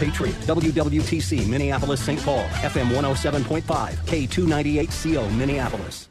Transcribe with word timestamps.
Patriot, 0.00 0.34
WWTC, 0.46 1.46
Minneapolis, 1.46 2.00
St. 2.02 2.20
Paul, 2.24 2.44
FM 2.64 2.88
107.5, 2.88 3.62
K298CO, 4.06 5.36
Minneapolis. 5.36 6.09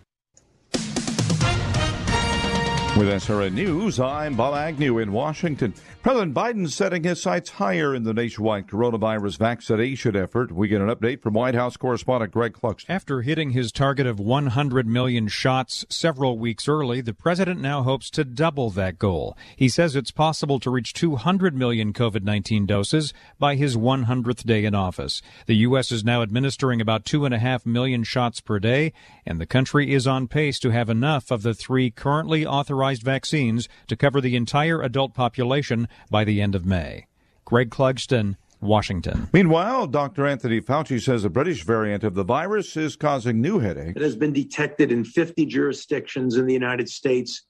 With 3.00 3.08
SRN 3.08 3.54
News, 3.54 3.98
I'm 3.98 4.36
Bob 4.36 4.56
Agnew 4.56 4.98
in 4.98 5.14
Washington. 5.14 5.74
President 6.04 6.34
Biden 6.34 6.70
setting 6.70 7.06
his 7.06 7.22
sights 7.22 7.52
higher 7.52 7.96
in 7.96 8.04
the 8.04 8.14
nationwide 8.14 8.68
coronavirus 8.68 9.38
vaccination 9.38 10.18
effort. 10.18 10.52
We 10.52 10.68
get 10.68 10.82
an 10.82 10.90
update 10.90 11.22
from 11.22 11.34
White 11.34 11.56
House 11.56 11.78
correspondent 11.78 12.34
Greg 12.34 12.52
Clugston. 12.52 12.90
After 12.90 13.22
hitting 13.22 13.52
his 13.52 13.72
target 13.72 14.06
of 14.06 14.20
100 14.20 14.86
million 14.86 15.30
shots 15.30 15.86
several 15.88 16.38
weeks 16.38 16.68
early, 16.68 17.00
the 17.00 17.14
president 17.14 17.62
now 17.62 17.84
hopes 17.84 18.10
to 18.10 18.26
double 18.26 18.70
that 18.72 19.00
goal. 19.00 19.38
He 19.56 19.70
says 19.70 19.96
it's 19.96 20.12
possible 20.12 20.60
to 20.60 20.70
reach 20.70 20.92
200 20.92 21.56
million 21.56 21.94
COVID 21.94 22.24
19 22.24 22.66
doses 22.66 23.14
by 23.38 23.56
his 23.56 23.78
100th 23.78 24.44
day 24.46 24.66
in 24.66 24.76
office. 24.76 25.22
The 25.46 25.56
U.S. 25.56 25.94
is 25.94 26.04
now 26.04 26.22
administering 26.22 26.82
about 26.82 27.06
2.5 27.06 27.66
million 27.66 28.04
shots 28.04 28.42
per 28.42 28.60
day, 28.60 28.92
and 29.30 29.40
the 29.40 29.46
country 29.46 29.94
is 29.94 30.08
on 30.08 30.28
pace 30.28 30.58
to 30.60 30.72
have 30.72 30.90
enough 30.90 31.30
of 31.30 31.44
the 31.44 31.54
three 31.54 31.92
currently 31.92 32.46
authorized 32.46 33.04
vaccines 33.04 33.70
to 33.88 33.96
cover 33.96 34.20
the 34.20 34.36
entire 34.36 34.82
adult 34.82 35.14
population 35.14 35.88
by 36.10 36.24
the 36.24 36.42
end 36.42 36.56
of 36.56 36.66
May. 36.66 37.06
Greg 37.46 37.70
Clugston, 37.70 38.38
Washington. 38.60 39.30
Meanwhile, 39.32 39.88
Dr. 39.88 40.26
Anthony 40.26 40.60
Fauci 40.60 41.00
says 41.00 41.24
a 41.24 41.30
British 41.30 41.64
variant 41.64 42.04
of 42.04 42.16
the 42.16 42.24
virus 42.24 42.76
is 42.76 42.96
causing 42.96 43.40
new 43.40 43.60
headaches. 43.60 43.96
It 43.96 44.02
has 44.02 44.16
been 44.16 44.34
detected 44.34 44.92
in 44.92 45.06
50 45.06 45.46
jurisdictions 45.46 46.36
in 46.36 46.48
the 46.48 46.54
United 46.54 46.90
States 46.90 47.46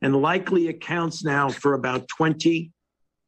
and 0.00 0.16
likely 0.22 0.68
accounts 0.68 1.24
now 1.24 1.50
for 1.50 1.74
about 1.74 2.06
20 2.16 2.70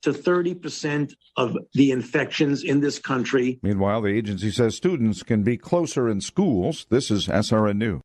to 0.02 0.12
30 0.12 0.54
percent 0.54 1.14
of 1.36 1.56
the 1.74 1.90
infections 1.90 2.62
in 2.62 2.80
this 2.80 2.98
country. 2.98 3.58
Meanwhile, 3.62 4.02
the 4.02 4.16
agency 4.16 4.50
says 4.50 4.76
students 4.76 5.22
can 5.22 5.42
be 5.42 5.56
closer 5.56 6.08
in 6.08 6.20
schools. 6.20 6.86
This 6.90 7.10
is 7.10 7.28
SRN 7.28 7.78
News. 7.78 8.00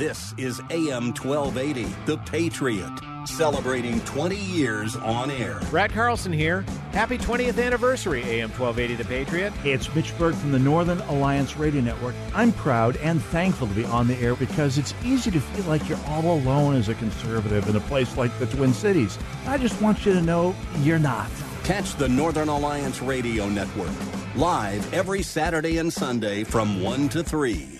This 0.00 0.32
is 0.38 0.62
AM 0.70 1.12
1280, 1.12 1.84
The 2.06 2.16
Patriot, 2.16 2.90
celebrating 3.26 4.00
20 4.06 4.34
years 4.34 4.96
on 4.96 5.30
air. 5.30 5.60
Brad 5.68 5.92
Carlson 5.92 6.32
here. 6.32 6.62
Happy 6.92 7.18
20th 7.18 7.62
anniversary, 7.62 8.22
AM 8.22 8.48
1280, 8.48 8.94
The 8.94 9.04
Patriot. 9.04 9.52
Hey, 9.62 9.72
it's 9.72 9.94
Mitch 9.94 10.16
Berg 10.16 10.34
from 10.36 10.52
the 10.52 10.58
Northern 10.58 11.00
Alliance 11.00 11.58
Radio 11.58 11.82
Network. 11.82 12.14
I'm 12.34 12.50
proud 12.52 12.96
and 12.96 13.20
thankful 13.24 13.66
to 13.66 13.74
be 13.74 13.84
on 13.84 14.06
the 14.06 14.16
air 14.20 14.34
because 14.34 14.78
it's 14.78 14.94
easy 15.04 15.30
to 15.32 15.38
feel 15.38 15.66
like 15.66 15.86
you're 15.86 16.00
all 16.06 16.38
alone 16.38 16.76
as 16.76 16.88
a 16.88 16.94
conservative 16.94 17.68
in 17.68 17.76
a 17.76 17.80
place 17.80 18.16
like 18.16 18.36
the 18.38 18.46
Twin 18.46 18.72
Cities. 18.72 19.18
I 19.46 19.58
just 19.58 19.78
want 19.82 20.06
you 20.06 20.14
to 20.14 20.22
know 20.22 20.56
you're 20.78 20.98
not. 20.98 21.30
Catch 21.62 21.96
the 21.96 22.08
Northern 22.08 22.48
Alliance 22.48 23.02
Radio 23.02 23.50
Network 23.50 23.92
live 24.34 24.94
every 24.94 25.20
Saturday 25.20 25.76
and 25.76 25.92
Sunday 25.92 26.42
from 26.42 26.82
1 26.82 27.10
to 27.10 27.22
3. 27.22 27.79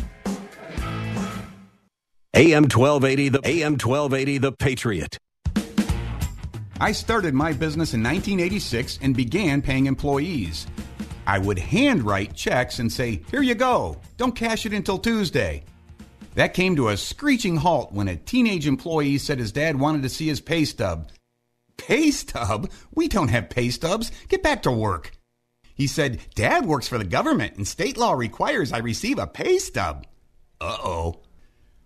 AM 2.33 2.63
1280, 2.63 3.29
the 3.31 3.41
AM 3.45 3.73
1280, 3.73 4.39
The 4.39 4.53
Patriot. 4.53 5.19
I 6.81 6.93
started 6.93 7.35
my 7.35 7.53
business 7.53 7.93
in 7.93 8.05
1986 8.05 9.01
and 9.03 9.17
began 9.17 9.61
paying 9.61 9.87
employees. 9.87 10.69
I 11.27 11.39
would 11.39 11.59
handwrite 11.59 12.37
checks 12.37 12.79
and 12.79 12.91
say, 12.91 13.23
Here 13.33 13.43
you 13.43 13.57
go, 13.57 13.97
don't 14.17 14.37
cash 14.37 14.65
it 14.65 14.73
until 14.73 14.97
Tuesday. 14.97 15.65
That 16.37 16.55
came 16.55 16.77
to 16.77 16.91
a 16.91 16.97
screeching 16.97 17.57
halt 17.57 17.93
when 17.93 18.07
a 18.07 18.17
teenage 18.17 18.69
employee 18.69 19.19
said 19.19 19.41
his 19.41 19.51
dad 19.51 19.81
wanted 19.81 20.03
to 20.03 20.09
see 20.09 20.29
his 20.29 20.41
pay 20.41 20.65
stub. 20.65 21.11
Pay 21.79 22.13
stub? 22.13 22.71
We 22.95 23.09
don't 23.09 23.29
have 23.29 23.51
pay 23.51 23.71
stubs. 23.71 24.13
Get 24.29 24.45
back 24.45 24.63
to 24.63 24.71
work. 24.71 25.11
He 25.75 25.89
said, 25.89 26.21
Dad 26.37 26.65
works 26.65 26.87
for 26.87 26.99
the 26.99 27.05
government 27.05 27.57
and 27.57 27.67
state 27.67 27.97
law 27.97 28.13
requires 28.13 28.73
I 28.73 28.79
receive 28.79 29.19
a 29.19 29.27
pay 29.27 29.59
stub. 29.59 30.07
Uh 30.61 30.77
oh. 30.85 31.23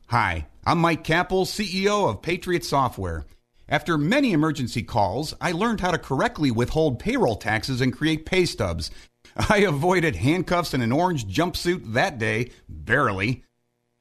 Hi, 0.08 0.46
I'm 0.66 0.78
Mike 0.78 1.02
Kappel, 1.02 1.46
CEO 1.46 2.10
of 2.10 2.20
Patriot 2.20 2.62
Software. 2.62 3.24
After 3.68 3.96
many 3.96 4.32
emergency 4.32 4.82
calls, 4.82 5.34
I 5.40 5.52
learned 5.52 5.80
how 5.80 5.92
to 5.92 5.98
correctly 5.98 6.50
withhold 6.50 6.98
payroll 6.98 7.36
taxes 7.36 7.80
and 7.80 7.92
create 7.92 8.26
pay 8.26 8.44
stubs. 8.44 8.90
I 9.48 9.60
avoided 9.60 10.16
handcuffs 10.16 10.74
and 10.74 10.82
an 10.82 10.92
orange 10.92 11.26
jumpsuit 11.26 11.94
that 11.94 12.18
day, 12.18 12.50
barely. 12.68 13.44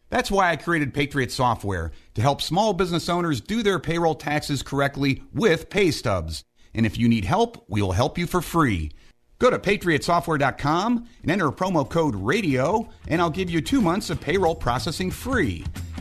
That's 0.09 0.29
why 0.29 0.51
I 0.51 0.57
created 0.57 0.93
Patriot 0.93 1.31
Software 1.31 1.91
to 2.15 2.21
help 2.21 2.41
small 2.41 2.73
business 2.73 3.07
owners 3.07 3.39
do 3.39 3.63
their 3.63 3.79
payroll 3.79 4.15
taxes 4.15 4.61
correctly 4.61 5.23
with 5.33 5.69
pay 5.69 5.89
stubs. 5.89 6.43
And 6.73 6.85
if 6.85 6.97
you 6.97 7.07
need 7.07 7.23
help, 7.23 7.63
we'll 7.69 7.93
help 7.93 8.17
you 8.17 8.27
for 8.27 8.41
free. 8.41 8.91
Go 9.39 9.49
to 9.49 9.57
patriotsoftware.com 9.57 11.07
and 11.21 11.31
enter 11.31 11.49
promo 11.49 11.89
code 11.89 12.15
RADIO, 12.15 12.89
and 13.07 13.21
I'll 13.21 13.29
give 13.29 13.49
you 13.49 13.61
two 13.61 13.81
months 13.81 14.09
of 14.09 14.19
payroll 14.19 14.55
processing 14.55 15.09
free. 15.09 15.63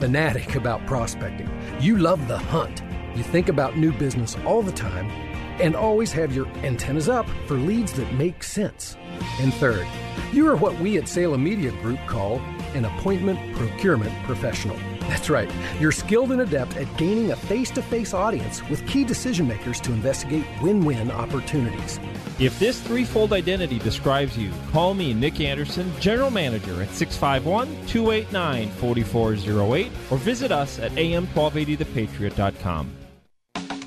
fanatic 0.00 0.56
about 0.56 0.84
prospecting. 0.86 1.48
You 1.78 1.98
love 1.98 2.26
the 2.26 2.38
hunt. 2.38 2.82
You 3.14 3.22
think 3.22 3.48
about 3.48 3.76
new 3.76 3.92
business 3.92 4.36
all 4.46 4.62
the 4.62 4.72
time 4.72 5.10
and 5.60 5.76
always 5.76 6.10
have 6.12 6.34
your 6.34 6.46
antennas 6.64 7.08
up 7.08 7.28
for 7.46 7.54
leads 7.54 7.92
that 7.92 8.12
make 8.14 8.42
sense. 8.42 8.96
And 9.40 9.52
third, 9.54 9.86
you 10.32 10.48
are 10.48 10.56
what 10.56 10.78
we 10.80 10.96
at 10.96 11.06
Salem 11.06 11.44
Media 11.44 11.70
Group 11.82 12.00
call 12.06 12.40
an 12.74 12.84
appointment 12.84 13.56
procurement 13.56 14.12
professional. 14.24 14.76
That's 15.02 15.30
right, 15.30 15.50
you're 15.78 15.92
skilled 15.92 16.32
and 16.32 16.40
adept 16.40 16.76
at 16.76 16.96
gaining 16.96 17.32
a 17.32 17.36
face 17.36 17.70
to 17.72 17.82
face 17.82 18.14
audience 18.14 18.66
with 18.68 18.86
key 18.86 19.04
decision 19.04 19.48
makers 19.48 19.80
to 19.80 19.92
investigate 19.92 20.44
win 20.62 20.84
win 20.84 21.10
opportunities. 21.10 21.98
If 22.38 22.58
this 22.58 22.80
threefold 22.80 23.32
identity 23.32 23.78
describes 23.78 24.38
you, 24.38 24.50
call 24.72 24.94
me, 24.94 25.12
Nick 25.12 25.40
Anderson, 25.40 25.92
General 26.00 26.30
Manager 26.30 26.82
at 26.82 26.90
651 26.90 27.66
289 27.86 28.70
4408 28.70 29.92
or 30.10 30.18
visit 30.18 30.52
us 30.52 30.78
at 30.78 30.92
am1280thepatriot.com. 30.92 32.96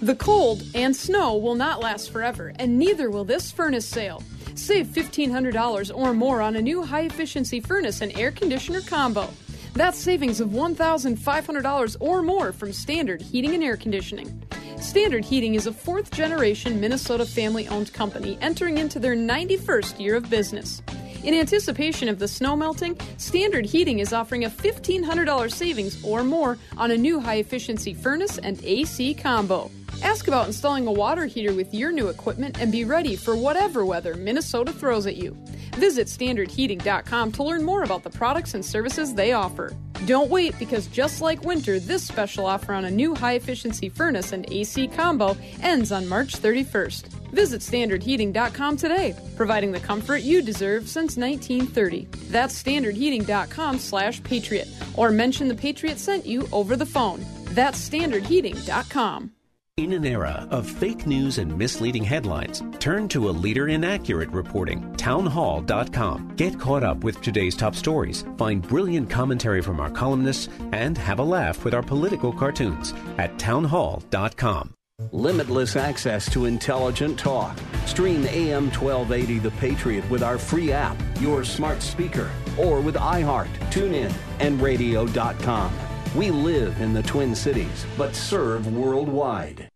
The 0.04 0.16
cold 0.16 0.64
and 0.76 0.94
snow 0.94 1.38
will 1.38 1.56
not 1.56 1.80
last 1.80 2.12
forever, 2.12 2.52
and 2.58 2.78
neither 2.78 3.10
will 3.10 3.24
this 3.24 3.54
furnace 3.54 3.88
sale. 3.88 4.22
Save 4.56 4.88
$1,500 4.88 5.92
or 5.96 6.14
more 6.14 6.42
on 6.42 6.56
a 6.56 6.62
new 6.62 6.84
high 6.84 7.02
efficiency 7.02 7.60
furnace 7.60 8.02
and 8.02 8.18
air 8.18 8.32
conditioner 8.32 8.82
combo. 8.82 9.30
That's 9.74 9.98
savings 9.98 10.40
of 10.40 10.50
$1,500 10.50 11.98
or 12.00 12.22
more 12.22 12.54
from 12.54 12.72
Standard 12.72 13.22
Heating 13.22 13.56
and 13.56 13.64
Air 13.64 13.78
Conditioning. 13.78 14.42
Standard 14.80 15.26
Heating 15.26 15.56
is 15.56 15.66
a 15.66 15.74
fourth 15.74 16.12
generation 16.12 16.80
Minnesota 16.80 17.26
family 17.26 17.68
owned 17.68 17.92
company 17.94 18.38
entering 18.42 18.78
into 18.78 19.00
their 19.00 19.16
91st 19.16 20.00
year 20.00 20.16
of 20.16 20.30
business. 20.30 20.84
In 21.24 21.34
anticipation 21.34 22.10
of 22.10 22.20
the 22.20 22.28
snow 22.28 22.56
melting, 22.56 23.00
Standard 23.18 23.66
Heating 23.66 24.00
is 24.00 24.14
offering 24.14 24.44
a 24.44 24.50
$1,500 24.50 25.52
savings 25.52 26.04
or 26.04 26.24
more 26.24 26.58
on 26.78 26.92
a 26.92 26.98
new 26.98 27.20
high 27.20 27.38
efficiency 27.38 27.94
furnace 27.94 28.38
and 28.38 28.62
AC 28.64 29.14
combo. 29.16 29.72
Ask 30.04 30.28
about 30.28 30.48
installing 30.48 30.86
a 30.86 30.92
water 30.92 31.26
heater 31.26 31.54
with 31.54 31.74
your 31.74 31.92
new 31.92 32.10
equipment 32.10 32.60
and 32.60 32.72
be 32.72 32.84
ready 32.84 33.16
for 33.16 33.36
whatever 33.38 33.86
weather 33.86 34.16
Minnesota 34.16 34.74
throws 34.74 35.08
at 35.08 35.16
you. 35.16 35.36
Visit 35.76 36.08
standardheating.com 36.08 37.32
to 37.32 37.44
learn 37.44 37.64
more 37.64 37.84
about 37.84 38.04
the 38.04 38.10
products 38.10 38.54
and 38.54 38.66
services 38.66 39.14
they 39.14 39.32
offer. 39.32 39.74
Don't 40.06 40.30
wait 40.30 40.60
because 40.60 40.88
just 40.88 41.22
like 41.22 41.46
winter, 41.46 41.80
this 41.80 42.06
special 42.06 42.46
offer 42.46 42.74
on 42.74 42.84
a 42.84 42.92
new 42.92 43.16
high 43.16 43.36
efficiency 43.36 43.88
furnace 43.88 44.34
and 44.34 44.46
AC 44.52 44.90
combo 44.90 45.38
ends 45.62 45.94
on 45.94 46.10
March 46.10 46.34
31st. 46.34 47.08
Visit 47.32 47.62
standardheating.com 47.62 48.76
today, 48.78 49.16
providing 49.38 49.72
the 49.72 49.80
comfort 49.80 50.22
you 50.22 50.42
deserve 50.42 50.90
since 50.90 51.16
1930. 51.16 52.08
That's 52.30 52.62
standardheating.com 52.62 53.80
slash 53.80 54.22
patriot, 54.24 54.68
or 54.96 55.12
mention 55.12 55.48
the 55.48 55.56
Patriot 55.56 55.98
sent 55.98 56.26
you 56.26 56.48
over 56.52 56.76
the 56.76 56.86
phone. 56.86 57.26
That's 57.54 57.90
standardheating.com. 57.90 59.32
In 59.78 59.92
an 59.94 60.06
era 60.06 60.48
of 60.52 60.70
fake 60.70 61.08
news 61.08 61.40
and 61.40 61.58
misleading 61.58 62.04
headlines, 62.04 62.62
turn 62.78 63.08
to 63.08 63.28
a 63.28 63.32
leader 63.32 63.70
in 63.70 63.84
accurate 63.84 64.30
reporting, 64.30 64.94
townhall.com. 64.98 66.36
Get 66.36 66.60
caught 66.60 66.84
up 66.84 67.04
with 67.04 67.20
today's 67.22 67.56
top 67.56 67.74
stories, 67.74 68.24
find 68.38 68.62
brilliant 68.62 69.10
commentary 69.10 69.64
from 69.64 69.80
our 69.80 69.90
columnists, 69.90 70.48
and 70.74 70.96
have 70.96 71.18
a 71.18 71.24
laugh 71.24 71.66
with 71.66 71.74
our 71.74 71.82
political 71.82 72.32
cartoons 72.32 72.94
at 73.18 73.40
townhall.com. 73.40 74.76
Limitless 75.12 75.76
access 75.76 76.32
to 76.32 76.46
intelligent 76.46 77.18
talk. 77.18 77.58
Stream 77.88 78.28
AM 78.28 78.70
1280 78.70 79.40
The 79.40 79.52
Patriot 79.60 80.08
with 80.08 80.22
our 80.22 80.38
free 80.38 80.72
app, 80.72 80.96
your 81.20 81.44
smart 81.44 81.82
speaker, 81.82 82.30
or 82.60 82.80
with 82.80 82.94
iHeart, 82.94 83.50
TuneIn, 83.72 84.14
and 84.40 84.62
radio.com. 84.62 85.74
We 86.16 86.30
live 86.30 86.80
in 86.80 86.94
the 86.94 87.02
Twin 87.02 87.34
Cities, 87.34 87.88
but 87.98 88.16
serve 88.16 88.72
worldwide. 88.72 89.68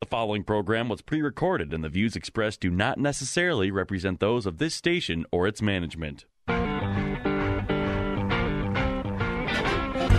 The 0.00 0.06
following 0.06 0.44
program 0.44 0.88
was 0.88 1.02
pre 1.02 1.20
recorded, 1.20 1.74
and 1.74 1.84
the 1.84 1.90
views 1.90 2.16
expressed 2.16 2.60
do 2.60 2.70
not 2.70 2.96
necessarily 2.96 3.70
represent 3.70 4.18
those 4.18 4.46
of 4.46 4.56
this 4.56 4.74
station 4.74 5.26
or 5.30 5.46
its 5.46 5.60
management. 5.60 6.24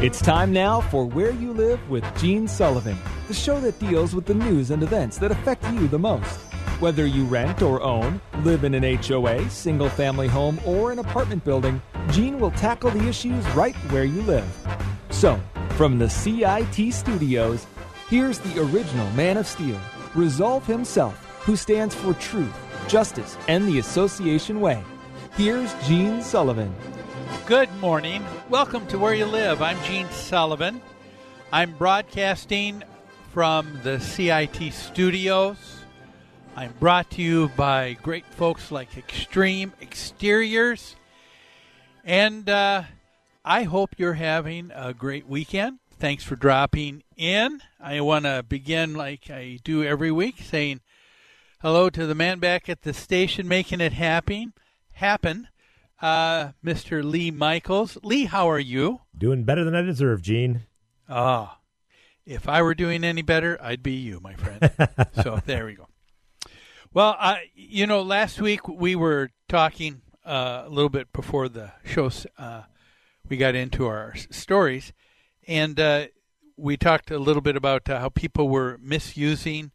It's 0.03 0.21
time 0.21 0.53
now 0.53 0.81
for 0.81 1.03
Where 1.05 1.31
You 1.31 1.51
Live 1.51 1.89
with 1.89 2.05
Gene 2.19 2.47
Sullivan, 2.47 2.99
the 3.27 3.33
show 3.33 3.59
that 3.61 3.79
deals 3.79 4.13
with 4.13 4.27
the 4.27 4.35
news 4.35 4.69
and 4.69 4.83
events 4.83 5.17
that 5.17 5.31
affect 5.31 5.63
you 5.71 5.87
the 5.87 5.97
most. 5.97 6.41
Whether 6.79 7.07
you 7.07 7.23
rent 7.23 7.63
or 7.63 7.81
own, 7.81 8.21
live 8.43 8.65
in 8.65 8.75
an 8.75 8.83
HOA, 8.97 9.49
single 9.49 9.89
family 9.89 10.27
home, 10.27 10.59
or 10.63 10.91
an 10.91 10.99
apartment 10.99 11.43
building, 11.43 11.81
Gene 12.11 12.39
will 12.39 12.51
tackle 12.51 12.91
the 12.91 13.07
issues 13.07 13.47
right 13.49 13.75
where 13.91 14.03
you 14.03 14.21
live. 14.23 14.45
So, 15.09 15.39
from 15.71 15.97
the 15.97 16.09
CIT 16.09 16.93
studios, 16.93 17.65
here's 18.09 18.39
the 18.39 18.61
original 18.61 19.09
Man 19.11 19.37
of 19.37 19.47
Steel, 19.47 19.79
Resolve 20.13 20.65
himself, 20.67 21.15
who 21.43 21.55
stands 21.55 21.95
for 21.95 22.13
truth, 22.15 22.53
justice, 22.87 23.37
and 23.47 23.67
the 23.67 23.79
association 23.79 24.61
way. 24.61 24.83
Here's 25.35 25.73
Gene 25.85 26.21
Sullivan. 26.21 26.75
Good 27.47 27.73
morning. 27.79 28.23
Welcome 28.49 28.85
to 28.87 28.99
Where 28.99 29.15
You 29.15 29.25
Live. 29.25 29.61
I'm 29.61 29.81
Gene 29.83 30.09
Sullivan. 30.11 30.81
I'm 31.51 31.71
broadcasting 31.71 32.83
from 33.31 33.79
the 33.81 33.99
CIT 33.99 34.71
studios. 34.71 35.57
I'm 36.55 36.73
brought 36.79 37.09
to 37.11 37.21
you 37.23 37.49
by 37.55 37.93
great 38.03 38.25
folks 38.25 38.71
like 38.71 38.95
Extreme 38.97 39.73
Exteriors. 39.81 40.95
And 42.03 42.49
uh, 42.49 42.83
I 43.45 43.63
hope 43.63 43.95
you're 43.97 44.13
having 44.13 44.71
a 44.75 44.93
great 44.93 45.27
weekend. 45.27 45.79
Thanks 45.99 46.23
for 46.23 46.35
dropping 46.35 47.03
in. 47.15 47.61
I 47.79 48.01
want 48.01 48.25
to 48.25 48.43
begin 48.47 48.93
like 48.93 49.29
I 49.29 49.59
do 49.63 49.83
every 49.83 50.11
week 50.11 50.39
saying 50.41 50.81
hello 51.61 51.89
to 51.89 52.05
the 52.05 52.15
man 52.15 52.39
back 52.39 52.67
at 52.67 52.81
the 52.81 52.93
station 52.93 53.47
making 53.47 53.79
it 53.79 53.93
happen. 53.93 54.53
Happen 54.91 55.47
uh, 56.03 56.51
Mr. 56.63 57.03
Lee 57.03 57.31
Michaels. 57.31 57.97
Lee, 58.03 58.25
how 58.25 58.49
are 58.49 58.59
you? 58.59 59.01
Doing 59.17 59.45
better 59.45 59.63
than 59.63 59.73
I 59.73 59.81
deserve, 59.81 60.21
Gene. 60.21 60.63
Ah, 61.07 61.59
if 62.25 62.47
I 62.49 62.61
were 62.61 62.75
doing 62.75 63.05
any 63.05 63.21
better, 63.21 63.57
I'd 63.61 63.81
be 63.81 63.93
you, 63.93 64.19
my 64.19 64.35
friend. 64.35 64.69
so 65.23 65.41
there 65.45 65.65
we 65.65 65.75
go. 65.75 65.87
Well, 66.93 67.15
uh, 67.17 67.37
you 67.55 67.87
know, 67.87 68.01
last 68.01 68.41
week 68.41 68.67
we 68.67 68.95
were 68.95 69.31
talking 69.47 70.01
uh, 70.25 70.63
a 70.65 70.69
little 70.69 70.89
bit 70.89 71.11
before 71.13 71.49
the 71.49 71.71
show. 71.83 72.09
Uh, 72.37 72.63
we 73.29 73.37
got 73.37 73.55
into 73.55 73.87
our 73.87 74.15
stories, 74.31 74.93
and 75.47 75.79
uh, 75.79 76.07
we 76.57 76.77
talked 76.77 77.11
a 77.11 77.19
little 77.19 77.41
bit 77.41 77.55
about 77.55 77.89
uh, 77.89 77.99
how 77.99 78.09
people 78.09 78.49
were 78.49 78.77
misusing 78.81 79.71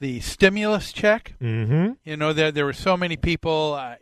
the 0.00 0.20
stimulus 0.20 0.92
check. 0.92 1.34
Mm-hmm. 1.40 1.92
You 2.04 2.16
know, 2.16 2.32
there 2.32 2.50
there 2.50 2.64
were 2.64 2.72
so 2.72 2.96
many 2.96 3.16
people 3.16 3.74
uh, 3.74 3.96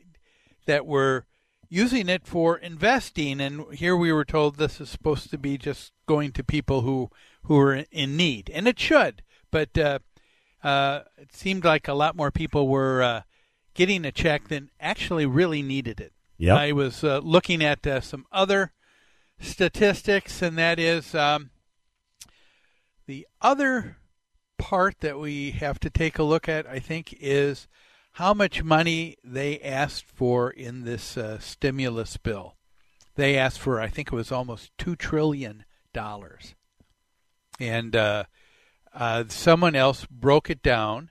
that 0.66 0.86
were 0.86 1.26
using 1.68 2.08
it 2.08 2.26
for 2.26 2.56
investing 2.56 3.40
and 3.40 3.72
here 3.74 3.96
we 3.96 4.12
were 4.12 4.24
told 4.24 4.56
this 4.56 4.80
is 4.80 4.88
supposed 4.88 5.30
to 5.30 5.38
be 5.38 5.58
just 5.58 5.92
going 6.06 6.30
to 6.32 6.44
people 6.44 6.82
who 6.82 7.10
who 7.44 7.58
are 7.58 7.74
in 7.90 8.16
need 8.16 8.50
and 8.54 8.68
it 8.68 8.78
should 8.78 9.22
but 9.50 9.76
uh, 9.76 9.98
uh, 10.62 11.00
it 11.16 11.34
seemed 11.34 11.64
like 11.64 11.88
a 11.88 11.94
lot 11.94 12.16
more 12.16 12.30
people 12.30 12.68
were 12.68 13.02
uh, 13.02 13.22
getting 13.76 14.04
a 14.04 14.12
check 14.12 14.48
than 14.48 14.70
actually 14.80 15.26
really 15.26 15.62
needed 15.62 16.00
it 16.00 16.12
yep. 16.38 16.56
i 16.56 16.72
was 16.72 17.04
uh, 17.04 17.18
looking 17.22 17.62
at 17.62 17.86
uh, 17.86 18.00
some 18.00 18.26
other 18.32 18.72
statistics 19.38 20.42
and 20.42 20.56
that 20.58 20.78
is 20.78 21.14
um, 21.14 21.50
the 23.06 23.26
other 23.40 23.98
part 24.58 25.00
that 25.00 25.18
we 25.18 25.50
have 25.50 25.78
to 25.78 25.90
take 25.90 26.18
a 26.18 26.22
look 26.22 26.48
at 26.48 26.66
i 26.66 26.78
think 26.78 27.14
is 27.20 27.68
how 28.16 28.32
much 28.32 28.62
money 28.62 29.14
they 29.22 29.60
asked 29.60 30.06
for 30.06 30.48
in 30.48 30.84
this 30.84 31.18
uh, 31.18 31.38
stimulus 31.38 32.16
bill. 32.16 32.56
They 33.14 33.36
asked 33.36 33.58
for, 33.58 33.78
I 33.78 33.88
think 33.88 34.08
it 34.08 34.14
was 34.14 34.32
almost 34.32 34.70
two 34.78 34.96
trillion 34.96 35.66
dollars, 35.92 36.54
and 37.60 37.94
uh, 37.94 38.24
uh, 38.94 39.24
someone 39.28 39.74
else 39.74 40.06
broke 40.06 40.48
it 40.48 40.62
down, 40.62 41.10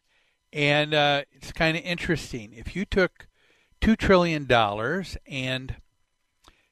and 0.55 0.93
uh, 0.93 1.23
it's 1.33 1.51
kind 1.51 1.75
of 1.75 1.83
interesting. 1.83 2.53
If 2.53 2.75
you 2.75 2.85
took 2.85 3.27
two 3.81 3.95
trillion 3.95 4.45
dollars 4.45 5.17
and 5.27 5.75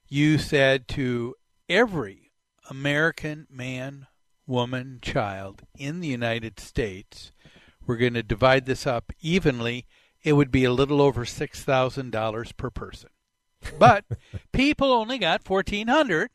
you 0.08 0.38
said 0.38 0.88
to 0.90 1.36
every 1.68 2.32
American 2.70 3.46
man, 3.52 4.08
woman, 4.48 5.00
child 5.02 5.64
in 5.78 6.00
the 6.00 6.08
United 6.08 6.60
States, 6.62 7.34
we're 7.86 7.98
going 7.98 8.14
to 8.14 8.24
divide 8.24 8.66
this 8.66 8.88
up 8.88 9.12
evenly 9.20 9.86
it 10.24 10.34
would 10.34 10.52
be 10.52 10.64
a 10.64 10.72
little 10.72 11.02
over 11.02 11.26
six 11.26 11.64
thousand 11.64 12.12
dollars 12.12 12.52
per 12.54 12.70
person. 12.70 13.10
But 13.78 14.06
people 14.54 14.92
only 14.92 15.18
got 15.18 15.44
fourteen 15.44 15.88
hundred. 15.88 16.32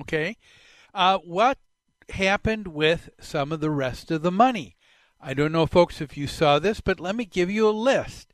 Okay, 0.00 0.36
uh, 0.92 1.18
what 1.18 1.58
happened 2.10 2.68
with 2.68 3.10
some 3.20 3.52
of 3.52 3.60
the 3.60 3.70
rest 3.70 4.10
of 4.10 4.22
the 4.22 4.32
money? 4.32 4.76
I 5.22 5.34
don't 5.34 5.52
know, 5.52 5.66
folks, 5.66 6.00
if 6.00 6.16
you 6.16 6.26
saw 6.26 6.58
this, 6.58 6.80
but 6.80 6.98
let 6.98 7.14
me 7.14 7.24
give 7.24 7.48
you 7.48 7.68
a 7.68 7.70
list. 7.70 8.32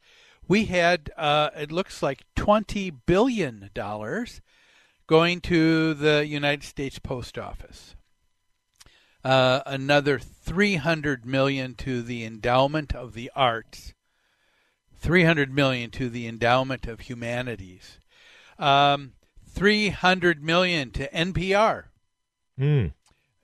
We 0.48 0.64
had 0.64 1.10
uh, 1.18 1.50
it 1.54 1.70
looks 1.70 2.02
like 2.02 2.24
twenty 2.34 2.88
billion 2.88 3.68
dollars 3.74 4.40
going 5.06 5.42
to 5.42 5.92
the 5.92 6.26
United 6.26 6.64
States 6.64 6.98
Post 6.98 7.38
Office. 7.38 7.94
Uh, 9.24 9.60
another 9.66 10.18
300 10.18 11.26
million 11.26 11.74
to 11.74 12.02
the 12.02 12.24
endowment 12.24 12.94
of 12.94 13.14
the 13.14 13.30
arts 13.34 13.92
300 14.96 15.52
million 15.52 15.90
to 15.90 16.08
the 16.08 16.26
endowment 16.28 16.86
of 16.86 17.00
humanities 17.00 17.98
um, 18.60 19.12
300 19.44 20.42
million 20.42 20.92
to 20.92 21.10
npr 21.10 21.86
mm. 22.58 22.92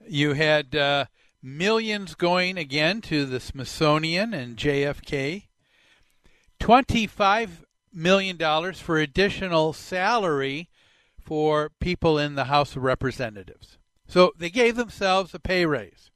you 0.07 0.33
had 0.33 0.73
uh, 0.75 1.05
millions 1.45 2.15
going 2.15 2.57
again 2.57 3.01
to 3.01 3.25
the 3.25 3.39
smithsonian 3.39 4.33
and 4.33 4.57
jfk 4.57 5.43
25 6.59 7.65
million 7.93 8.35
dollars 8.35 8.79
for 8.79 8.97
additional 8.97 9.71
salary 9.71 10.69
for 11.19 11.71
people 11.79 12.17
in 12.17 12.35
the 12.35 12.45
house 12.45 12.75
of 12.75 12.83
representatives 12.83 13.77
so 14.07 14.31
they 14.37 14.49
gave 14.49 14.75
themselves 14.75 15.33
a 15.33 15.39
pay 15.39 15.65
raise 15.65 16.09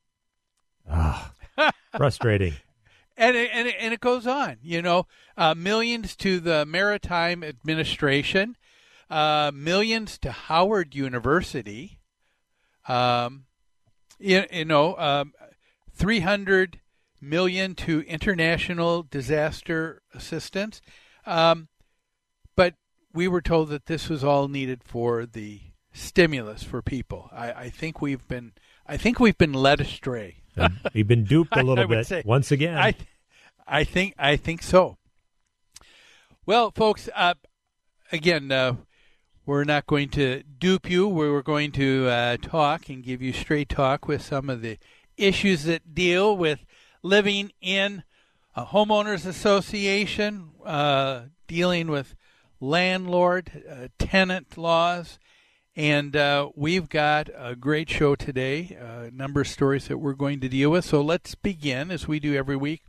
ah 0.89 1.33
frustrating 1.95 2.53
and 3.19 3.35
it, 3.35 3.51
and 3.53 3.67
it, 3.67 3.75
and 3.77 3.93
it 3.93 3.99
goes 3.99 4.25
on. 4.25 4.57
You 4.63 4.81
know, 4.81 5.05
uh, 5.37 5.53
millions 5.53 6.15
to 6.17 6.39
the 6.39 6.65
Maritime 6.65 7.43
Administration, 7.43 8.55
uh, 9.09 9.51
millions 9.53 10.17
to 10.19 10.31
Howard 10.31 10.95
University. 10.95 11.99
Um, 12.87 13.45
you, 14.19 14.43
you 14.51 14.65
know, 14.65 14.97
um, 14.97 15.33
three 15.93 16.19
hundred 16.19 16.79
million 17.21 17.75
to 17.75 18.01
international 18.01 19.03
disaster 19.03 20.01
assistance. 20.13 20.81
Um, 21.25 21.67
but 22.55 22.75
we 23.13 23.27
were 23.27 23.41
told 23.41 23.69
that 23.69 23.87
this 23.87 24.09
was 24.09 24.23
all 24.23 24.47
needed 24.47 24.83
for 24.83 25.25
the 25.25 25.61
stimulus 25.91 26.63
for 26.63 26.81
people. 26.81 27.29
I, 27.31 27.51
I 27.51 27.69
think 27.69 28.01
we've 28.01 28.27
been 28.27 28.53
I 28.85 28.97
think 28.97 29.19
we've 29.19 29.37
been 29.37 29.53
led 29.53 29.81
astray. 29.81 30.37
We've 30.93 31.07
been 31.07 31.23
duped 31.23 31.55
a 31.55 31.63
little 31.63 31.87
bit 31.87 32.07
say, 32.07 32.23
once 32.25 32.51
again. 32.51 32.77
I, 32.77 32.95
I 33.67 33.83
think 33.83 34.15
I 34.17 34.35
think 34.35 34.63
so. 34.63 34.97
Well, 36.45 36.71
folks, 36.71 37.07
uh, 37.15 37.35
again, 38.11 38.51
uh, 38.51 38.77
we're 39.45 39.63
not 39.63 39.87
going 39.87 40.09
to 40.09 40.43
dupe 40.59 40.89
you. 40.89 41.07
We're 41.07 41.41
going 41.41 41.71
to 41.73 42.07
uh, 42.07 42.37
talk 42.37 42.89
and 42.89 43.03
give 43.03 43.21
you 43.21 43.33
straight 43.33 43.69
talk 43.69 44.07
with 44.07 44.21
some 44.21 44.49
of 44.49 44.61
the 44.61 44.77
issues 45.17 45.63
that 45.63 45.93
deal 45.93 46.35
with 46.35 46.59
living 47.01 47.51
in 47.61 48.03
a 48.55 48.65
homeowners 48.65 49.25
association 49.25 50.49
uh, 50.65 51.23
dealing 51.47 51.87
with 51.87 52.15
landlord 52.59 53.63
uh, 53.69 53.87
tenant 53.97 54.57
laws. 54.57 55.19
And 55.75 56.15
uh, 56.15 56.49
we've 56.55 56.89
got 56.89 57.29
a 57.35 57.55
great 57.55 57.89
show 57.89 58.15
today, 58.15 58.77
a 58.79 59.11
number 59.11 59.41
of 59.41 59.47
stories 59.47 59.87
that 59.87 59.97
we're 59.97 60.13
going 60.13 60.41
to 60.41 60.49
deal 60.49 60.71
with. 60.71 60.83
So 60.83 61.01
let's 61.01 61.35
begin, 61.35 61.89
as 61.89 62.07
we 62.07 62.19
do 62.19 62.35
every 62.35 62.57
week, 62.57 62.81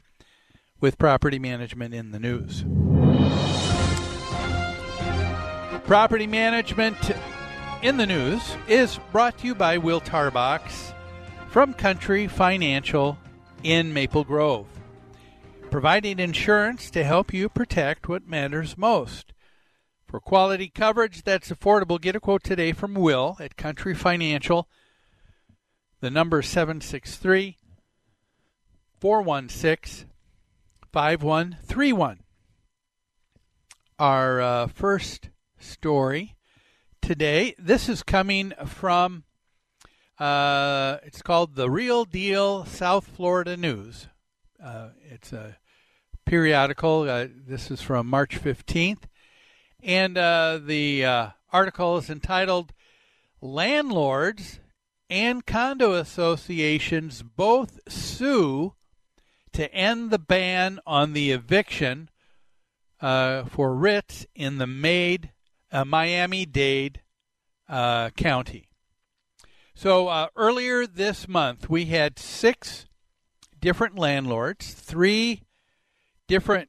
with 0.80 0.98
property 0.98 1.38
management 1.38 1.94
in 1.94 2.10
the 2.10 2.18
news. 2.18 2.64
Property 5.90 6.28
management 6.28 6.96
in 7.82 7.96
the 7.96 8.06
news 8.06 8.56
is 8.68 9.00
brought 9.10 9.38
to 9.38 9.48
you 9.48 9.56
by 9.56 9.76
Will 9.76 10.00
Tarbox 10.00 10.94
from 11.48 11.74
Country 11.74 12.28
Financial 12.28 13.18
in 13.64 13.92
Maple 13.92 14.22
Grove, 14.22 14.68
providing 15.68 16.20
insurance 16.20 16.92
to 16.92 17.02
help 17.02 17.34
you 17.34 17.48
protect 17.48 18.08
what 18.08 18.28
matters 18.28 18.78
most. 18.78 19.32
For 20.06 20.20
quality 20.20 20.68
coverage 20.68 21.24
that's 21.24 21.50
affordable, 21.50 22.00
get 22.00 22.14
a 22.14 22.20
quote 22.20 22.44
today 22.44 22.70
from 22.70 22.94
Will 22.94 23.36
at 23.40 23.56
Country 23.56 23.92
Financial. 23.92 24.68
The 25.98 26.10
number 26.12 26.38
is 26.38 26.46
763 26.46 27.56
416 29.00 30.08
5131. 30.92 32.20
Our 33.98 34.40
uh, 34.40 34.66
first 34.68 35.30
story 35.60 36.36
today, 37.00 37.54
this 37.58 37.88
is 37.88 38.02
coming 38.02 38.52
from, 38.66 39.24
uh, 40.18 40.98
it's 41.04 41.22
called 41.22 41.54
The 41.54 41.70
Real 41.70 42.04
Deal 42.04 42.64
South 42.64 43.06
Florida 43.06 43.56
News. 43.56 44.08
Uh, 44.62 44.88
it's 45.10 45.32
a 45.32 45.56
periodical. 46.24 47.08
Uh, 47.08 47.26
this 47.46 47.70
is 47.70 47.80
from 47.80 48.06
March 48.06 48.40
15th. 48.40 49.04
And 49.82 50.18
uh, 50.18 50.60
the 50.64 51.04
uh, 51.04 51.28
article 51.52 51.96
is 51.96 52.10
entitled 52.10 52.72
Landlords 53.40 54.60
and 55.08 55.44
Condo 55.44 55.94
Associations 55.94 57.22
Both 57.22 57.80
Sue 57.88 58.74
to 59.52 59.74
End 59.74 60.10
the 60.10 60.18
Ban 60.18 60.78
on 60.86 61.12
the 61.12 61.32
Eviction 61.32 62.10
uh, 63.00 63.44
for 63.44 63.74
Writs 63.74 64.26
in 64.34 64.58
the 64.58 64.66
Made, 64.66 65.32
uh, 65.72 65.84
Miami 65.84 66.46
Dade 66.46 67.00
uh, 67.68 68.10
County. 68.10 68.68
So 69.74 70.08
uh, 70.08 70.28
earlier 70.36 70.86
this 70.86 71.26
month, 71.26 71.70
we 71.70 71.86
had 71.86 72.18
six 72.18 72.86
different 73.60 73.98
landlords, 73.98 74.72
three 74.72 75.44
different 76.26 76.68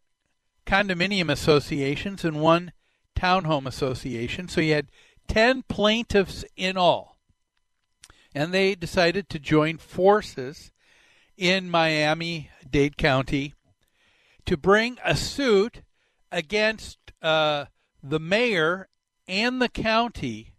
condominium 0.66 1.30
associations, 1.30 2.24
and 2.24 2.40
one 2.40 2.72
townhome 3.16 3.68
association. 3.68 4.48
So 4.48 4.62
you 4.62 4.74
had 4.74 4.88
10 5.28 5.64
plaintiffs 5.64 6.46
in 6.56 6.78
all. 6.78 7.18
And 8.34 8.54
they 8.54 8.76
decided 8.76 9.30
to 9.30 9.40
join 9.40 9.78
forces 9.78 10.72
in 11.38 11.70
Miami 11.70 12.50
Dade 12.70 12.98
County 12.98 13.54
to 14.46 14.56
bring 14.56 14.98
a 15.04 15.16
suit 15.16 15.82
against 16.32 16.98
uh, 17.22 17.66
the 18.02 18.20
mayor 18.20 18.88
and 19.28 19.62
the 19.62 19.70
county, 19.70 20.54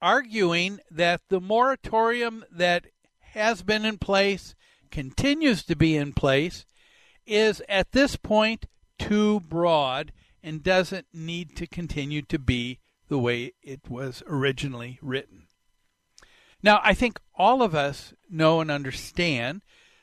arguing 0.00 0.80
that 0.90 1.20
the 1.28 1.40
moratorium 1.40 2.44
that 2.50 2.86
has 3.20 3.62
been 3.62 3.84
in 3.84 3.98
place, 3.98 4.54
continues 4.90 5.62
to 5.64 5.76
be 5.76 5.96
in 5.96 6.12
place, 6.12 6.64
is 7.26 7.62
at 7.68 7.92
this 7.92 8.16
point 8.16 8.66
too 8.98 9.40
broad 9.40 10.12
and 10.42 10.62
doesn't 10.62 11.06
need 11.12 11.54
to 11.56 11.66
continue 11.66 12.22
to 12.22 12.38
be 12.38 12.78
the 13.08 13.18
way 13.18 13.52
it 13.62 13.80
was 13.88 14.22
originally 14.26 14.98
written. 15.02 15.46
Now, 16.62 16.80
I 16.82 16.94
think 16.94 17.20
all 17.34 17.62
of 17.62 17.74
us 17.74 18.12
know 18.28 18.60
and 18.60 18.70
understand 18.70 19.62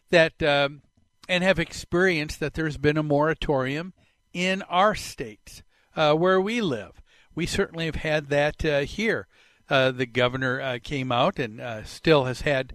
that 0.09 0.41
um, 0.41 0.81
and 1.27 1.43
have 1.43 1.59
experienced 1.59 2.39
that 2.39 2.53
there's 2.53 2.77
been 2.77 2.97
a 2.97 3.03
moratorium 3.03 3.93
in 4.33 4.61
our 4.63 4.95
states 4.95 5.63
uh, 5.95 6.13
where 6.13 6.39
we 6.39 6.61
live. 6.61 7.01
We 7.37 7.45
certainly 7.45 7.85
have 7.85 7.97
had 7.97 8.29
that 8.29 8.65
uh, 8.65 8.79
here. 8.79 9.27
Uh, 9.69 9.91
the 9.91 10.07
governor 10.07 10.59
uh, 10.59 10.79
came 10.81 11.11
out 11.11 11.37
and 11.37 11.61
uh, 11.61 11.83
still 11.83 12.25
has 12.25 12.41
had 12.41 12.73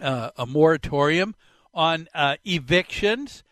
uh, 0.00 0.30
a 0.36 0.46
moratorium 0.46 1.36
on 1.72 2.08
evictions 2.44 3.44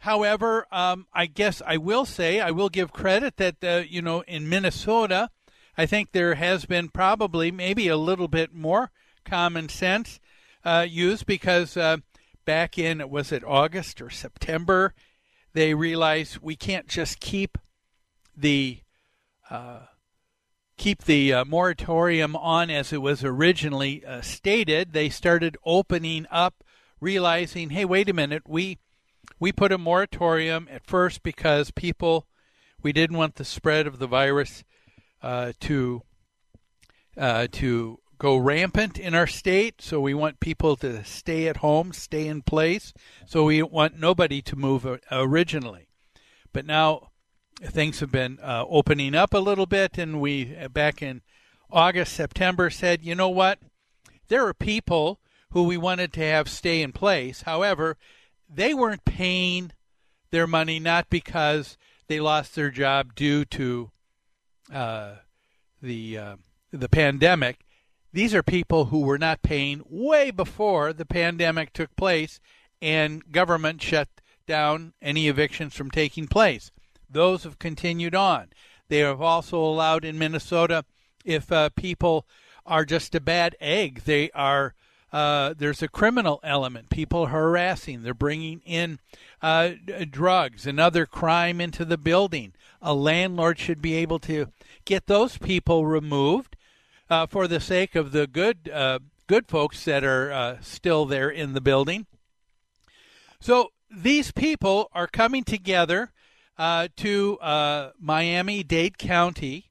However, 0.00 0.66
um, 0.72 1.06
I 1.12 1.26
guess 1.26 1.60
I 1.66 1.76
will 1.76 2.06
say 2.06 2.40
I 2.40 2.50
will 2.50 2.70
give 2.70 2.90
credit 2.90 3.36
that 3.36 3.90
you 3.90 4.00
know 4.00 4.22
in 4.22 4.48
Minnesota, 4.48 5.28
I 5.76 5.84
think 5.84 6.12
there 6.12 6.36
has 6.36 6.64
been 6.64 6.88
probably 6.88 7.50
maybe 7.50 7.88
a 7.88 7.98
little 7.98 8.28
bit 8.28 8.54
more 8.54 8.90
common 9.26 9.68
sense 9.68 10.20
used 10.86 11.26
because 11.26 11.76
back 12.46 12.78
in 12.78 13.10
was 13.10 13.30
it 13.30 13.44
August 13.44 14.00
or 14.00 14.08
September, 14.08 14.94
they 15.52 15.74
realized 15.74 16.38
we 16.38 16.56
can't 16.56 16.88
just 16.88 17.20
keep 17.20 17.58
the 18.34 18.80
uh, 19.50 19.80
keep 20.76 21.04
the 21.04 21.32
uh, 21.32 21.44
moratorium 21.44 22.34
on 22.36 22.70
as 22.70 22.92
it 22.92 23.02
was 23.02 23.22
originally 23.22 24.04
uh, 24.04 24.22
stated. 24.22 24.92
They 24.92 25.10
started 25.10 25.58
opening 25.64 26.26
up, 26.30 26.64
realizing, 27.00 27.70
hey, 27.70 27.84
wait 27.84 28.08
a 28.08 28.14
minute, 28.14 28.44
we 28.48 28.78
we 29.38 29.52
put 29.52 29.72
a 29.72 29.78
moratorium 29.78 30.68
at 30.70 30.86
first 30.86 31.22
because 31.22 31.70
people, 31.70 32.26
we 32.82 32.92
didn't 32.92 33.16
want 33.16 33.36
the 33.36 33.44
spread 33.44 33.86
of 33.86 33.98
the 33.98 34.06
virus 34.06 34.64
uh, 35.22 35.52
to 35.60 36.02
uh, 37.16 37.46
to 37.52 37.98
go 38.18 38.36
rampant 38.36 38.98
in 38.98 39.14
our 39.14 39.26
state. 39.26 39.82
So 39.82 40.00
we 40.00 40.14
want 40.14 40.40
people 40.40 40.76
to 40.76 41.04
stay 41.04 41.48
at 41.48 41.58
home, 41.58 41.92
stay 41.92 42.26
in 42.26 42.42
place. 42.42 42.92
So 43.26 43.44
we 43.44 43.62
want 43.62 43.98
nobody 43.98 44.42
to 44.42 44.56
move 44.56 44.86
originally. 45.10 45.88
But 46.52 46.66
now 46.66 47.09
things 47.62 48.00
have 48.00 48.10
been 48.10 48.38
uh, 48.42 48.64
opening 48.68 49.14
up 49.14 49.34
a 49.34 49.38
little 49.38 49.66
bit, 49.66 49.98
and 49.98 50.20
we 50.20 50.56
uh, 50.56 50.68
back 50.68 51.02
in 51.02 51.22
August, 51.70 52.14
September 52.14 52.70
said, 52.70 53.04
you 53.04 53.14
know 53.14 53.28
what? 53.28 53.58
There 54.28 54.46
are 54.46 54.54
people 54.54 55.20
who 55.52 55.64
we 55.64 55.76
wanted 55.76 56.12
to 56.14 56.20
have 56.20 56.48
stay 56.48 56.82
in 56.82 56.92
place. 56.92 57.42
However, 57.42 57.96
they 58.48 58.74
weren't 58.74 59.04
paying 59.04 59.72
their 60.30 60.46
money 60.46 60.78
not 60.78 61.10
because 61.10 61.76
they 62.08 62.20
lost 62.20 62.54
their 62.54 62.70
job 62.70 63.14
due 63.14 63.44
to 63.46 63.90
uh, 64.72 65.14
the 65.82 66.18
uh, 66.18 66.36
the 66.72 66.88
pandemic. 66.88 67.60
These 68.12 68.34
are 68.34 68.42
people 68.42 68.86
who 68.86 69.00
were 69.00 69.18
not 69.18 69.42
paying 69.42 69.82
way 69.88 70.30
before 70.30 70.92
the 70.92 71.06
pandemic 71.06 71.72
took 71.72 71.94
place 71.96 72.40
and 72.82 73.30
government 73.30 73.82
shut 73.82 74.08
down 74.46 74.94
any 75.00 75.28
evictions 75.28 75.74
from 75.74 75.90
taking 75.90 76.26
place. 76.26 76.72
Those 77.10 77.44
have 77.44 77.58
continued 77.58 78.14
on. 78.14 78.48
They 78.88 78.98
have 78.98 79.20
also 79.20 79.58
allowed 79.58 80.04
in 80.04 80.18
Minnesota 80.18 80.84
if 81.24 81.50
uh, 81.52 81.70
people 81.70 82.26
are 82.66 82.84
just 82.84 83.14
a 83.14 83.20
bad 83.20 83.56
egg, 83.60 84.02
they 84.04 84.30
are 84.30 84.74
uh, 85.12 85.54
there's 85.58 85.82
a 85.82 85.88
criminal 85.88 86.38
element. 86.44 86.88
People 86.88 87.26
harassing. 87.26 88.02
They're 88.02 88.14
bringing 88.14 88.60
in 88.64 89.00
uh, 89.42 89.70
drugs 90.08 90.68
and 90.68 90.78
other 90.78 91.04
crime 91.04 91.60
into 91.60 91.84
the 91.84 91.98
building. 91.98 92.52
A 92.80 92.94
landlord 92.94 93.58
should 93.58 93.82
be 93.82 93.94
able 93.94 94.20
to 94.20 94.46
get 94.84 95.06
those 95.06 95.36
people 95.36 95.84
removed 95.84 96.54
uh, 97.08 97.26
for 97.26 97.48
the 97.48 97.58
sake 97.58 97.96
of 97.96 98.12
the 98.12 98.28
good 98.28 98.70
uh, 98.72 99.00
good 99.26 99.48
folks 99.48 99.84
that 99.84 100.04
are 100.04 100.32
uh, 100.32 100.56
still 100.60 101.06
there 101.06 101.28
in 101.28 101.54
the 101.54 101.60
building. 101.60 102.06
So 103.40 103.72
these 103.90 104.30
people 104.30 104.90
are 104.92 105.08
coming 105.08 105.42
together 105.42 106.12
to 106.96 107.38
Miami 107.98 108.62
Dade 108.62 108.98
County, 108.98 109.70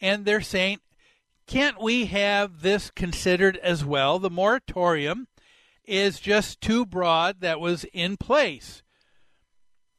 and 0.00 0.24
they're 0.24 0.40
saying 0.40 0.78
can't 1.50 1.82
we 1.82 2.04
have 2.06 2.62
this 2.62 2.92
considered 2.92 3.56
as 3.56 3.84
well? 3.84 4.20
The 4.20 4.30
moratorium 4.30 5.26
is 5.84 6.20
just 6.20 6.60
too 6.60 6.86
broad 6.86 7.40
that 7.40 7.58
was 7.58 7.82
in 7.92 8.16
place. 8.16 8.84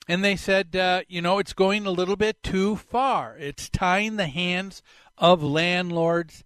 And 0.07 0.23
they 0.23 0.37
said, 0.37 0.73
uh, 0.77 1.01
you 1.09 1.21
know, 1.21 1.39
it's 1.39 1.51
going 1.51 1.85
a 1.85 1.91
little 1.91 2.15
bit 2.15 2.41
too 2.41 2.77
far. 2.77 3.35
It's 3.37 3.69
tying 3.69 4.15
the 4.15 4.27
hands 4.27 4.81
of 5.17 5.43
landlords, 5.43 6.45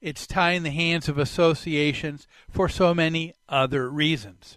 it's 0.00 0.26
tying 0.26 0.62
the 0.62 0.70
hands 0.70 1.06
of 1.06 1.18
associations 1.18 2.26
for 2.48 2.66
so 2.66 2.94
many 2.94 3.34
other 3.46 3.90
reasons. 3.90 4.56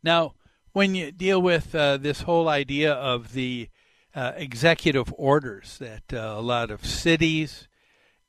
Now, 0.00 0.34
when 0.78 0.94
you 0.94 1.10
deal 1.10 1.42
with 1.42 1.74
uh, 1.74 1.96
this 1.96 2.20
whole 2.20 2.48
idea 2.48 2.92
of 2.92 3.32
the 3.32 3.68
uh, 4.14 4.30
executive 4.36 5.12
orders 5.18 5.76
that 5.78 6.04
uh, 6.12 6.36
a 6.38 6.40
lot 6.40 6.70
of 6.70 6.86
cities, 6.86 7.66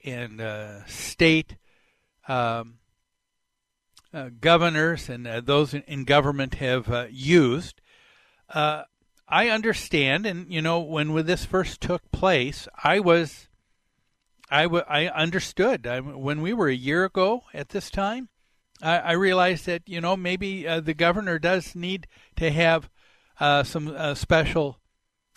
and 0.03 0.41
uh, 0.41 0.83
state 0.87 1.57
um, 2.27 2.79
uh, 4.11 4.31
governors 4.41 5.09
and 5.09 5.27
those 5.45 5.75
in, 5.75 6.05
government 6.05 6.55
have 6.55 7.07
used 7.11 7.81
I 9.31 9.49
understand, 9.49 10.25
and 10.25 10.51
you 10.51 10.59
know, 10.59 10.79
when, 10.79 11.13
when 11.13 11.27
this 11.27 11.45
first 11.45 11.81
took 11.81 12.11
place, 12.11 12.67
I 12.83 12.99
was, 12.99 13.47
I, 14.49 14.63
w- 14.63 14.83
I 14.89 15.05
understood. 15.05 15.85
I, 15.85 15.99
when 15.99 16.41
we 16.41 16.53
were 16.53 16.67
a 16.67 16.73
year 16.73 17.05
ago 17.05 17.43
at 17.53 17.69
this 17.69 17.91
time, 17.91 18.29
I, 18.81 18.97
I 18.97 19.11
realized 19.13 19.65
that 19.65 19.83
you 19.85 20.01
know 20.01 20.15
maybe 20.15 20.67
uh, 20.67 20.79
the 20.79 20.93
governor 20.93 21.39
does 21.39 21.75
need 21.75 22.07
to 22.37 22.51
have 22.51 22.89
uh, 23.39 23.63
some 23.63 23.87
uh, 23.95 24.15
special 24.15 24.79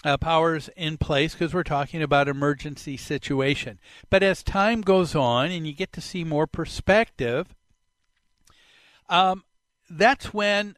uh, 0.04 0.16
powers 0.16 0.68
in 0.76 0.99
place 0.99 1.32
because 1.32 1.54
we're 1.54 1.62
talking 1.62 2.02
about 2.02 2.28
emergency 2.28 2.96
situation. 2.96 3.78
But 4.11 4.22
as 4.22 4.42
time 4.42 4.80
goes 4.80 5.14
on 5.14 5.50
and 5.50 5.66
you 5.66 5.72
get 5.72 5.92
to 5.92 6.00
see 6.00 6.25
more 6.25 6.46
perspective, 6.46 7.54
um, 9.08 9.44
that's 9.88 10.34
when 10.34 10.76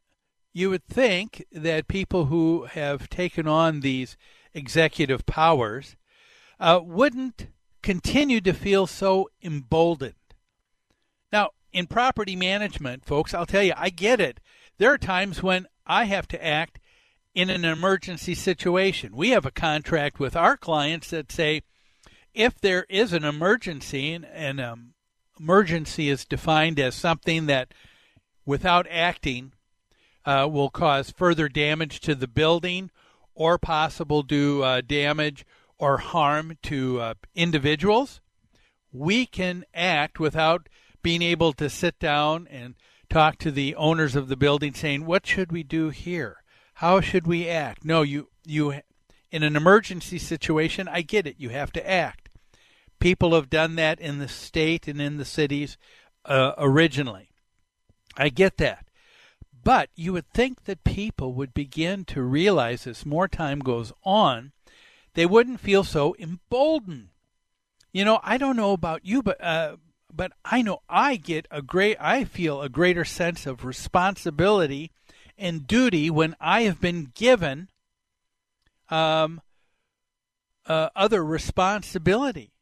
you 0.52 0.70
would 0.70 0.86
think 0.86 1.44
that 1.52 1.88
people 1.88 2.26
who 2.26 2.64
have 2.64 3.08
taken 3.08 3.48
on 3.48 3.80
these 3.80 4.16
executive 4.52 5.26
powers 5.26 5.96
uh, 6.60 6.80
wouldn't 6.82 7.48
continue 7.82 8.40
to 8.40 8.52
feel 8.52 8.86
so 8.86 9.28
emboldened. 9.42 10.14
Now, 11.32 11.50
in 11.74 11.88
property 11.88 12.36
management, 12.36 13.04
folks, 13.04 13.34
I'll 13.34 13.44
tell 13.44 13.62
you, 13.62 13.74
I 13.76 13.90
get 13.90 14.20
it. 14.20 14.38
There 14.78 14.92
are 14.92 14.98
times 14.98 15.42
when 15.42 15.66
I 15.86 16.04
have 16.04 16.28
to 16.28 16.42
act 16.42 16.78
in 17.34 17.50
an 17.50 17.64
emergency 17.64 18.34
situation. 18.34 19.16
We 19.16 19.30
have 19.30 19.44
a 19.44 19.50
contract 19.50 20.20
with 20.20 20.36
our 20.36 20.56
clients 20.56 21.10
that 21.10 21.32
say 21.32 21.62
if 22.32 22.60
there 22.60 22.86
is 22.88 23.12
an 23.12 23.24
emergency, 23.24 24.12
and 24.12 24.24
an 24.24 24.60
um, 24.60 24.94
emergency 25.38 26.08
is 26.08 26.24
defined 26.24 26.78
as 26.78 26.94
something 26.94 27.46
that 27.46 27.74
without 28.46 28.86
acting 28.88 29.52
uh, 30.24 30.48
will 30.50 30.70
cause 30.70 31.10
further 31.10 31.48
damage 31.48 32.00
to 32.00 32.14
the 32.14 32.28
building 32.28 32.90
or 33.34 33.58
possible 33.58 34.22
do 34.22 34.62
uh, 34.62 34.80
damage 34.80 35.44
or 35.76 35.98
harm 35.98 36.56
to 36.62 37.00
uh, 37.00 37.14
individuals, 37.34 38.20
we 38.92 39.26
can 39.26 39.64
act 39.74 40.20
without 40.20 40.68
being 41.04 41.22
able 41.22 41.52
to 41.52 41.70
sit 41.70 42.00
down 42.00 42.48
and 42.50 42.74
talk 43.08 43.38
to 43.38 43.52
the 43.52 43.76
owners 43.76 44.16
of 44.16 44.26
the 44.26 44.36
building 44.36 44.74
saying, 44.74 45.04
what 45.04 45.24
should 45.24 45.52
we 45.52 45.62
do 45.62 45.90
here? 45.90 46.42
How 46.74 47.00
should 47.00 47.26
we 47.28 47.46
act? 47.46 47.84
No, 47.84 48.02
you, 48.02 48.30
you, 48.44 48.80
in 49.30 49.42
an 49.44 49.54
emergency 49.54 50.18
situation, 50.18 50.88
I 50.88 51.02
get 51.02 51.26
it. 51.26 51.36
You 51.38 51.50
have 51.50 51.70
to 51.72 51.88
act. 51.88 52.30
People 52.98 53.34
have 53.34 53.50
done 53.50 53.76
that 53.76 54.00
in 54.00 54.18
the 54.18 54.28
state 54.28 54.88
and 54.88 55.00
in 55.00 55.18
the 55.18 55.26
cities 55.26 55.76
uh, 56.24 56.52
originally. 56.56 57.28
I 58.16 58.30
get 58.30 58.56
that. 58.56 58.86
But 59.62 59.90
you 59.94 60.14
would 60.14 60.30
think 60.30 60.64
that 60.64 60.84
people 60.84 61.34
would 61.34 61.52
begin 61.52 62.04
to 62.06 62.22
realize 62.22 62.86
as 62.86 63.04
more 63.04 63.28
time 63.28 63.58
goes 63.58 63.92
on, 64.04 64.52
they 65.12 65.26
wouldn't 65.26 65.60
feel 65.60 65.84
so 65.84 66.16
emboldened. 66.18 67.08
You 67.92 68.04
know, 68.04 68.20
I 68.22 68.38
don't 68.38 68.56
know 68.56 68.72
about 68.72 69.04
you, 69.04 69.22
but 69.22 69.42
uh, 69.42 69.76
but 70.14 70.32
I 70.44 70.62
know 70.62 70.80
I 70.88 71.16
get 71.16 71.46
a 71.50 71.62
great, 71.62 71.96
I 72.00 72.24
feel 72.24 72.62
a 72.62 72.68
greater 72.68 73.04
sense 73.04 73.46
of 73.46 73.64
responsibility 73.64 74.90
and 75.36 75.66
duty 75.66 76.10
when 76.10 76.36
I 76.40 76.62
have 76.62 76.80
been 76.80 77.10
given 77.14 77.68
um, 78.88 79.40
uh, 80.66 80.90
other 80.94 81.24
responsibility. 81.24 82.52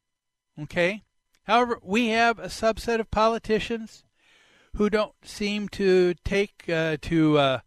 Okay? 0.61 1.03
However, 1.45 1.79
we 1.83 2.09
have 2.09 2.39
a 2.39 2.47
subset 2.47 3.01
of 3.01 3.11
politicians 3.11 4.05
who 4.77 4.89
don't 4.89 5.15
seem 5.23 5.69
to 5.69 6.15
take 6.25 6.69
uh, 6.69 6.97
to 7.03 7.39
uh, 7.39 7.61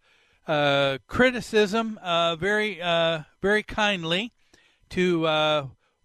uh 0.47 0.97
criticism 1.07 1.99
uh, 2.03 2.35
very 2.35 2.79
uh, 2.81 3.21
very 3.41 3.63
kindly 3.63 4.31
to 4.89 5.21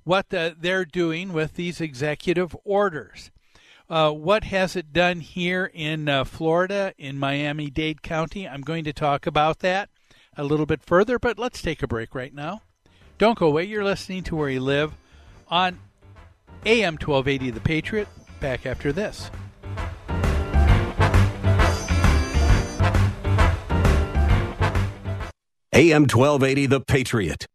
what 0.04 0.30
the, 0.30 0.56
they're 0.58 0.84
doing 0.84 1.32
with 1.32 1.54
these 1.54 1.80
executive 1.80 2.56
orders. 2.64 3.30
Uh, 3.90 4.12
what 4.12 4.44
has 4.44 4.76
it 4.76 4.92
done 4.92 5.18
here 5.18 5.68
in 5.74 6.08
uh, 6.08 6.22
Florida, 6.22 6.94
in 6.96 7.18
Miami 7.18 7.70
Dade 7.70 8.02
County? 8.02 8.48
I'm 8.48 8.60
going 8.60 8.84
to 8.84 8.92
talk 8.92 9.26
about 9.26 9.58
that 9.58 9.90
a 10.36 10.44
little 10.44 10.64
bit 10.64 10.80
further, 10.80 11.18
but 11.18 11.40
let's 11.40 11.60
take 11.60 11.82
a 11.82 11.88
break 11.88 12.14
right 12.14 12.32
now. 12.32 12.62
Don't 13.18 13.36
go 13.36 13.48
away. 13.48 13.64
You're 13.64 13.82
listening 13.82 14.22
to 14.24 14.36
Where 14.36 14.48
You 14.48 14.60
Live 14.60 14.92
on 15.48 15.80
AM 16.64 16.94
1280 16.94 17.50
The 17.50 17.60
Patriot. 17.60 18.06
Back 18.38 18.64
after 18.64 18.92
this. 18.92 19.28
AM 25.72 26.02
1280 26.02 26.66
The 26.66 26.80
Patriot. 26.80 27.46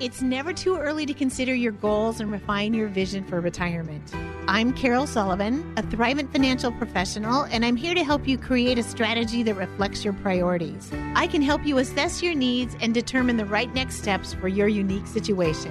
It's 0.00 0.22
never 0.22 0.52
too 0.52 0.76
early 0.76 1.06
to 1.06 1.14
consider 1.14 1.54
your 1.54 1.72
goals 1.72 2.18
and 2.18 2.32
refine 2.32 2.74
your 2.74 2.88
vision 2.88 3.22
for 3.22 3.40
retirement. 3.40 4.12
I'm 4.48 4.72
Carol 4.72 5.06
Sullivan, 5.06 5.74
a 5.76 5.82
Thrivent 5.82 6.32
financial 6.32 6.72
professional, 6.72 7.42
and 7.42 7.66
I'm 7.66 7.76
here 7.76 7.94
to 7.94 8.02
help 8.02 8.26
you 8.26 8.38
create 8.38 8.78
a 8.78 8.82
strategy 8.82 9.42
that 9.42 9.54
reflects 9.56 10.06
your 10.06 10.14
priorities. 10.14 10.90
I 11.14 11.26
can 11.26 11.42
help 11.42 11.66
you 11.66 11.76
assess 11.76 12.22
your 12.22 12.34
needs 12.34 12.74
and 12.80 12.94
determine 12.94 13.36
the 13.36 13.44
right 13.44 13.70
next 13.74 13.96
steps 13.96 14.32
for 14.32 14.48
your 14.48 14.66
unique 14.66 15.06
situation. 15.06 15.70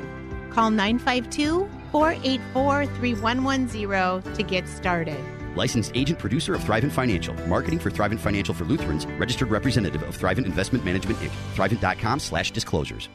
Call 0.52 0.70
952 0.70 1.68
484 1.92 2.86
3110 2.86 4.34
to 4.36 4.44
get 4.44 4.68
started. 4.68 5.18
Licensed 5.56 5.94
agent 5.96 6.20
producer 6.20 6.54
of 6.54 6.62
Thrivent 6.62 6.92
Financial. 6.92 7.34
Marketing 7.48 7.80
for 7.80 7.90
Thrivent 7.90 8.20
Financial 8.20 8.54
for 8.54 8.66
Lutherans. 8.66 9.08
Registered 9.18 9.50
representative 9.50 10.04
of 10.04 10.16
Thrivent 10.16 10.46
Investment 10.46 10.86
Management 10.86 11.18
Inc. 11.18 11.32
Thrivent.com 11.56 12.20
slash 12.20 12.52
disclosures. 12.52 13.10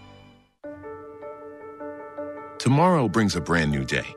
Tomorrow 2.58 3.08
brings 3.08 3.36
a 3.36 3.40
brand 3.40 3.70
new 3.70 3.84
day. 3.84 4.16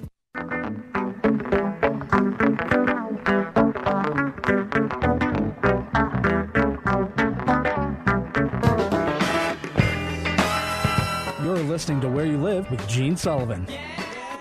Listening 11.81 11.99
to 11.99 12.09
Where 12.09 12.27
You 12.27 12.37
Live 12.37 12.69
with 12.69 12.87
Gene 12.87 13.17
Sullivan. 13.17 13.65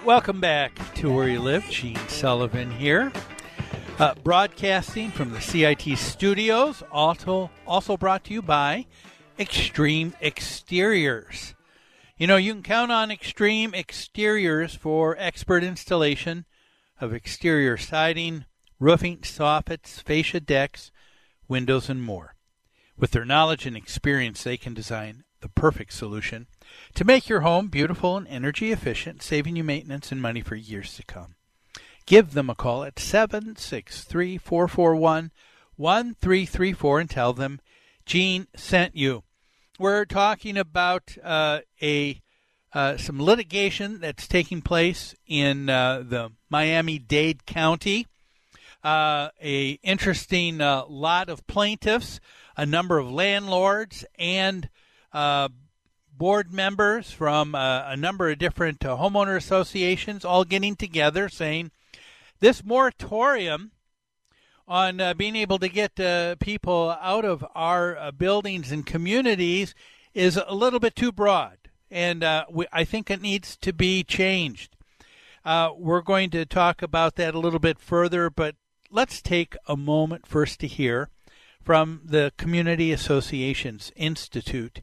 Welcome 0.05 0.41
back 0.41 0.79
to 0.97 1.11
Where 1.11 1.27
You 1.27 1.41
Live. 1.41 1.67
Gene 1.71 1.97
Sullivan 2.07 2.71
here. 2.71 3.11
Uh, 3.99 4.13
broadcasting 4.23 5.11
from 5.11 5.31
the 5.31 5.41
CIT 5.41 5.97
studios, 5.97 6.83
also, 6.93 7.51
also 7.67 7.97
brought 7.97 8.25
to 8.25 8.35
you 8.35 8.43
by 8.43 8.85
Extreme 9.39 10.13
Exteriors. 10.21 11.55
You 12.19 12.27
know, 12.27 12.37
you 12.37 12.53
can 12.53 12.63
count 12.63 12.93
on 12.93 13.11
Extreme 13.11 13.73
Exteriors 13.73 14.75
for 14.75 15.17
expert 15.19 15.65
installation 15.65 16.45
of 17.01 17.15
exterior 17.15 17.79
siding, 17.79 18.45
roofing, 18.79 19.21
soffits, 19.21 20.03
fascia 20.03 20.41
decks, 20.41 20.91
windows, 21.49 21.89
and 21.89 22.03
more. 22.03 22.35
With 22.99 23.13
their 23.13 23.25
knowledge 23.25 23.65
and 23.65 23.79
experience, 23.79 24.45
they 24.45 24.59
can 24.59 24.75
design 24.75 25.25
the 25.41 25.49
perfect 25.49 25.95
solution 25.95 26.47
to 26.95 27.05
make 27.05 27.29
your 27.29 27.41
home 27.41 27.69
beautiful 27.69 28.17
and 28.17 28.29
energy 28.29 28.73
efficient, 28.73 29.23
saving 29.23 29.57
you 29.57 29.65
maintenance 29.65 30.11
and 30.11 30.21
money 30.21 30.41
for 30.41 30.57
years 30.57 30.95
to 30.97 31.03
come. 31.05 31.35
Give 32.07 32.33
them 32.33 32.51
a 32.51 32.55
call 32.55 32.85
at 32.85 32.99
763 32.99 34.39
441 34.39 35.31
1334 35.77 37.01
and 37.01 37.11
tell 37.11 37.33
them 37.33 37.61
Gene 38.05 38.49
sent 38.55 38.97
you. 38.97 39.23
We're 39.79 40.05
talking 40.05 40.59
about 40.59 41.17
uh, 41.23 41.61
a 41.81 42.21
uh, 42.73 42.97
some 42.97 43.23
litigation 43.23 44.01
that's 44.01 44.29
taking 44.29 44.63
place 44.63 45.15
in 45.27 45.69
uh, 45.69 46.03
the 46.07 46.31
Miami-Dade 46.49 47.47
County. 47.47 48.07
Uh, 48.83 49.29
a 49.43 49.79
interesting 49.83 50.61
uh, 50.61 50.85
lot 50.87 51.29
of 51.29 51.47
plaintiffs, 51.47 52.21
a 52.57 52.65
number 52.65 52.99
of 52.99 53.11
landlords, 53.11 54.05
and 54.19 54.69
uh, 55.13 55.49
board 56.21 56.53
members 56.53 57.11
from 57.11 57.55
uh, 57.55 57.83
a 57.87 57.97
number 57.97 58.29
of 58.29 58.39
different 58.39 58.85
uh, 58.85 58.95
homeowner 58.95 59.39
associations 59.39 60.23
all 60.23 60.45
getting 60.45 60.77
together 60.77 61.31
saying 61.31 61.71
this 62.41 62.63
moratorium 62.63 63.71
on 64.69 65.01
uh, 65.01 65.15
being 65.15 65.35
able 65.35 65.59
to 65.59 65.67
get 65.67 65.99
uh, 65.99 66.37
people 66.37 66.95
out 67.01 67.25
of 67.25 67.43
our 67.55 67.97
uh, 67.97 68.11
buildings 68.11 68.71
and 68.71 68.85
communities 68.85 69.75
is 70.13 70.37
a 70.37 70.53
little 70.53 70.79
bit 70.79 70.95
too 70.95 71.11
broad. 71.11 71.57
And 71.91 72.23
uh, 72.23 72.45
we, 72.51 72.67
I 72.71 72.85
think 72.85 73.11
it 73.11 73.23
needs 73.23 73.57
to 73.57 73.73
be 73.73 74.05
changed. 74.05 74.77
we're 75.43 76.03
going 76.03 76.29
to 76.31 76.45
talk 76.45 76.83
about 76.83 77.17
that 77.17 77.35
a 77.35 77.41
little 77.41 77.59
bit 77.59 77.79
further, 77.79 78.29
but 78.29 78.57
let's 78.91 79.23
take 79.23 79.57
a 79.67 79.75
moment 79.75 80.27
first 80.27 80.61
to 80.61 80.67
hear 80.67 81.09
from 81.63 82.03
the 82.05 82.31
Community 82.37 82.93
Associations 82.93 83.91
Institute. 83.97 84.83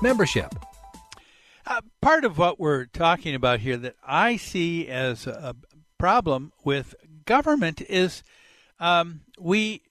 membership. 0.00 0.54
Uh, 1.66 1.80
part 2.00 2.24
of 2.24 2.38
what 2.38 2.60
we're 2.60 2.86
talking 2.86 3.34
about 3.34 3.60
here 3.60 3.76
that 3.76 3.96
I 4.06 4.36
see 4.36 4.86
as 4.88 5.26
a 5.26 5.56
problem 5.98 6.52
with 6.64 6.94
government 7.24 7.80
is 7.80 8.22
um, 8.78 9.20
we 9.38 9.82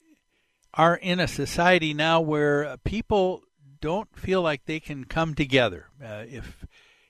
are 0.74 0.96
in 0.96 1.20
a 1.20 1.28
society 1.28 1.94
now 1.94 2.22
where 2.22 2.78
people 2.84 3.44
don't 3.82 4.18
feel 4.18 4.42
like 4.42 4.66
they 4.66 4.80
can 4.80 5.04
come 5.06 5.36
together. 5.36 5.88
Uh, 6.04 6.24
if 6.28 6.66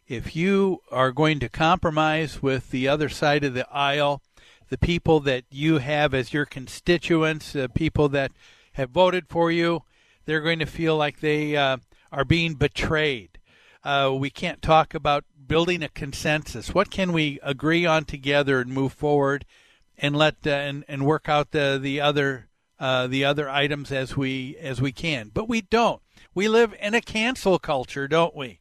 if 0.07 0.35
you 0.35 0.81
are 0.91 1.11
going 1.11 1.39
to 1.39 1.49
compromise 1.49 2.41
with 2.41 2.69
the 2.69 2.87
other 2.87 3.09
side 3.09 3.43
of 3.43 3.55
the 3.55 3.67
aisle, 3.71 4.21
the 4.69 4.77
people 4.77 5.19
that 5.21 5.45
you 5.49 5.79
have 5.79 6.13
as 6.13 6.31
your 6.31 6.45
constituents, 6.45 7.53
the 7.53 7.69
people 7.69 8.07
that 8.09 8.31
have 8.73 8.91
voted 8.91 9.27
for 9.29 9.51
you, 9.51 9.81
they're 10.25 10.41
going 10.41 10.59
to 10.59 10.65
feel 10.65 10.95
like 10.95 11.21
they 11.21 11.55
uh, 11.55 11.77
are 12.11 12.25
being 12.25 12.55
betrayed. 12.55 13.39
Uh, 13.83 14.15
we 14.17 14.29
can't 14.29 14.61
talk 14.61 14.93
about 14.93 15.25
building 15.47 15.83
a 15.83 15.89
consensus. 15.89 16.73
What 16.73 16.89
can 16.89 17.13
we 17.13 17.39
agree 17.43 17.85
on 17.85 18.05
together 18.05 18.59
and 18.59 18.71
move 18.71 18.93
forward, 18.93 19.45
and 19.97 20.15
let 20.15 20.35
uh, 20.45 20.49
and 20.49 20.83
and 20.87 21.05
work 21.05 21.29
out 21.29 21.51
the 21.51 21.79
the 21.81 22.01
other 22.01 22.47
uh, 22.79 23.07
the 23.07 23.23
other 23.23 23.49
items 23.49 23.91
as 23.91 24.17
we 24.17 24.57
as 24.57 24.81
we 24.81 24.91
can. 24.91 25.31
But 25.33 25.47
we 25.47 25.61
don't. 25.61 26.01
We 26.33 26.47
live 26.47 26.75
in 26.79 26.93
a 26.93 27.01
cancel 27.01 27.59
culture, 27.59 28.07
don't 28.07 28.35
we? 28.35 28.59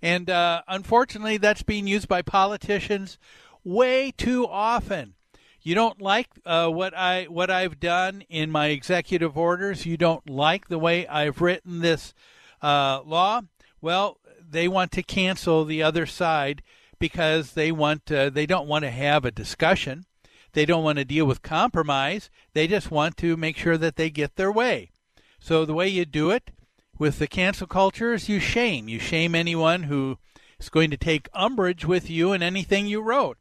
And 0.00 0.30
uh, 0.30 0.62
unfortunately, 0.68 1.38
that's 1.38 1.62
being 1.62 1.86
used 1.86 2.08
by 2.08 2.22
politicians 2.22 3.18
way 3.62 4.10
too 4.10 4.46
often. 4.46 5.14
You 5.62 5.74
don't 5.74 6.00
like 6.00 6.28
uh, 6.44 6.68
what 6.68 6.94
I 6.94 7.24
what 7.24 7.50
I've 7.50 7.80
done 7.80 8.22
in 8.28 8.50
my 8.50 8.66
executive 8.66 9.38
orders. 9.38 9.86
You 9.86 9.96
don't 9.96 10.28
like 10.28 10.68
the 10.68 10.78
way 10.78 11.06
I've 11.06 11.40
written 11.40 11.80
this 11.80 12.12
uh, 12.64 13.02
law. 13.04 13.42
Well, 13.80 14.18
they 14.48 14.68
want 14.68 14.90
to 14.92 15.02
cancel 15.02 15.64
the 15.64 15.82
other 15.82 16.06
side 16.06 16.62
because 16.98 17.52
they 17.52 17.70
want 17.70 18.10
uh, 18.10 18.30
they 18.30 18.46
don't 18.46 18.66
want 18.66 18.84
to 18.84 18.90
have 18.90 19.24
a 19.24 19.30
discussion. 19.30 20.06
They 20.54 20.64
don't 20.64 20.84
want 20.84 20.98
to 20.98 21.04
deal 21.04 21.26
with 21.26 21.42
compromise. 21.42 22.30
They 22.54 22.66
just 22.66 22.90
want 22.90 23.16
to 23.18 23.36
make 23.36 23.56
sure 23.56 23.76
that 23.76 23.96
they 23.96 24.08
get 24.08 24.36
their 24.36 24.52
way. 24.52 24.90
So 25.38 25.64
the 25.64 25.74
way 25.74 25.88
you 25.88 26.04
do 26.06 26.30
it 26.30 26.52
with 26.98 27.18
the 27.18 27.26
cancel 27.26 27.66
culture 27.66 28.14
is 28.14 28.28
you 28.28 28.40
shame. 28.40 28.88
You 28.88 28.98
shame 28.98 29.34
anyone 29.34 29.84
who 29.84 30.16
is 30.58 30.70
going 30.70 30.90
to 30.90 30.96
take 30.96 31.28
umbrage 31.34 31.84
with 31.84 32.08
you 32.08 32.32
and 32.32 32.42
anything 32.42 32.86
you 32.86 33.02
wrote. 33.02 33.36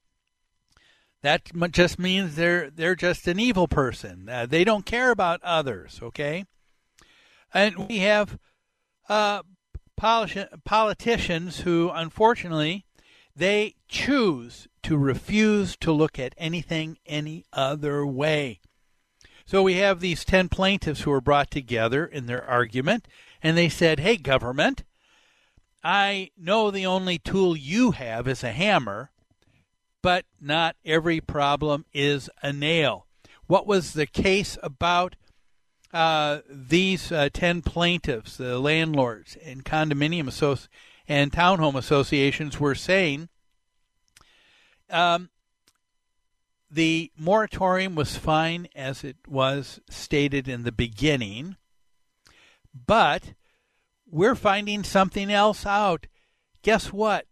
That 1.21 1.43
just 1.71 1.97
means 1.97 2.35
they're 2.35 2.69
they're 2.69 2.95
just 2.95 3.27
an 3.29 3.39
evil 3.39 3.69
person. 3.69 4.27
Uh, 4.27 4.45
they 4.45 4.65
don't 4.65 4.85
care 4.85 5.11
about 5.11 5.41
others. 5.43 6.01
Okay, 6.03 6.43
and 7.53 7.87
we 7.87 7.99
have 7.99 8.37
uh, 9.09 9.41
politicians 9.97 11.61
who 11.61 11.89
unfortunately 11.93 12.85
They 13.35 13.75
choose 13.87 14.67
to 14.83 14.97
refuse 14.97 15.75
to 15.77 15.91
look 15.91 16.19
at 16.19 16.35
anything 16.37 16.97
any 17.05 17.45
other 17.51 18.05
way. 18.05 18.59
So 19.45 19.63
we 19.63 19.75
have 19.75 19.99
these 19.99 20.23
10 20.23 20.49
plaintiffs 20.49 21.01
who 21.01 21.11
were 21.11 21.21
brought 21.21 21.51
together 21.51 22.05
in 22.05 22.27
their 22.27 22.45
argument, 22.45 23.07
and 23.41 23.57
they 23.57 23.69
said, 23.69 23.99
Hey, 23.99 24.17
government, 24.17 24.83
I 25.83 26.31
know 26.37 26.71
the 26.71 26.85
only 26.85 27.17
tool 27.17 27.57
you 27.57 27.91
have 27.91 28.27
is 28.27 28.43
a 28.43 28.51
hammer, 28.51 29.11
but 30.01 30.25
not 30.39 30.75
every 30.85 31.19
problem 31.19 31.85
is 31.93 32.29
a 32.41 32.53
nail. 32.53 33.07
What 33.47 33.67
was 33.67 33.93
the 33.93 34.05
case 34.07 34.57
about 34.63 35.15
uh, 35.93 36.39
these 36.49 37.11
uh, 37.11 37.29
10 37.31 37.61
plaintiffs, 37.61 38.37
the 38.37 38.57
landlords 38.57 39.37
and 39.45 39.63
condominium 39.63 40.25
associ- 40.25 40.67
and 41.07 41.31
townhome 41.31 41.75
associations 41.75 42.59
were 42.59 42.75
saying 42.75 43.29
um, 44.89 45.29
the 46.71 47.11
moratorium 47.17 47.93
was 47.93 48.17
fine 48.17 48.67
as 48.75 49.03
it 49.03 49.17
was 49.27 49.79
stated 49.89 50.47
in 50.47 50.63
the 50.63 50.71
beginning, 50.71 51.57
but 52.73 53.33
we're 54.09 54.35
finding 54.35 54.83
something 54.83 55.31
else 55.31 55.65
out. 55.65 56.07
Guess 56.63 56.91
what? 56.91 57.27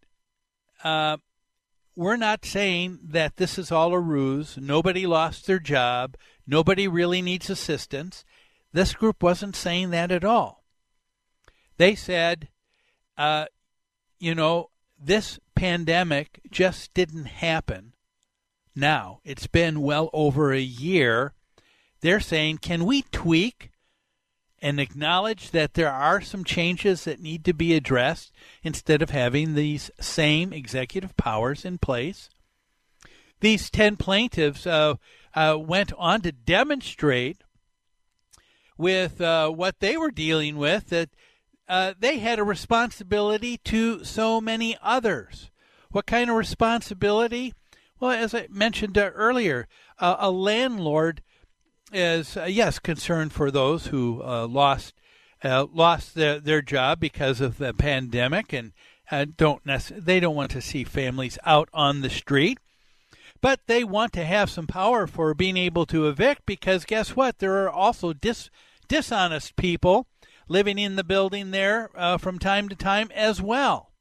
Uh, 0.83 1.17
we're 1.95 2.17
not 2.17 2.45
saying 2.45 2.99
that 3.03 3.37
this 3.37 3.57
is 3.57 3.71
all 3.71 3.93
a 3.93 3.99
ruse. 3.99 4.57
Nobody 4.57 5.05
lost 5.05 5.45
their 5.45 5.59
job. 5.59 6.15
Nobody 6.47 6.87
really 6.87 7.21
needs 7.21 7.49
assistance. 7.49 8.25
This 8.73 8.93
group 8.93 9.21
wasn't 9.21 9.55
saying 9.55 9.89
that 9.91 10.11
at 10.11 10.23
all. 10.23 10.63
They 11.77 11.95
said, 11.95 12.49
uh, 13.17 13.45
you 14.19 14.35
know, 14.35 14.69
this 14.99 15.39
pandemic 15.55 16.39
just 16.49 16.93
didn't 16.93 17.25
happen 17.25 17.93
now. 18.75 19.19
It's 19.23 19.47
been 19.47 19.81
well 19.81 20.09
over 20.13 20.53
a 20.53 20.59
year. 20.59 21.33
They're 22.01 22.19
saying, 22.19 22.59
can 22.59 22.85
we 22.85 23.03
tweak 23.11 23.71
and 24.59 24.79
acknowledge 24.79 25.51
that 25.51 25.73
there 25.73 25.91
are 25.91 26.21
some 26.21 26.43
changes 26.43 27.03
that 27.03 27.19
need 27.19 27.43
to 27.45 27.53
be 27.53 27.73
addressed 27.73 28.31
instead 28.63 29.01
of 29.01 29.09
having 29.09 29.55
these 29.55 29.89
same 29.99 30.53
executive 30.53 31.17
powers 31.17 31.65
in 31.65 31.77
place? 31.77 32.29
These 33.39 33.71
10 33.71 33.97
plaintiffs 33.97 34.67
uh, 34.67 34.95
uh, 35.33 35.57
went 35.59 35.93
on 35.97 36.21
to 36.21 36.31
demonstrate 36.31 37.41
with 38.81 39.21
uh, 39.21 39.49
what 39.49 39.79
they 39.79 39.95
were 39.95 40.09
dealing 40.09 40.57
with 40.57 40.89
that 40.89 41.09
uh, 41.69 41.93
they 41.97 42.17
had 42.17 42.39
a 42.39 42.43
responsibility 42.43 43.57
to 43.57 44.03
so 44.03 44.41
many 44.41 44.75
others. 44.81 45.51
What 45.91 46.07
kind 46.07 46.29
of 46.29 46.35
responsibility? 46.35 47.53
Well, 47.99 48.11
as 48.11 48.33
I 48.33 48.47
mentioned 48.49 48.97
uh, 48.97 49.11
earlier, 49.13 49.67
uh, 49.99 50.17
a 50.19 50.31
landlord 50.31 51.21
is 51.93 52.35
uh, 52.35 52.45
yes 52.45 52.79
concerned 52.79 53.33
for 53.33 53.51
those 53.51 53.87
who 53.87 54.21
uh, 54.23 54.47
lost 54.47 54.93
lost 55.43 56.13
their, 56.15 56.39
their 56.39 56.61
job 56.61 56.99
because 56.99 57.41
of 57.41 57.57
the 57.57 57.73
pandemic 57.73 58.53
and 58.53 58.73
don't 59.37 59.65
nec- 59.65 59.87
they 59.87 60.19
don't 60.19 60.35
want 60.35 60.51
to 60.51 60.61
see 60.61 60.83
families 60.83 61.37
out 61.45 61.67
on 61.73 62.01
the 62.01 62.09
street 62.09 62.59
but 63.41 63.61
they 63.65 63.83
want 63.83 64.13
to 64.13 64.23
have 64.23 64.49
some 64.49 64.67
power 64.67 65.07
for 65.07 65.33
being 65.33 65.57
able 65.57 65.85
to 65.87 66.07
evict 66.07 66.45
because 66.45 66.85
guess 66.85 67.15
what 67.15 67.39
there 67.39 67.63
are 67.63 67.69
also 67.69 68.13
dis- 68.13 68.51
dishonest 68.91 69.55
people 69.55 70.05
living 70.49 70.77
in 70.77 70.97
the 70.97 71.03
building 71.03 71.51
there 71.51 71.89
uh, 71.95 72.17
from 72.17 72.37
time 72.37 72.67
to 72.67 72.75
time 72.75 73.09
as 73.15 73.41
well. 73.41 73.93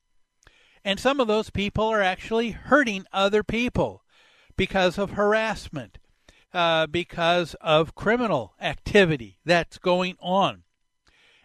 And 0.85 0.99
some 0.99 1.21
of 1.21 1.29
those 1.29 1.49
people 1.49 1.85
are 1.85 2.03
actually 2.03 2.51
hurting 2.51 3.07
other 3.13 3.45
people 3.45 4.03
because 4.57 4.99
of 4.99 5.13
harassment, 5.13 5.99
uh, 6.53 6.89
because 6.89 7.55
of 7.61 7.95
criminal 7.95 8.55
activity 8.61 9.39
that's 9.45 9.79
going 9.79 10.17
on. 10.19 10.65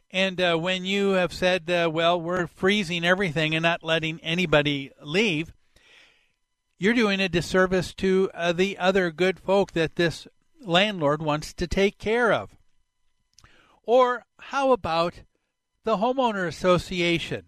And 0.10 0.42
uh, 0.42 0.56
when 0.58 0.84
you 0.84 1.12
have 1.12 1.32
said, 1.32 1.70
uh, 1.70 1.88
well, 1.94 2.20
we're 2.20 2.48
freezing 2.48 3.06
everything 3.06 3.54
and 3.54 3.62
not 3.62 3.84
letting 3.84 4.20
anybody 4.22 4.90
leave, 5.04 5.54
you're 6.80 6.96
doing 6.96 7.20
a 7.20 7.30
disservice 7.30 7.94
to 7.96 8.32
uh, 8.34 8.54
the 8.54 8.80
other 8.80 9.12
good 9.12 9.40
folk 9.40 9.74
that 9.74 9.98
this 9.98 10.28
landlord 10.64 11.22
wants 11.22 11.54
to 11.54 11.68
take 11.68 12.00
care 12.00 12.34
of. 12.34 12.56
Or 13.86 14.26
how 14.40 14.72
about 14.72 15.22
the 15.84 15.98
homeowner 15.98 16.48
association? 16.48 17.46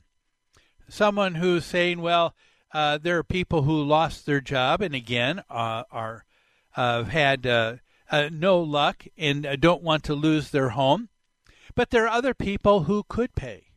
Someone 0.88 1.36
who's 1.36 1.66
saying, 1.66 2.02
well, 2.02 2.36
uh, 2.74 2.98
there 2.98 3.18
are 3.18 3.24
people 3.24 3.64
who 3.64 3.84
lost 3.84 4.26
their 4.26 4.42
job 4.42 4.82
and 4.82 4.94
again 4.94 5.44
uh, 5.50 5.84
are 5.92 6.26
uh, 6.76 7.04
had 7.06 7.48
uh, 7.48 7.78
uh, 8.12 8.30
no 8.32 8.60
luck 8.60 9.06
and 9.18 9.46
uh, 9.46 9.56
don't 9.56 9.82
want 9.82 10.04
to 10.04 10.14
lose 10.14 10.52
their 10.52 10.70
home. 10.70 11.10
But 11.76 11.90
there 11.90 12.06
are 12.06 12.10
other 12.10 12.34
people 12.34 12.84
who 12.84 13.04
could 13.08 13.36
pay, 13.36 13.72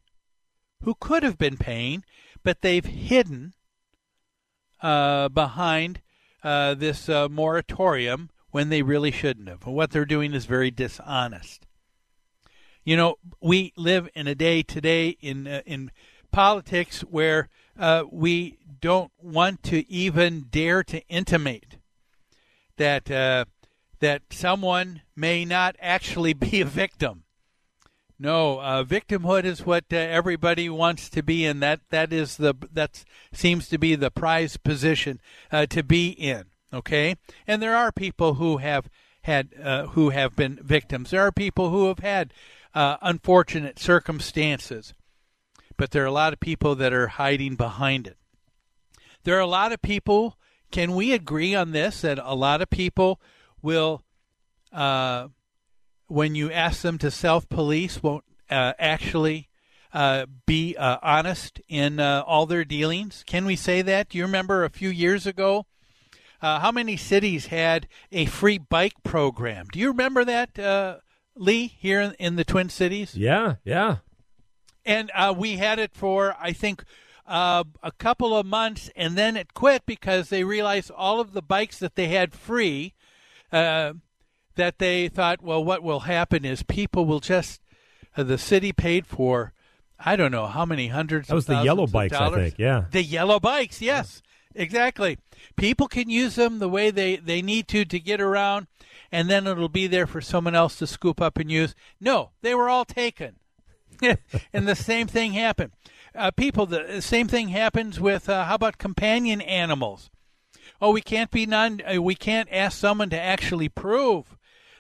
who 0.83 0.95
could 0.99 1.23
have 1.23 1.39
been 1.39 1.57
paying, 1.57 2.05
but 2.43 2.61
they've 2.61 2.85
hidden 2.85 3.55
behind 4.81 6.01
this 6.43 7.09
moratorium 7.09 8.31
when 8.51 8.71
they 8.71 8.83
really 8.83 9.11
shouldn't 9.11 9.49
have. 9.49 9.67
What 9.67 9.91
they're 9.91 10.07
doing 10.07 10.33
is 10.33 10.47
very 10.47 10.71
dishonest. 10.71 11.67
You 12.85 12.97
know, 12.97 13.17
we 13.41 13.73
live 13.77 14.09
in 14.15 14.27
a 14.27 14.35
day 14.35 14.63
today 14.63 15.11
in 15.21 15.47
uh, 15.47 15.61
in 15.67 15.91
politics 16.33 17.01
where 17.03 17.49
uh, 17.79 18.05
we 18.11 18.59
don't 18.81 19.13
want 19.21 19.63
to 19.65 19.91
even 19.91 20.47
dare 20.51 20.83
to 20.85 21.07
intimate 21.09 21.77
that 22.79 23.11
uh, 23.11 23.45
that 24.01 24.23
someone 24.31 25.03
may 25.15 25.45
not 25.45 25.77
actually 25.81 26.33
be 26.33 26.61
a 26.63 26.65
victim. 26.65 27.25
No, 28.19 28.61
uh, 28.61 28.85
victimhood 28.85 29.45
is 29.45 29.65
what 29.65 29.85
uh, 29.93 29.97
everybody 29.97 30.69
wants 30.69 31.09
to 31.11 31.23
be 31.23 31.45
in. 31.45 31.61
That 31.61 31.81
that 31.91 32.13
is 32.15 32.39
the 32.39 32.55
that 32.73 33.05
seems 33.33 33.69
to 33.69 33.79
be 33.79 33.95
the 33.95 34.11
prize 34.11 34.57
position 34.57 35.21
uh, 35.53 35.67
to 35.67 35.83
be 35.83 36.09
in. 36.09 36.45
Okay, 36.73 37.17
and 37.47 37.61
there 37.61 37.77
are 37.77 37.93
people 37.93 38.35
who 38.35 38.59
have 38.59 38.89
had 39.23 39.51
who 39.91 40.11
have 40.11 40.35
been 40.35 40.59
victims. 40.63 41.11
There 41.11 41.27
are 41.27 41.33
people 41.33 41.69
who 41.69 41.89
have 41.89 41.99
had 41.99 42.33
uh, 42.75 42.97
unfortunate 43.03 43.79
circumstances. 43.79 44.95
But 45.77 45.91
there 45.91 46.03
are 46.03 46.07
a 46.07 46.13
lot 46.13 46.33
of 46.33 46.41
people 46.41 46.75
that 46.77 46.93
are 46.93 47.09
hiding 47.09 47.57
behind 47.57 48.07
it. 48.07 48.17
There 49.25 49.37
are 49.37 49.41
a 49.41 49.47
lot 49.47 49.73
of 49.73 49.83
people, 49.83 50.39
can 50.71 50.95
we 50.95 51.13
agree 51.13 51.55
on 51.55 51.73
this, 51.73 52.03
that 52.03 52.19
a 52.23 52.35
lot 52.35 52.63
of 52.63 52.71
people 52.71 53.21
will, 53.63 54.03
uh, 54.73 55.29
when 56.07 56.35
you 56.35 56.51
ask 56.51 56.83
them 56.83 56.99
to 56.99 57.11
self 57.11 57.49
police, 57.49 58.03
won't 58.03 58.25
uh, 58.51 58.73
actually 58.79 59.49
uh, 59.93 60.27
be 60.47 60.77
uh, 60.77 60.99
honest 61.03 61.61
in 61.69 62.01
uh, 62.01 62.23
all 62.27 62.47
their 62.47 62.65
dealings? 62.65 63.23
Can 63.27 63.45
we 63.45 63.57
say 63.57 63.83
that? 63.83 64.11
Do 64.11 64.19
you 64.19 64.25
remember 64.25 64.65
a 64.65 64.71
few 64.71 64.89
years 64.89 65.27
ago? 65.27 65.67
Uh, 66.43 66.61
how 66.61 66.73
many 66.73 66.97
cities 66.97 67.47
had 67.47 67.87
a 68.11 68.25
free 68.27 68.59
bike 68.59 69.03
program? 69.03 69.67
Do 69.71 69.79
you 69.79 69.89
remember 69.89 70.25
that, 70.25 70.59
uh, 70.59 70.99
Lee, 71.37 71.67
here 71.79 72.01
in, 72.01 72.15
in 72.19 72.37
the 72.37 72.45
Twin 72.45 72.69
Cities? 72.69 73.15
Yeah, 73.15 73.57
yeah. 73.65 73.97
And 74.85 75.11
uh, 75.15 75.35
we 75.37 75.57
had 75.57 75.79
it 75.79 75.95
for, 75.95 76.37
I 76.41 76.53
think, 76.53 76.85
uh, 77.27 77.65
a 77.83 77.93
couple 77.93 78.37
of 78.37 78.47
months, 78.47 78.91
and 78.97 79.17
then 79.17 79.37
it 79.37 79.55
quit 79.55 79.87
because 79.87 80.29
they 80.29 80.45
realized 80.45 80.91
all 80.91 81.21
of 81.21 81.33
the 81.33 81.43
bikes 81.43 81.79
that 81.79 81.95
they 81.95 82.09
had 82.09 82.35
free, 82.35 82.95
uh, 83.53 83.93
that 84.57 84.79
they 84.79 85.09
thought, 85.09 85.43
well, 85.43 85.65
what 85.65 85.83
will 85.83 86.01
happen 86.01 86.45
is 86.45 86.63
people 86.63 87.07
will 87.07 87.21
just, 87.21 87.61
uh, 88.17 88.23
the 88.23 88.39
city 88.39 88.73
paid 88.73 89.07
for, 89.07 89.53
I 89.99 90.17
don't 90.17 90.33
know 90.33 90.47
how 90.47 90.65
many 90.65 90.89
hundreds. 90.89 91.29
That 91.29 91.35
was 91.35 91.47
the 91.47 91.63
yellow 91.63 91.87
bikes, 91.87 92.17
I 92.17 92.31
think. 92.31 92.55
Yeah, 92.59 92.87
the 92.91 93.03
yellow 93.03 93.39
bikes. 93.39 93.83
Yes, 93.83 94.23
yeah. 94.55 94.63
exactly. 94.63 95.19
People 95.57 95.89
can 95.89 96.09
use 96.09 96.37
them 96.37 96.59
the 96.59 96.69
way 96.69 96.91
they 96.91 97.17
they 97.17 97.43
need 97.43 97.69
to 97.69 97.85
to 97.85 98.01
get 98.01 98.21
around 98.21 98.67
and 99.13 99.29
then 99.29 99.47
it'll 99.47 99.69
be 99.69 99.87
there 99.87 100.07
for 100.07 100.21
someone 100.21 100.55
else 100.55 100.77
to 100.79 100.87
scoop 100.87 101.21
up 101.21 101.39
and 101.39 101.51
use. 101.51 101.75
No, 102.01 102.31
they 102.43 102.55
were 102.55 102.69
all 102.69 102.85
taken. 102.85 103.37
and 104.53 104.69
the 104.69 104.77
same 104.77 105.07
thing 105.07 105.33
happened. 105.33 105.73
Uh, 106.15 106.31
people, 106.31 106.67
the 106.67 107.01
same 107.01 107.29
thing 107.29 107.49
happens 107.49 108.01
with 108.01 108.29
uh, 108.29 108.45
how 108.45 108.55
about 108.55 108.79
companion 108.79 109.41
animals? 109.41 110.11
Oh, 110.81 110.93
we 110.93 111.03
can't 111.03 111.31
be 111.31 111.47
non. 111.47 111.81
Uh, 111.83 112.01
we 112.01 112.15
can't 112.15 112.49
ask 112.51 112.79
someone 112.79 113.11
to 113.11 113.21
actually 113.21 113.69
prove 113.69 114.37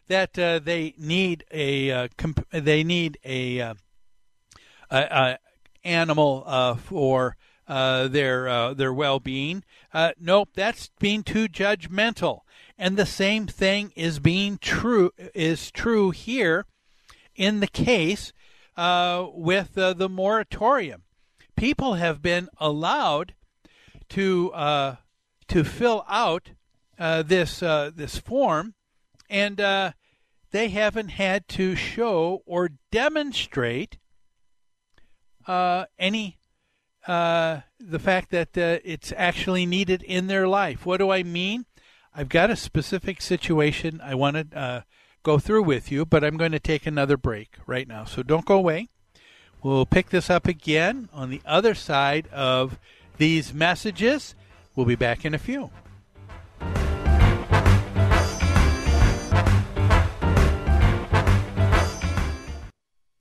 that 0.08 0.38
uh, 0.38 0.58
they 0.58 0.94
need 0.98 1.44
a 1.50 1.90
uh, 1.90 2.08
comp- 2.16 2.48
they 2.50 2.82
need 2.82 3.18
a, 3.24 3.60
uh, 3.60 3.74
a, 4.90 4.98
a 4.98 5.38
animal 5.84 6.76
for 6.82 7.36
their 7.66 8.74
their 8.74 8.92
well 8.92 9.20
being. 9.20 9.62
nope, 10.18 10.48
that's 10.54 10.90
being 10.98 11.22
too 11.22 11.46
judgmental. 11.46 12.40
And 12.80 12.96
the 12.96 13.04
same 13.04 13.46
thing 13.46 13.92
is 13.94 14.20
being 14.20 14.56
true 14.56 15.10
is 15.34 15.70
true 15.70 16.12
here 16.12 16.64
in 17.36 17.60
the 17.60 17.66
case 17.66 18.32
uh, 18.74 19.26
with 19.34 19.76
uh, 19.76 19.92
the 19.92 20.08
moratorium. 20.08 21.02
People 21.58 21.94
have 21.94 22.22
been 22.22 22.48
allowed 22.56 23.34
to 24.08 24.50
uh, 24.52 24.96
to 25.48 25.62
fill 25.62 26.06
out 26.08 26.52
uh, 26.98 27.22
this 27.22 27.62
uh, 27.62 27.90
this 27.94 28.16
form, 28.16 28.72
and 29.28 29.60
uh, 29.60 29.92
they 30.50 30.70
haven't 30.70 31.10
had 31.10 31.48
to 31.48 31.76
show 31.76 32.42
or 32.46 32.70
demonstrate 32.90 33.98
any 35.46 36.38
the 37.06 37.98
fact 37.98 38.30
that 38.30 38.56
it's 38.56 39.12
actually 39.14 39.66
needed 39.66 40.02
in 40.02 40.28
their 40.28 40.48
life. 40.48 40.86
What 40.86 40.96
do 40.96 41.10
I 41.10 41.22
mean? 41.22 41.66
I've 42.14 42.29
got 42.29 42.51
a 42.51 42.57
specific 42.57 43.23
situation 43.23 44.01
I 44.03 44.16
want 44.16 44.51
to 44.51 44.59
uh, 44.59 44.81
go 45.23 45.38
through 45.38 45.62
with 45.62 45.92
you, 45.92 46.05
but 46.05 46.25
I'm 46.25 46.37
going 46.37 46.53
to 46.53 46.59
take 46.59 46.87
another 46.87 47.16
break 47.16 47.55
right 47.66 47.87
now. 47.87 48.05
So 48.05 48.23
don't 48.23 48.44
go 48.44 48.57
away. 48.57 48.88
We'll 49.62 49.87
pick 49.87 50.11
this 50.11 50.29
up 50.29 50.49
again 50.49 51.09
on 51.12 51.31
the 51.31 51.40
other 51.46 51.75
side 51.75 52.27
of 52.29 52.79
these 53.18 53.55
messages. 53.55 54.35
We'll 54.75 54.87
be 54.87 54.96
back 54.96 55.25
in 55.25 55.35
a 55.35 55.38
few. 55.38 55.70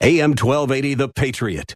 AM 0.02 0.32
1280, 0.32 0.93
The 0.95 1.10
Patriot. 1.10 1.75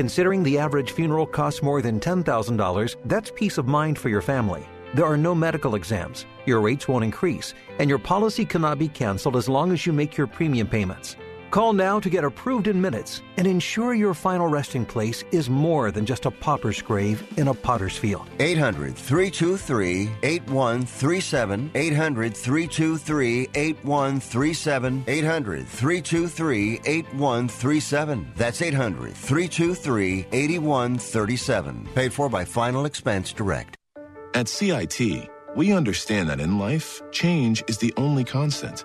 Considering 0.00 0.42
the 0.42 0.56
average 0.56 0.92
funeral 0.92 1.26
costs 1.26 1.62
more 1.62 1.82
than 1.82 2.00
$10,000, 2.00 2.96
that's 3.04 3.30
peace 3.32 3.58
of 3.58 3.66
mind 3.66 3.98
for 3.98 4.08
your 4.08 4.22
family. 4.22 4.66
There 4.94 5.04
are 5.04 5.18
no 5.18 5.34
medical 5.34 5.74
exams, 5.74 6.24
your 6.46 6.62
rates 6.62 6.88
won't 6.88 7.04
increase, 7.04 7.52
and 7.78 7.90
your 7.90 7.98
policy 7.98 8.46
cannot 8.46 8.78
be 8.78 8.88
canceled 8.88 9.36
as 9.36 9.46
long 9.46 9.72
as 9.72 9.84
you 9.84 9.92
make 9.92 10.16
your 10.16 10.26
premium 10.26 10.68
payments. 10.68 11.16
Call 11.50 11.72
now 11.72 11.98
to 11.98 12.08
get 12.08 12.22
approved 12.22 12.68
in 12.68 12.80
minutes 12.80 13.22
and 13.36 13.44
ensure 13.44 13.92
your 13.92 14.14
final 14.14 14.46
resting 14.46 14.86
place 14.86 15.24
is 15.32 15.50
more 15.50 15.90
than 15.90 16.06
just 16.06 16.24
a 16.24 16.30
pauper's 16.30 16.80
grave 16.80 17.26
in 17.38 17.48
a 17.48 17.54
potter's 17.54 17.96
field. 17.96 18.28
800 18.38 18.94
323 18.94 20.10
8137. 20.22 21.70
800 21.74 22.36
323 22.36 23.48
8137. 23.52 25.04
800 25.08 25.66
323 25.66 26.80
8137. 26.84 28.32
That's 28.36 28.62
800 28.62 29.14
323 29.14 30.26
8137. 30.30 31.88
Paid 31.96 32.12
for 32.12 32.28
by 32.28 32.44
Final 32.44 32.84
Expense 32.84 33.32
Direct. 33.32 33.76
At 34.34 34.46
CIT, 34.46 35.28
we 35.56 35.72
understand 35.72 36.28
that 36.28 36.38
in 36.38 36.60
life, 36.60 37.02
change 37.10 37.64
is 37.66 37.78
the 37.78 37.92
only 37.96 38.22
constant. 38.22 38.84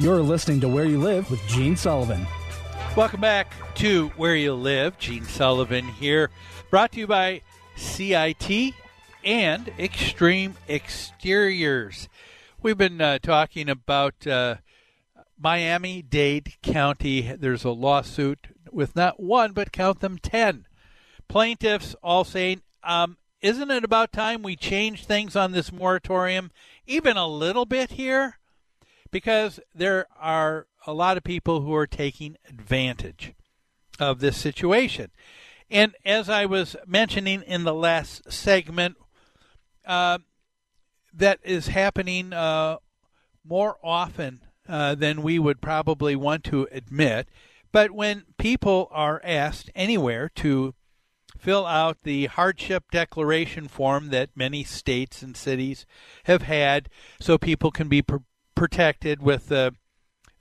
You're 0.00 0.22
listening 0.22 0.60
to 0.60 0.68
Where 0.68 0.84
You 0.84 1.00
Live 1.00 1.28
with 1.28 1.44
Gene 1.48 1.74
Sullivan. 1.76 2.24
Welcome 2.96 3.20
back 3.20 3.52
to 3.74 4.10
Where 4.10 4.36
You 4.36 4.54
Live. 4.54 4.96
Gene 4.96 5.24
Sullivan 5.24 5.88
here, 5.88 6.30
brought 6.70 6.92
to 6.92 7.00
you 7.00 7.08
by 7.08 7.42
CIT 7.74 8.74
and 9.24 9.72
Extreme 9.76 10.54
Exteriors. 10.68 12.08
We've 12.62 12.78
been 12.78 13.00
uh, 13.00 13.18
talking 13.18 13.68
about 13.68 14.24
uh, 14.24 14.58
Miami 15.36 16.02
Dade 16.02 16.54
County. 16.62 17.32
There's 17.36 17.64
a 17.64 17.70
lawsuit 17.70 18.46
with 18.70 18.94
not 18.94 19.18
one, 19.18 19.50
but 19.50 19.72
count 19.72 19.98
them 19.98 20.18
10 20.18 20.66
plaintiffs 21.26 21.96
all 22.04 22.22
saying, 22.22 22.62
um, 22.84 23.16
Isn't 23.42 23.72
it 23.72 23.82
about 23.82 24.12
time 24.12 24.44
we 24.44 24.54
change 24.54 25.06
things 25.06 25.34
on 25.34 25.50
this 25.50 25.72
moratorium 25.72 26.52
even 26.86 27.16
a 27.16 27.26
little 27.26 27.66
bit 27.66 27.90
here? 27.90 28.38
Because 29.10 29.60
there 29.74 30.06
are 30.18 30.66
a 30.86 30.92
lot 30.92 31.16
of 31.16 31.24
people 31.24 31.60
who 31.60 31.74
are 31.74 31.86
taking 31.86 32.36
advantage 32.48 33.34
of 33.98 34.20
this 34.20 34.36
situation. 34.36 35.10
And 35.70 35.94
as 36.04 36.28
I 36.28 36.46
was 36.46 36.76
mentioning 36.86 37.42
in 37.42 37.64
the 37.64 37.74
last 37.74 38.32
segment, 38.32 38.96
uh, 39.86 40.18
that 41.12 41.40
is 41.42 41.68
happening 41.68 42.32
uh, 42.32 42.76
more 43.44 43.76
often 43.82 44.40
uh, 44.68 44.94
than 44.94 45.22
we 45.22 45.38
would 45.38 45.60
probably 45.60 46.14
want 46.14 46.44
to 46.44 46.68
admit. 46.70 47.28
But 47.72 47.90
when 47.90 48.24
people 48.38 48.88
are 48.92 49.20
asked 49.24 49.70
anywhere 49.74 50.30
to 50.36 50.74
fill 51.38 51.66
out 51.66 51.98
the 52.02 52.26
hardship 52.26 52.84
declaration 52.90 53.68
form 53.68 54.08
that 54.08 54.30
many 54.34 54.64
states 54.64 55.22
and 55.22 55.36
cities 55.36 55.86
have 56.24 56.42
had 56.42 56.88
so 57.20 57.38
people 57.38 57.70
can 57.70 57.88
be 57.88 58.02
protected 58.58 59.22
with 59.22 59.48
the 59.48 59.72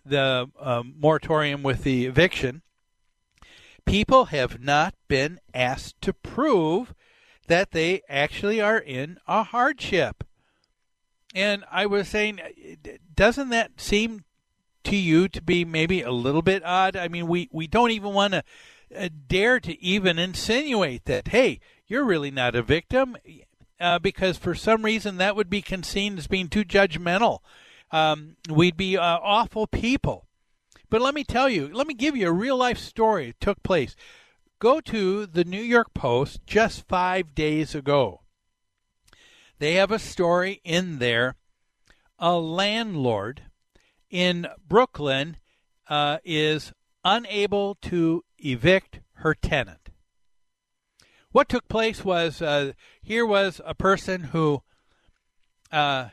the 0.03 0.49
uh, 0.59 0.84
moratorium 0.84 1.63
with 1.63 1.84
the 1.84 2.05
eviction, 2.05 2.61
people 3.86 4.26
have 4.26 4.61
not 4.61 4.95
been 5.07 5.39
asked 5.53 6.01
to 6.01 6.13
prove 6.13 6.93
that 7.47 7.72
they 7.72 8.01
actually 8.09 8.59
are 8.61 8.80
in 8.80 9.18
a 9.28 9.43
hardship. 9.43 10.24
And 11.36 11.65
I 11.70 11.86
was 11.86 12.07
saying, 12.07 12.39
doesn't 13.13 13.49
that 13.49 13.80
seem 13.80 14.24
to 14.86 14.95
you 14.95 15.28
to 15.28 15.41
be 15.41 15.65
maybe 15.65 16.01
a 16.01 16.11
little 16.11 16.41
bit 16.41 16.63
odd? 16.65 16.95
I 16.95 17.09
mean, 17.09 17.28
we, 17.28 17.49
we 17.51 17.68
don't 17.68 17.91
even 17.91 18.13
want 18.13 18.34
to 18.34 18.43
uh, 18.97 19.09
dare 19.28 19.59
to 19.59 19.82
even 19.84 20.18
insinuate 20.18 21.03
that, 21.05 21.28
hey, 21.28 21.59
you're 21.86 22.05
really 22.05 22.32
not 22.32 22.55
a 22.55 22.61
victim, 22.61 23.18
uh, 23.80 23.99
because 23.99 24.38
for 24.38 24.55
some 24.55 24.84
reason 24.84 25.18
that 25.18 25.36
would 25.36 25.49
be 25.49 25.63
seen 25.84 26.18
as 26.18 26.28
being 26.28 26.47
too 26.47 26.63
judgmental. 26.63 27.39
Um, 27.91 28.35
we'd 28.49 28.77
be 28.77 28.97
uh, 28.97 29.19
awful 29.21 29.67
people. 29.67 30.27
But 30.89 31.01
let 31.01 31.13
me 31.13 31.23
tell 31.23 31.49
you, 31.49 31.69
let 31.73 31.88
me 31.88 31.93
give 31.93 32.15
you 32.15 32.27
a 32.27 32.33
real 32.33 32.57
life 32.57 32.77
story 32.77 33.27
that 33.27 33.39
took 33.39 33.63
place. 33.63 33.95
Go 34.59 34.79
to 34.81 35.25
the 35.25 35.43
New 35.43 35.61
York 35.61 35.93
Post 35.93 36.39
just 36.45 36.88
five 36.88 37.35
days 37.35 37.75
ago. 37.75 38.21
They 39.59 39.73
have 39.73 39.91
a 39.91 39.99
story 39.99 40.61
in 40.63 40.99
there. 40.99 41.35
A 42.19 42.38
landlord 42.38 43.43
in 44.09 44.47
Brooklyn 44.67 45.38
uh, 45.89 46.17
is 46.23 46.73
unable 47.03 47.75
to 47.75 48.23
evict 48.39 48.99
her 49.15 49.33
tenant. 49.33 49.89
What 51.31 51.49
took 51.49 51.67
place 51.67 52.03
was 52.03 52.41
uh, 52.41 52.73
here 53.01 53.25
was 53.25 53.61
a 53.63 53.75
person 53.75 54.25
who 54.25 54.63
uh, 55.71 56.09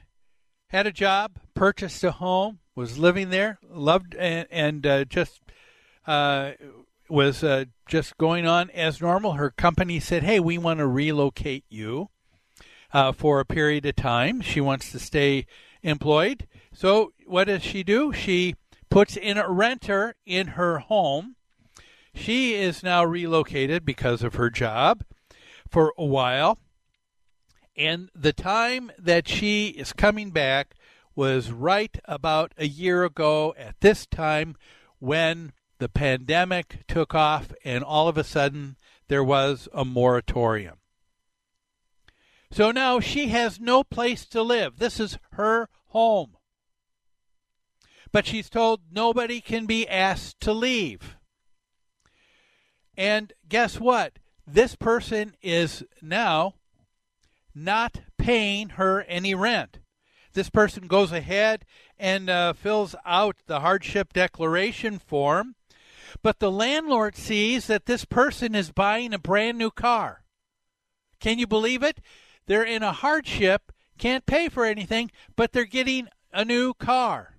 had 0.68 0.86
a 0.86 0.92
job, 0.92 1.38
purchased 1.54 2.04
a 2.04 2.12
home, 2.12 2.58
was 2.74 2.98
living 2.98 3.30
there, 3.30 3.58
loved 3.68 4.14
and, 4.14 4.46
and 4.50 4.86
uh, 4.86 5.04
just 5.04 5.40
uh, 6.06 6.52
was 7.08 7.44
uh, 7.44 7.64
just 7.86 8.16
going 8.18 8.46
on 8.46 8.70
as 8.70 9.00
normal. 9.00 9.32
Her 9.32 9.50
company 9.50 10.00
said, 10.00 10.22
"Hey, 10.22 10.40
we 10.40 10.58
want 10.58 10.78
to 10.78 10.86
relocate 10.86 11.64
you 11.68 12.10
uh, 12.92 13.12
for 13.12 13.40
a 13.40 13.44
period 13.44 13.86
of 13.86 13.96
time. 13.96 14.40
She 14.40 14.60
wants 14.60 14.90
to 14.92 14.98
stay 14.98 15.46
employed." 15.82 16.46
So, 16.72 17.12
what 17.26 17.44
does 17.44 17.62
she 17.62 17.82
do? 17.82 18.12
She 18.12 18.56
puts 18.90 19.16
in 19.16 19.38
a 19.38 19.48
renter 19.48 20.16
in 20.26 20.48
her 20.48 20.78
home. 20.80 21.36
She 22.14 22.54
is 22.54 22.82
now 22.82 23.04
relocated 23.04 23.84
because 23.84 24.22
of 24.22 24.34
her 24.34 24.50
job 24.50 25.04
for 25.68 25.92
a 25.98 26.04
while. 26.04 26.58
And 27.76 28.08
the 28.14 28.32
time 28.32 28.92
that 28.98 29.26
she 29.26 29.68
is 29.68 29.92
coming 29.92 30.30
back 30.30 30.76
was 31.16 31.52
right 31.52 31.98
about 32.04 32.52
a 32.58 32.66
year 32.66 33.04
ago 33.04 33.54
at 33.56 33.80
this 33.80 34.06
time 34.06 34.56
when 34.98 35.52
the 35.78 35.88
pandemic 35.88 36.84
took 36.88 37.14
off, 37.14 37.52
and 37.64 37.84
all 37.84 38.08
of 38.08 38.16
a 38.16 38.24
sudden 38.24 38.76
there 39.08 39.24
was 39.24 39.68
a 39.72 39.84
moratorium. 39.84 40.78
So 42.50 42.70
now 42.70 43.00
she 43.00 43.28
has 43.28 43.58
no 43.58 43.82
place 43.82 44.26
to 44.26 44.42
live. 44.42 44.78
This 44.78 45.00
is 45.00 45.18
her 45.32 45.68
home. 45.88 46.36
But 48.12 48.26
she's 48.26 48.48
told 48.48 48.80
nobody 48.92 49.40
can 49.40 49.66
be 49.66 49.88
asked 49.88 50.40
to 50.40 50.52
leave. 50.52 51.16
And 52.96 53.32
guess 53.48 53.80
what? 53.80 54.20
This 54.46 54.76
person 54.76 55.34
is 55.42 55.82
now 56.00 56.54
not 57.54 58.00
paying 58.18 58.70
her 58.70 59.02
any 59.02 59.34
rent. 59.34 59.78
This 60.34 60.50
person 60.50 60.86
goes 60.86 61.12
ahead 61.12 61.64
and 61.98 62.28
uh, 62.28 62.52
fills 62.52 62.94
out 63.06 63.36
the 63.46 63.60
hardship 63.60 64.12
declaration 64.12 64.98
form 64.98 65.54
but 66.22 66.38
the 66.38 66.50
landlord 66.50 67.16
sees 67.16 67.66
that 67.66 67.86
this 67.86 68.04
person 68.04 68.54
is 68.54 68.70
buying 68.70 69.12
a 69.12 69.18
brand 69.18 69.58
new 69.58 69.70
car. 69.70 70.22
Can 71.20 71.38
you 71.38 71.46
believe 71.46 71.82
it? 71.82 72.00
They're 72.46 72.64
in 72.64 72.82
a 72.82 72.92
hardship, 72.92 73.72
can't 73.98 74.26
pay 74.26 74.48
for 74.48 74.64
anything, 74.64 75.10
but 75.36 75.52
they're 75.52 75.64
getting 75.64 76.08
a 76.32 76.44
new 76.44 76.74
car. 76.74 77.36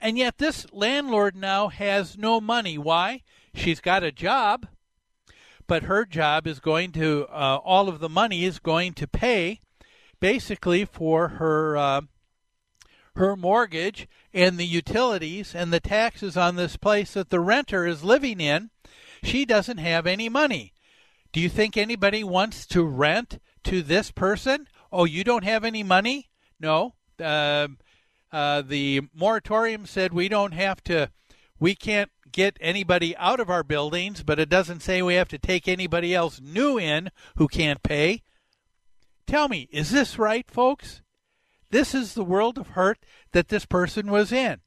And 0.00 0.18
yet, 0.18 0.38
this 0.38 0.66
landlord 0.72 1.34
now 1.34 1.68
has 1.68 2.18
no 2.18 2.40
money. 2.40 2.76
Why? 2.76 3.22
She's 3.54 3.80
got 3.80 4.02
a 4.02 4.12
job, 4.12 4.68
but 5.66 5.84
her 5.84 6.04
job 6.04 6.46
is 6.46 6.60
going 6.60 6.92
to, 6.92 7.26
uh, 7.30 7.58
all 7.64 7.88
of 7.88 8.00
the 8.00 8.08
money 8.08 8.44
is 8.44 8.58
going 8.58 8.92
to 8.94 9.06
pay 9.06 9.60
basically 10.26 10.84
for 10.84 11.28
her. 11.38 11.76
Uh, 11.76 12.00
her 13.14 13.34
mortgage 13.34 14.06
and 14.34 14.58
the 14.58 14.66
utilities 14.66 15.54
and 15.54 15.72
the 15.72 15.80
taxes 15.80 16.36
on 16.36 16.56
this 16.56 16.76
place 16.76 17.14
that 17.14 17.30
the 17.30 17.40
renter 17.40 17.86
is 17.86 18.04
living 18.04 18.40
in, 18.40 18.68
she 19.22 19.46
doesn't 19.46 19.78
have 19.78 20.06
any 20.06 20.28
money. 20.28 20.74
Do 21.32 21.40
you 21.40 21.48
think 21.48 21.78
anybody 21.78 22.22
wants 22.22 22.66
to 22.66 22.82
rent 22.82 23.38
to 23.64 23.80
this 23.80 24.10
person? 24.10 24.68
Oh, 24.92 25.04
you 25.04 25.24
don't 25.24 25.44
have 25.44 25.64
any 25.64 25.82
money? 25.82 26.28
No. 26.60 26.92
Uh, 27.18 27.68
uh, 28.30 28.60
the 28.60 29.02
moratorium 29.14 29.86
said 29.86 30.12
we 30.12 30.28
don't 30.28 30.52
have 30.52 30.84
to, 30.84 31.08
we 31.58 31.74
can't 31.74 32.10
get 32.32 32.58
anybody 32.60 33.16
out 33.16 33.40
of 33.40 33.48
our 33.48 33.62
buildings, 33.62 34.22
but 34.22 34.38
it 34.38 34.50
doesn't 34.50 34.80
say 34.80 35.00
we 35.00 35.14
have 35.14 35.28
to 35.28 35.38
take 35.38 35.66
anybody 35.66 36.14
else 36.14 36.38
new 36.38 36.78
in 36.78 37.10
who 37.36 37.48
can't 37.48 37.82
pay. 37.82 38.22
Tell 39.26 39.48
me, 39.48 39.68
is 39.72 39.90
this 39.90 40.18
right, 40.18 40.48
folks? 40.48 41.02
This 41.70 41.94
is 41.94 42.14
the 42.14 42.24
world 42.24 42.58
of 42.58 42.68
hurt 42.68 42.98
that 43.32 43.48
this 43.48 43.66
person 43.66 44.10
was 44.10 44.30
in. 44.30 44.60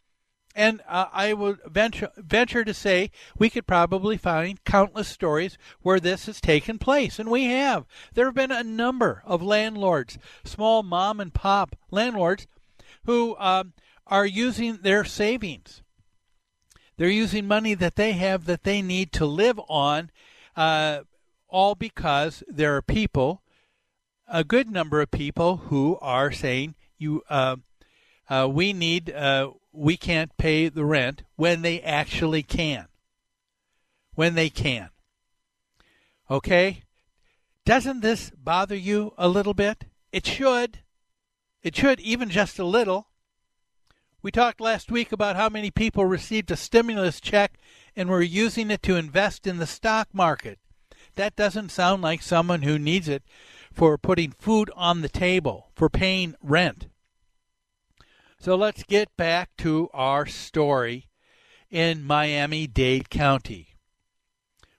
And 0.55 0.81
uh, 0.87 1.05
I 1.13 1.33
would 1.33 1.59
venture, 1.65 2.09
venture 2.17 2.65
to 2.65 2.73
say 2.73 3.11
we 3.37 3.49
could 3.49 3.65
probably 3.65 4.17
find 4.17 4.63
countless 4.65 5.07
stories 5.07 5.57
where 5.81 5.99
this 5.99 6.25
has 6.25 6.41
taken 6.41 6.77
place, 6.77 7.19
and 7.19 7.29
we 7.29 7.45
have. 7.45 7.85
There 8.13 8.25
have 8.25 8.35
been 8.35 8.51
a 8.51 8.63
number 8.63 9.23
of 9.25 9.41
landlords, 9.41 10.17
small 10.43 10.83
mom 10.83 11.19
and 11.19 11.33
pop 11.33 11.77
landlords, 11.91 12.47
who 13.05 13.37
um, 13.37 13.73
are 14.07 14.25
using 14.25 14.79
their 14.81 15.05
savings. 15.05 15.83
They're 16.97 17.09
using 17.09 17.47
money 17.47 17.75
that 17.75 17.95
they 17.95 18.11
have 18.13 18.45
that 18.45 18.63
they 18.63 18.81
need 18.81 19.13
to 19.13 19.25
live 19.25 19.59
on, 19.69 20.11
uh, 20.57 21.01
all 21.47 21.75
because 21.75 22.43
there 22.47 22.75
are 22.75 22.81
people, 22.81 23.41
a 24.29 24.43
good 24.43 24.69
number 24.69 25.01
of 25.01 25.11
people, 25.11 25.57
who 25.57 25.97
are 26.01 26.31
saying, 26.31 26.75
you 26.97 27.23
uh, 27.29 27.57
uh, 28.29 28.47
we 28.49 28.73
need 28.73 29.09
uh, 29.09 29.51
we 29.71 29.97
can't 29.97 30.37
pay 30.37 30.69
the 30.69 30.85
rent 30.85 31.23
when 31.35 31.61
they 31.61 31.81
actually 31.81 32.43
can. 32.43 32.87
When 34.13 34.35
they 34.35 34.49
can. 34.49 34.89
Okay? 36.29 36.83
Doesn't 37.65 38.01
this 38.01 38.31
bother 38.31 38.75
you 38.75 39.13
a 39.17 39.27
little 39.27 39.53
bit? 39.53 39.85
It 40.11 40.25
should. 40.25 40.79
It 41.61 41.75
should, 41.75 41.99
even 41.99 42.29
just 42.29 42.59
a 42.59 42.65
little. 42.65 43.07
We 44.21 44.31
talked 44.31 44.59
last 44.59 44.91
week 44.91 45.11
about 45.11 45.35
how 45.35 45.49
many 45.49 45.71
people 45.71 46.05
received 46.05 46.51
a 46.51 46.57
stimulus 46.57 47.21
check 47.21 47.53
and 47.95 48.09
were 48.09 48.21
using 48.21 48.69
it 48.69 48.81
to 48.83 48.95
invest 48.95 49.47
in 49.47 49.57
the 49.57 49.67
stock 49.67 50.09
market. 50.13 50.59
That 51.15 51.35
doesn't 51.35 51.69
sound 51.69 52.01
like 52.01 52.21
someone 52.21 52.63
who 52.63 52.77
needs 52.77 53.07
it 53.07 53.23
for 53.71 53.97
putting 53.97 54.31
food 54.31 54.69
on 54.75 55.01
the 55.01 55.09
table, 55.09 55.71
for 55.75 55.89
paying 55.89 56.35
rent. 56.41 56.87
So 58.39 58.55
let's 58.55 58.83
get 58.83 59.15
back 59.17 59.49
to 59.57 59.89
our 59.93 60.25
story 60.25 61.07
in 61.69 62.03
Miami 62.03 62.67
Dade 62.67 63.09
County, 63.09 63.75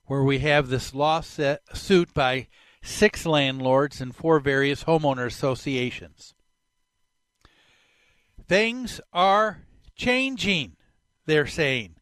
where 0.06 0.22
we 0.24 0.38
have 0.38 0.68
this 0.68 0.94
lawsuit 0.94 2.14
by 2.14 2.48
six 2.82 3.26
landlords 3.26 4.00
and 4.00 4.14
four 4.14 4.40
various 4.40 4.84
homeowner 4.84 5.26
associations. 5.26 6.34
Things 8.48 9.00
are 9.12 9.62
changing, 9.94 10.76
they're 11.26 11.46
saying. 11.46 11.96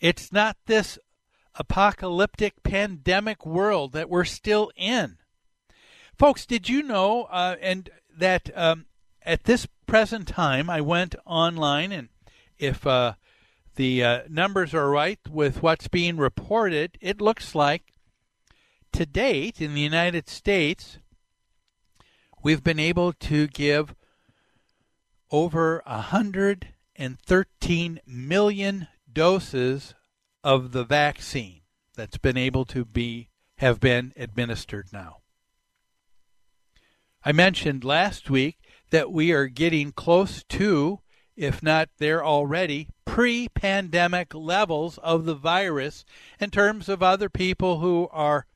It's 0.00 0.32
not 0.32 0.56
this 0.66 0.98
apocalyptic 1.54 2.62
pandemic 2.62 3.46
world 3.46 3.92
that 3.92 4.10
we're 4.10 4.24
still 4.24 4.70
in. 4.76 5.16
Folks, 6.20 6.44
did 6.44 6.68
you 6.68 6.82
know 6.82 7.22
uh, 7.30 7.56
and 7.62 7.88
that 8.14 8.50
um, 8.54 8.84
at 9.22 9.44
this 9.44 9.66
present 9.86 10.28
time, 10.28 10.68
I 10.68 10.82
went 10.82 11.14
online, 11.24 11.92
and 11.92 12.10
if 12.58 12.86
uh, 12.86 13.14
the 13.76 14.04
uh, 14.04 14.20
numbers 14.28 14.74
are 14.74 14.90
right 14.90 15.18
with 15.26 15.62
what's 15.62 15.88
being 15.88 16.18
reported, 16.18 16.98
it 17.00 17.22
looks 17.22 17.54
like 17.54 17.94
to 18.92 19.06
date 19.06 19.62
in 19.62 19.72
the 19.72 19.80
United 19.80 20.28
States, 20.28 20.98
we've 22.42 22.62
been 22.62 22.78
able 22.78 23.14
to 23.14 23.46
give 23.46 23.94
over 25.30 25.82
113 25.86 28.00
million 28.06 28.88
doses 29.10 29.94
of 30.44 30.72
the 30.72 30.84
vaccine 30.84 31.62
that's 31.96 32.18
been 32.18 32.36
able 32.36 32.66
to 32.66 32.84
be 32.84 33.30
have 33.56 33.80
been 33.80 34.12
administered 34.16 34.88
now. 34.92 35.19
I 37.24 37.32
mentioned 37.32 37.84
last 37.84 38.30
week 38.30 38.58
that 38.90 39.12
we 39.12 39.32
are 39.32 39.46
getting 39.46 39.92
close 39.92 40.42
to 40.44 41.00
if 41.40 41.62
not 41.62 41.88
there 41.96 42.22
already, 42.22 42.88
pre 43.06 43.48
pandemic 43.48 44.34
levels 44.34 44.98
of 44.98 45.24
the 45.24 45.34
virus 45.34 46.04
in 46.38 46.50
terms 46.50 46.86
of 46.86 47.02
other 47.02 47.30
people 47.30 47.78
who 47.78 48.08
are 48.12 48.46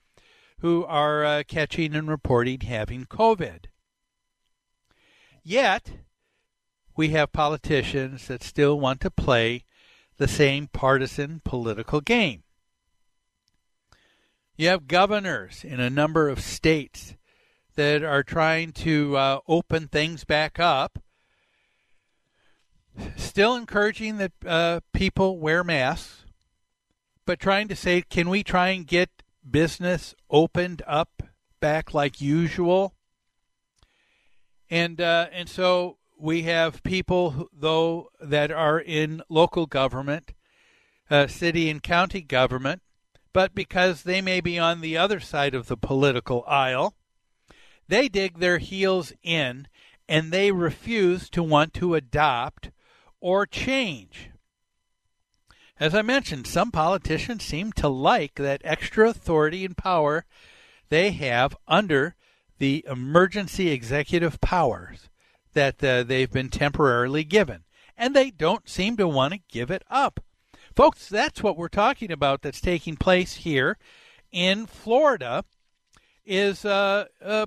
who 0.59 0.85
are 0.85 1.25
uh, 1.25 1.43
catching 1.49 1.95
and 1.95 2.09
reporting 2.09 2.61
having 2.61 3.07
COVID. 3.07 3.65
Yet, 5.43 5.93
we 6.95 7.09
have 7.09 7.33
politicians 7.33 8.27
that 8.29 8.43
still 8.43 8.79
want 8.79 9.01
to 9.01 9.11
play 9.11 9.65
the 10.19 10.29
same 10.29 10.69
partisan 10.69 11.41
political 11.43 12.03
game. 12.03 12.43
You 14.57 14.69
have 14.69 14.89
governors 14.89 15.65
in 15.65 15.81
a 15.81 15.91
number 15.91 16.29
of 16.29 16.41
states 16.41 17.15
that 17.77 18.03
are 18.03 18.23
trying 18.23 18.73
to 18.73 19.17
uh, 19.17 19.39
open 19.49 19.89
things 19.89 20.25
back 20.25 20.59
up, 20.59 20.99
still 23.17 23.57
encouraging 23.57 24.19
that 24.19 24.33
uh, 24.47 24.81
people 24.93 25.39
wear 25.39 25.65
masks, 25.65 26.25
but 27.27 27.41
trying 27.41 27.69
to 27.69 27.77
say, 27.77 28.03
can 28.03 28.29
we 28.29 28.43
try 28.43 28.69
and 28.69 28.87
get 28.87 29.11
business 29.49 30.15
opened 30.31 30.83
up 30.87 31.23
back 31.61 31.95
like 31.95 32.21
usual? 32.21 32.95
And 34.71 35.01
uh, 35.01 35.29
and 35.33 35.49
so 35.49 35.99
we 36.19 36.43
have 36.43 36.83
people, 36.83 37.49
though, 37.53 38.11
that 38.21 38.51
are 38.51 38.81
in 38.81 39.23
local 39.29 39.67
government, 39.67 40.33
uh, 41.11 41.27
city 41.27 41.69
and 41.69 41.83
county 41.83 42.23
government, 42.23 42.83
but 43.33 43.55
because 43.55 44.03
they 44.03 44.21
may 44.21 44.41
be 44.41 44.59
on 44.59 44.81
the 44.81 44.97
other 44.97 45.21
side 45.21 45.55
of 45.55 45.67
the 45.67 45.77
political 45.77 46.45
aisle, 46.47 46.95
they 47.89 48.09
dig 48.09 48.39
their 48.39 48.59
heels 48.59 49.13
in 49.23 49.69
and 50.09 50.31
they 50.31 50.53
refuse 50.53 51.31
to 51.31 51.43
want 51.43 51.75
to 51.75 51.95
adopt 51.95 52.71
or 53.21 53.47
change. 53.47 54.31
As 55.81 55.95
I 55.95 56.03
mentioned, 56.03 56.47
some 56.47 56.71
politicians 56.71 57.45
seem 57.45 57.73
to 57.73 57.89
like 57.89 58.35
that 58.37 58.61
extra 58.65 59.11
authority 59.11 59.65
and 59.65 59.77
power 59.77 60.25
they 60.89 61.11
have 61.13 61.57
under 61.67 62.15
the 62.59 62.85
emergency 62.89 63.71
executive 63.71 64.41
powers 64.41 65.09
that 65.55 65.83
uh, 65.83 66.03
they've 66.03 66.31
been 66.31 66.49
temporarily 66.49 67.25
given. 67.25 67.65
And 67.97 68.15
they 68.15 68.31
don't 68.31 68.69
seem 68.69 68.97
to 68.99 69.09
want 69.09 69.35
to 69.35 69.41
give 69.49 69.71
it 69.71 69.83
up. 69.91 70.21
Folks, 70.75 71.09
that's 71.09 71.43
what 71.43 71.57
we're 71.57 71.69
talking 71.69 72.11
about 72.11 72.43
that's 72.43 72.61
taking 72.61 72.97
place 72.97 73.35
here 73.35 73.79
in 74.33 74.67
Florida 74.67 75.45
is 76.25 76.65
uh, 76.65 77.07
uh, 77.25 77.47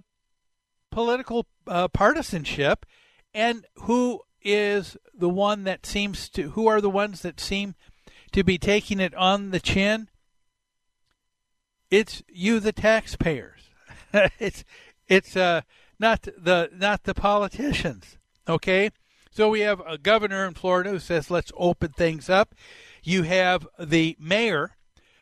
political 0.91 1.45
uh, 1.67 1.87
partisanship 1.87 2.85
and 3.33 3.65
who 3.81 4.21
is 4.41 4.97
the 5.13 5.29
one 5.29 5.63
that 5.63 5.85
seems 5.85 6.29
to 6.29 6.51
who 6.51 6.67
are 6.67 6.81
the 6.81 6.89
ones 6.89 7.21
that 7.21 7.39
seem 7.39 7.75
to 8.31 8.43
be 8.43 8.57
taking 8.57 8.99
it 8.99 9.13
on 9.15 9.51
the 9.51 9.59
chin 9.59 10.09
it's 11.89 12.23
you 12.27 12.59
the 12.59 12.71
taxpayers 12.71 13.69
it's 14.39 14.63
it's 15.07 15.35
uh 15.35 15.61
not 15.99 16.21
the 16.37 16.69
not 16.73 17.03
the 17.03 17.13
politicians. 17.13 18.17
Okay, 18.47 18.91
so 19.31 19.49
we 19.49 19.61
have 19.61 19.81
a 19.85 19.97
governor 19.97 20.45
in 20.45 20.53
Florida 20.53 20.91
who 20.91 20.99
says 20.99 21.31
let's 21.31 21.51
open 21.55 21.89
things 21.89 22.29
up. 22.29 22.53
You 23.03 23.23
have 23.23 23.67
the 23.79 24.15
mayor 24.19 24.77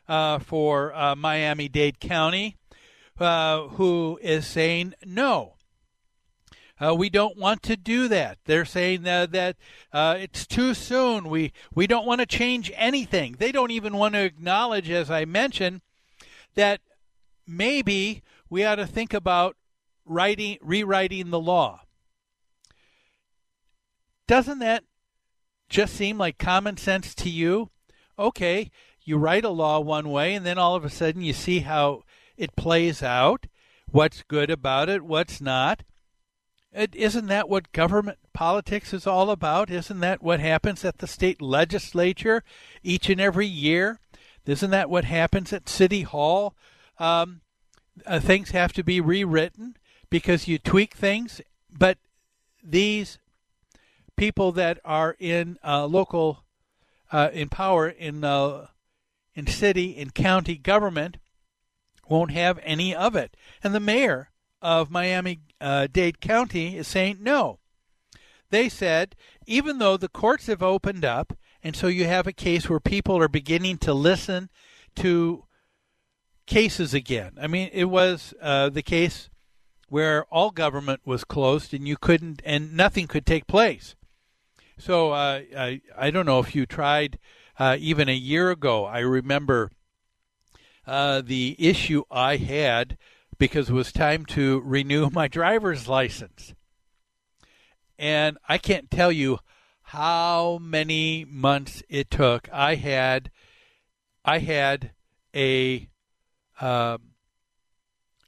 uh, 0.08 0.38
for 0.38 0.94
uh, 0.94 1.16
Miami 1.16 1.68
Dade 1.68 2.00
County 2.00 2.56
uh, 3.18 3.68
who 3.68 4.18
is 4.22 4.46
saying 4.46 4.94
no. 5.04 5.54
Uh, 6.78 6.94
we 6.94 7.08
don't 7.08 7.38
want 7.38 7.62
to 7.62 7.76
do 7.76 8.06
that. 8.08 8.38
They're 8.44 8.66
saying 8.66 9.02
that 9.02 9.56
uh, 9.92 10.16
it's 10.18 10.46
too 10.46 10.74
soon. 10.74 11.28
We 11.28 11.52
we 11.74 11.86
don't 11.86 12.06
want 12.06 12.20
to 12.20 12.26
change 12.26 12.70
anything. 12.74 13.36
They 13.38 13.50
don't 13.50 13.70
even 13.70 13.96
want 13.96 14.14
to 14.14 14.24
acknowledge, 14.24 14.90
as 14.90 15.10
I 15.10 15.24
mentioned, 15.24 15.80
that 16.54 16.80
maybe 17.46 18.22
we 18.50 18.64
ought 18.64 18.74
to 18.74 18.86
think 18.86 19.14
about 19.14 19.56
writing 20.04 20.58
rewriting 20.60 21.30
the 21.30 21.40
law. 21.40 21.80
Doesn't 24.26 24.58
that 24.58 24.84
just 25.68 25.94
seem 25.94 26.18
like 26.18 26.36
common 26.38 26.76
sense 26.76 27.14
to 27.14 27.30
you? 27.30 27.70
Okay, 28.18 28.70
you 29.02 29.16
write 29.16 29.44
a 29.44 29.50
law 29.50 29.80
one 29.80 30.10
way 30.10 30.34
and 30.34 30.44
then 30.44 30.58
all 30.58 30.74
of 30.74 30.84
a 30.84 30.90
sudden 30.90 31.22
you 31.22 31.32
see 31.32 31.60
how 31.60 32.02
it 32.36 32.56
plays 32.56 33.02
out, 33.02 33.46
what's 33.90 34.22
good 34.22 34.50
about 34.50 34.88
it, 34.88 35.02
what's 35.02 35.40
not. 35.40 35.82
Is 36.76 37.14
not 37.14 37.26
that 37.28 37.48
what 37.48 37.72
government 37.72 38.18
politics 38.32 38.92
is 38.92 39.06
all 39.06 39.30
about? 39.30 39.70
Isn't 39.70 40.00
that 40.00 40.22
what 40.22 40.40
happens 40.40 40.84
at 40.84 40.98
the 40.98 41.06
state 41.06 41.40
legislature 41.40 42.44
each 42.82 43.08
and 43.08 43.20
every 43.20 43.46
year? 43.46 43.98
Isn't 44.44 44.70
that 44.70 44.90
what 44.90 45.04
happens 45.04 45.52
at 45.52 45.68
City 45.68 46.02
Hall? 46.02 46.54
Um, 46.98 47.40
uh, 48.04 48.20
things 48.20 48.50
have 48.50 48.72
to 48.74 48.84
be 48.84 49.00
rewritten 49.00 49.76
because 50.10 50.46
you 50.46 50.58
tweak 50.58 50.94
things, 50.94 51.40
but 51.70 51.98
these 52.62 53.18
people 54.16 54.52
that 54.52 54.78
are 54.84 55.16
in 55.18 55.58
uh, 55.64 55.86
local 55.86 56.44
uh, 57.12 57.30
in 57.32 57.48
power 57.48 57.88
in 57.88 58.24
uh, 58.24 58.66
in 59.34 59.46
city 59.46 59.96
and 59.98 60.14
county 60.14 60.56
government 60.56 61.18
won't 62.08 62.32
have 62.32 62.58
any 62.62 62.94
of 62.94 63.16
it, 63.16 63.36
and 63.62 63.74
the 63.74 63.80
mayor 63.80 64.30
of 64.66 64.90
Miami 64.90 65.38
uh, 65.60 65.86
Dade 65.86 66.20
County 66.20 66.76
is 66.76 66.88
saying 66.88 67.18
no. 67.20 67.60
They 68.50 68.68
said 68.68 69.14
even 69.46 69.78
though 69.78 69.96
the 69.96 70.08
courts 70.08 70.48
have 70.48 70.60
opened 70.60 71.04
up, 71.04 71.38
and 71.62 71.76
so 71.76 71.86
you 71.86 72.06
have 72.06 72.26
a 72.26 72.32
case 72.32 72.68
where 72.68 72.80
people 72.80 73.16
are 73.16 73.28
beginning 73.28 73.78
to 73.78 73.94
listen 73.94 74.50
to 74.96 75.44
cases 76.46 76.94
again. 76.94 77.38
I 77.40 77.46
mean, 77.46 77.70
it 77.72 77.84
was 77.84 78.34
uh, 78.42 78.68
the 78.70 78.82
case 78.82 79.30
where 79.88 80.24
all 80.32 80.50
government 80.50 81.02
was 81.04 81.22
closed 81.22 81.72
and 81.72 81.86
you 81.86 81.96
couldn't 81.96 82.42
and 82.44 82.76
nothing 82.76 83.06
could 83.06 83.24
take 83.24 83.46
place. 83.46 83.94
So 84.78 85.12
uh, 85.12 85.42
I 85.56 85.80
I 85.96 86.10
don't 86.10 86.26
know 86.26 86.40
if 86.40 86.56
you 86.56 86.66
tried 86.66 87.20
uh, 87.56 87.76
even 87.78 88.08
a 88.08 88.16
year 88.16 88.50
ago. 88.50 88.84
I 88.84 88.98
remember 88.98 89.70
uh, 90.88 91.22
the 91.24 91.54
issue 91.56 92.02
I 92.10 92.36
had 92.36 92.98
because 93.38 93.70
it 93.70 93.74
was 93.74 93.92
time 93.92 94.24
to 94.26 94.60
renew 94.60 95.10
my 95.12 95.28
driver's 95.28 95.88
license, 95.88 96.54
and 97.98 98.38
I 98.48 98.58
can't 98.58 98.90
tell 98.90 99.12
you 99.12 99.38
how 99.82 100.58
many 100.60 101.24
months 101.24 101.82
it 101.88 102.10
took. 102.10 102.48
I 102.52 102.74
had 102.74 103.30
I 104.24 104.38
had 104.38 104.90
a 105.34 105.88
uh, 106.60 106.98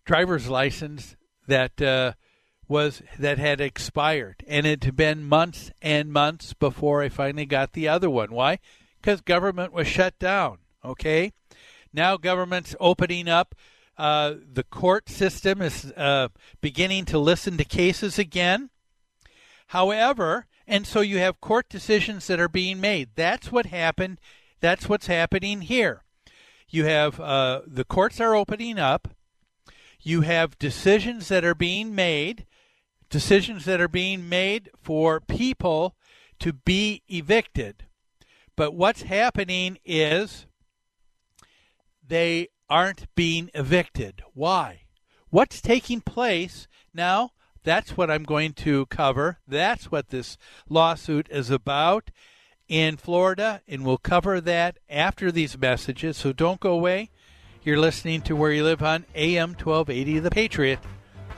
driver's 0.04 0.48
license 0.48 1.16
that 1.48 1.82
uh, 1.82 2.12
was 2.68 3.02
that 3.18 3.38
had 3.38 3.61
expired, 3.61 4.44
and 4.46 4.66
it 4.66 4.84
had 4.84 4.94
been 4.94 5.24
months 5.24 5.72
and 5.82 6.12
months 6.12 6.54
before 6.54 7.02
I 7.02 7.09
finally 7.09 7.46
got 7.46 7.72
the 7.72 7.88
other 7.88 8.09
one. 8.09 8.30
Why? 8.30 8.59
Because 9.00 9.20
government 9.20 9.72
was 9.72 9.88
shut 9.88 10.18
down. 10.18 10.59
Okay, 10.84 11.32
now 11.92 12.16
government's 12.16 12.76
opening 12.78 13.28
up. 13.28 13.54
Uh, 13.99 14.34
the 14.53 14.62
court 14.62 15.09
system 15.09 15.61
is 15.61 15.92
uh, 15.96 16.28
beginning 16.61 17.05
to 17.07 17.18
listen 17.18 17.57
to 17.57 17.64
cases 17.64 18.18
again. 18.18 18.70
However, 19.68 20.46
and 20.66 20.86
so 20.86 21.01
you 21.01 21.18
have 21.18 21.40
court 21.40 21.68
decisions 21.68 22.26
that 22.28 22.40
are 22.40 22.49
being 22.49 22.80
made. 22.80 23.11
That's 23.16 23.51
what 23.51 23.66
happened. 23.66 24.20
That's 24.61 24.88
what's 24.88 25.09
happening 25.09 25.62
here. 25.62 26.05
You 26.68 26.84
have 26.84 27.18
uh, 27.18 27.62
the 27.66 27.84
courts 27.84 28.20
are 28.20 28.34
opening 28.34 28.78
up 28.78 29.09
you 30.01 30.22
have 30.22 30.59
decisions 30.59 31.28
that 31.28 31.44
are 31.44 31.55
being 31.55 31.94
made, 31.94 32.46
decisions 33.11 33.64
that 33.64 33.80
are 33.80 33.88
being 33.88 34.28
made 34.28 34.70
for 34.80 35.20
people 35.20 35.96
to 36.38 36.53
be 36.53 37.03
evicted. 37.09 37.84
But 38.57 38.74
what's 38.74 39.03
happening 39.03 39.78
is 39.84 40.46
they 42.07 42.49
aren't 42.68 43.12
being 43.14 43.50
evicted. 43.54 44.22
Why? 44.34 44.82
What's 45.30 45.60
taking 45.60 46.00
place 46.00 46.68
now? 46.94 47.32
That's 47.64 47.96
what 47.96 48.10
I'm 48.10 48.22
going 48.22 48.54
to 48.54 48.86
cover. 48.86 49.38
That's 49.46 49.90
what 49.90 50.08
this 50.08 50.38
lawsuit 50.68 51.28
is 51.30 51.50
about 51.50 52.10
in 52.68 52.96
Florida, 52.96 53.62
and 53.66 53.84
we'll 53.84 53.98
cover 53.98 54.40
that 54.40 54.78
after 54.88 55.32
these 55.32 55.58
messages. 55.58 56.16
So 56.16 56.32
don't 56.32 56.60
go 56.60 56.72
away. 56.72 57.10
You're 57.62 57.78
listening 57.78 58.22
to 58.22 58.36
Where 58.36 58.52
You 58.52 58.64
Live 58.64 58.82
on 58.82 59.04
AM 59.14 59.50
1280 59.50 60.20
The 60.20 60.30
Patriot. 60.30 60.78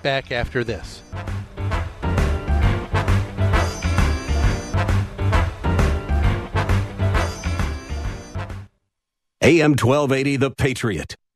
Back 0.03 0.31
after 0.31 0.63
this. 0.63 1.03
AM 9.43 9.73
1280 9.73 10.37
The 10.37 10.51
Patriot. 10.51 11.17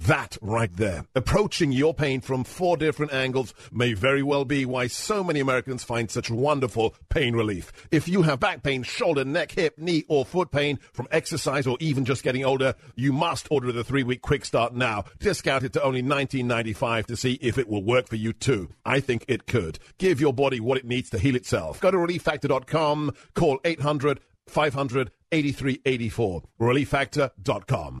That 0.00 0.36
right 0.40 0.74
there. 0.76 1.04
Approaching 1.14 1.72
your 1.72 1.94
pain 1.94 2.20
from 2.20 2.44
four 2.44 2.76
different 2.76 3.12
angles 3.12 3.54
may 3.72 3.94
very 3.94 4.22
well 4.22 4.44
be 4.44 4.64
why 4.64 4.86
so 4.88 5.24
many 5.24 5.40
Americans 5.40 5.84
find 5.84 6.10
such 6.10 6.30
wonderful 6.30 6.94
pain 7.08 7.34
relief. 7.34 7.72
If 7.90 8.06
you 8.06 8.22
have 8.22 8.38
back 8.38 8.62
pain, 8.62 8.82
shoulder, 8.82 9.24
neck, 9.24 9.52
hip, 9.52 9.78
knee, 9.78 10.04
or 10.08 10.24
foot 10.24 10.50
pain 10.50 10.78
from 10.92 11.08
exercise 11.10 11.66
or 11.66 11.76
even 11.80 12.04
just 12.04 12.22
getting 12.22 12.44
older, 12.44 12.74
you 12.94 13.12
must 13.12 13.48
order 13.50 13.72
the 13.72 13.84
three 13.84 14.02
week 14.02 14.22
quick 14.22 14.44
start 14.44 14.74
now. 14.74 15.04
Discounted 15.18 15.72
to 15.72 15.82
only 15.82 16.02
$19.95 16.02 17.06
to 17.06 17.16
see 17.16 17.38
if 17.40 17.58
it 17.58 17.68
will 17.68 17.82
work 17.82 18.08
for 18.08 18.16
you 18.16 18.32
too. 18.32 18.70
I 18.84 19.00
think 19.00 19.24
it 19.28 19.46
could. 19.46 19.78
Give 19.98 20.20
your 20.20 20.32
body 20.34 20.60
what 20.60 20.78
it 20.78 20.84
needs 20.84 21.10
to 21.10 21.18
heal 21.18 21.36
itself. 21.36 21.80
Go 21.80 21.90
to 21.90 21.96
relieffactor.com, 21.96 23.12
call 23.34 23.58
800 23.64 24.20
500 24.46 25.10
8384. 25.32 26.42
Relieffactor.com. 26.60 28.00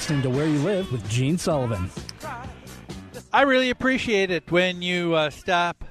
Listening 0.00 0.22
to 0.22 0.30
Where 0.30 0.46
You 0.46 0.60
Live 0.60 0.90
with 0.90 1.06
Gene 1.10 1.36
Sullivan. 1.36 1.90
I 3.34 3.42
really 3.42 3.68
appreciate 3.68 4.30
it 4.30 4.50
when 4.50 4.80
you 4.80 5.12
uh, 5.12 5.28
stop 5.28 5.84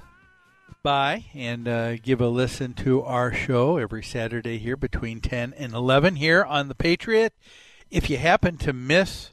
by 0.82 1.26
and 1.36 1.68
uh, 1.68 1.97
give 1.97 2.20
a 2.20 2.28
listen 2.28 2.74
to 2.74 3.03
our 3.03 3.32
show 3.32 3.78
every 3.78 4.01
Saturday 4.01 4.57
here 4.57 4.76
between 4.76 5.22
10 5.22 5.53
and 5.55 5.76
11 5.76 6.16
here 6.16 6.43
on 6.43 6.70
The 6.70 6.74
Patriot. 6.74 7.36
If 7.91 8.10
you 8.10 8.18
happen 8.18 8.57
to 8.57 8.74
miss 8.74 9.32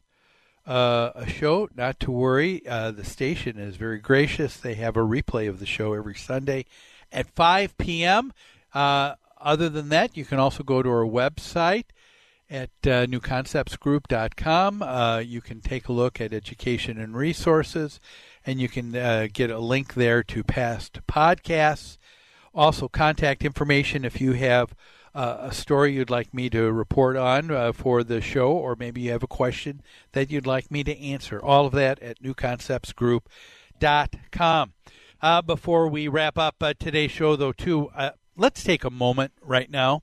uh, 0.67 1.11
a 1.15 1.27
show, 1.27 1.71
not 1.75 1.99
to 2.01 2.11
worry. 2.11 2.61
Uh, 2.69 2.91
the 2.91 3.05
station 3.07 3.59
is 3.59 3.77
very 3.77 3.99
gracious. 3.99 4.59
They 4.59 4.75
have 4.75 4.99
a 4.99 5.01
replay 5.01 5.49
of 5.49 5.59
the 5.59 5.65
show 5.65 5.95
every 5.95 6.17
Sunday 6.17 6.67
at 7.11 7.31
5 7.31 7.79
p.m. 7.79 8.31
Uh, 8.75 9.15
other 9.41 9.71
than 9.71 9.89
that, 9.89 10.19
you 10.19 10.27
can 10.27 10.39
also 10.39 10.63
go 10.63 10.83
to 10.83 10.91
our 10.91 11.07
website 11.07 11.87
at 12.49 12.71
uh, 12.85 13.05
newconceptsgroup.com. 13.07 14.83
Uh, 14.83 15.19
you 15.19 15.41
can 15.41 15.61
take 15.61 15.89
a 15.89 15.93
look 15.93 16.21
at 16.21 16.33
education 16.33 16.97
and 16.99 17.17
resources, 17.17 17.99
and 18.45 18.61
you 18.61 18.69
can 18.69 18.95
uh, 18.95 19.27
get 19.33 19.51
a 19.51 19.59
link 19.59 19.95
there 19.95 20.23
to 20.23 20.45
past 20.45 21.01
podcasts. 21.07 21.99
Also, 22.55 22.89
contact 22.89 23.45
information 23.45 24.05
if 24.05 24.21
you 24.21 24.33
have 24.33 24.75
uh, 25.15 25.39
a 25.41 25.53
story 25.53 25.95
you'd 25.95 26.11
like 26.11 26.35
me 26.35 26.51
to 26.51 26.73
report 26.73 27.17
on 27.17 27.51
uh, 27.51 27.73
for 27.73 28.05
the 28.05 28.21
show, 28.21 28.53
or 28.53 28.77
maybe 28.77 29.01
you 29.03 29.11
have 29.11 29.23
a 29.23 29.29
question 29.29 29.83
that 30.13 30.31
you'd 30.31 30.47
like 30.47 30.71
me 30.71 30.85
to 30.85 30.99
answer. 30.99 31.43
All 31.43 31.67
of 31.67 31.73
that 31.73 31.99
at 32.01 32.23
newconceptsgroup.com. 32.23 34.73
Uh, 35.23 35.41
before 35.43 35.89
we 35.89 36.09
wrap 36.09 36.39
up 36.39 36.57
uh, 36.61 36.75
today's 36.79 37.11
show, 37.11 37.37
though, 37.37 37.53
too, 37.53 37.91
let's 38.37 38.63
take 38.63 38.85
a 38.85 38.91
moment 38.91 39.33
right 39.41 39.71
now 39.71 40.03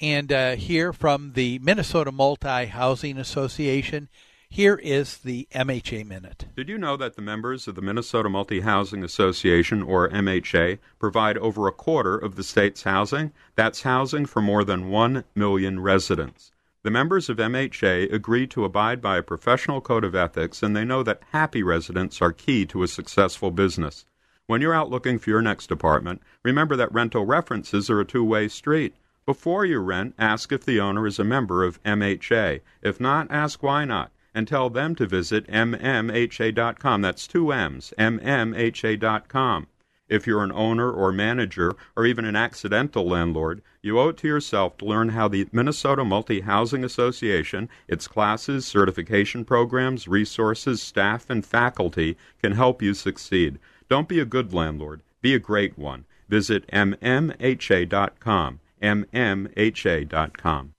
and 0.00 0.32
uh, 0.32 0.56
hear 0.56 0.92
from 0.92 1.32
the 1.32 1.58
Minnesota 1.60 2.12
Multi 2.12 2.66
Housing 2.66 3.18
Association. 3.18 4.08
Here 4.48 4.76
is 4.76 5.18
the 5.18 5.48
MHA 5.52 6.06
Minute. 6.06 6.46
Did 6.56 6.68
you 6.68 6.78
know 6.78 6.96
that 6.96 7.16
the 7.16 7.22
members 7.22 7.66
of 7.66 7.74
the 7.74 7.82
Minnesota 7.82 8.28
Multi 8.28 8.60
Housing 8.60 9.02
Association, 9.02 9.82
or 9.82 10.08
MHA, 10.08 10.78
provide 10.98 11.36
over 11.38 11.66
a 11.66 11.72
quarter 11.72 12.16
of 12.16 12.36
the 12.36 12.44
state's 12.44 12.84
housing? 12.84 13.32
That's 13.56 13.82
housing 13.82 14.24
for 14.24 14.40
more 14.40 14.64
than 14.64 14.88
1 14.88 15.24
million 15.34 15.80
residents. 15.80 16.52
The 16.84 16.90
members 16.92 17.28
of 17.28 17.38
MHA 17.38 18.12
agree 18.12 18.46
to 18.46 18.64
abide 18.64 19.02
by 19.02 19.18
a 19.18 19.22
professional 19.22 19.80
code 19.80 20.04
of 20.04 20.14
ethics, 20.14 20.62
and 20.62 20.76
they 20.76 20.84
know 20.84 21.02
that 21.02 21.22
happy 21.32 21.64
residents 21.64 22.22
are 22.22 22.32
key 22.32 22.64
to 22.66 22.84
a 22.84 22.88
successful 22.88 23.50
business. 23.50 24.04
When 24.46 24.60
you're 24.60 24.72
out 24.72 24.90
looking 24.90 25.18
for 25.18 25.30
your 25.30 25.42
next 25.42 25.72
apartment, 25.72 26.22
remember 26.44 26.76
that 26.76 26.94
rental 26.94 27.26
references 27.26 27.90
are 27.90 28.00
a 28.00 28.04
two 28.04 28.22
way 28.22 28.46
street. 28.46 28.94
Before 29.26 29.64
you 29.64 29.80
rent, 29.80 30.14
ask 30.20 30.52
if 30.52 30.64
the 30.64 30.78
owner 30.78 31.04
is 31.04 31.18
a 31.18 31.24
member 31.24 31.64
of 31.64 31.82
MHA. 31.82 32.60
If 32.80 33.00
not, 33.00 33.26
ask 33.28 33.60
why 33.60 33.84
not, 33.84 34.12
and 34.32 34.46
tell 34.46 34.70
them 34.70 34.94
to 34.94 35.04
visit 35.04 35.48
mmha.com. 35.48 37.02
That's 37.02 37.26
two 37.26 37.52
M's, 37.52 37.92
mmha.com. 37.98 39.66
If 40.08 40.28
you're 40.28 40.44
an 40.44 40.52
owner 40.52 40.92
or 40.92 41.10
manager 41.10 41.74
or 41.96 42.06
even 42.06 42.24
an 42.24 42.36
accidental 42.36 43.04
landlord, 43.08 43.62
you 43.82 43.98
owe 43.98 44.10
it 44.10 44.16
to 44.18 44.28
yourself 44.28 44.76
to 44.76 44.84
learn 44.84 45.08
how 45.08 45.26
the 45.26 45.48
Minnesota 45.50 46.04
Multi 46.04 46.42
Housing 46.42 46.84
Association, 46.84 47.68
its 47.88 48.06
classes, 48.06 48.64
certification 48.64 49.44
programs, 49.44 50.06
resources, 50.06 50.80
staff, 50.80 51.28
and 51.28 51.44
faculty 51.44 52.16
can 52.40 52.52
help 52.52 52.80
you 52.80 52.94
succeed. 52.94 53.58
Don't 53.88 54.06
be 54.06 54.20
a 54.20 54.24
good 54.24 54.54
landlord, 54.54 55.02
be 55.20 55.34
a 55.34 55.40
great 55.40 55.76
one. 55.76 56.04
Visit 56.28 56.64
mmha.com. 56.68 58.60
mmha.com. 58.86 60.74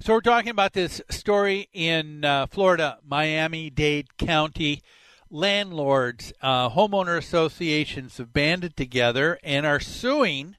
So 0.00 0.14
we're 0.14 0.20
talking 0.20 0.50
about 0.50 0.72
this 0.72 1.00
story 1.10 1.68
in 1.72 2.24
uh, 2.24 2.46
Florida, 2.46 2.98
Miami 3.06 3.70
Dade 3.70 4.16
County. 4.18 4.82
Landlords, 5.30 6.30
uh, 6.42 6.68
homeowner 6.68 7.16
associations 7.16 8.18
have 8.18 8.34
banded 8.34 8.76
together 8.76 9.38
and 9.42 9.64
are 9.64 9.80
suing 9.80 10.56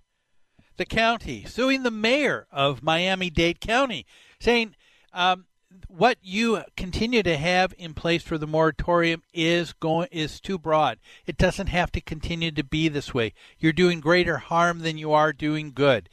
the 0.77 0.85
county, 0.85 1.45
suing 1.45 1.83
the 1.83 1.91
mayor 1.91 2.47
of 2.51 2.81
Miami 2.81 3.29
Dade 3.29 3.59
County, 3.59 4.07
saying 4.39 4.75
um, 5.13 5.45
what 5.87 6.17
you 6.21 6.63
continue 6.75 7.21
to 7.21 7.37
have 7.37 7.73
in 7.77 7.93
place 7.93 8.23
for 8.23 8.37
the 8.37 8.47
moratorium 8.47 9.21
is 9.33 9.73
going 9.73 10.07
is 10.11 10.39
too 10.39 10.57
broad. 10.57 10.97
It 11.25 11.37
doesn't 11.37 11.67
have 11.67 11.91
to 11.91 12.01
continue 12.01 12.51
to 12.51 12.63
be 12.63 12.87
this 12.87 13.13
way. 13.13 13.33
You're 13.59 13.73
doing 13.73 13.99
greater 13.99 14.37
harm 14.37 14.79
than 14.79 14.97
you 14.97 15.13
are 15.13 15.33
doing 15.33 15.71
good. 15.71 16.09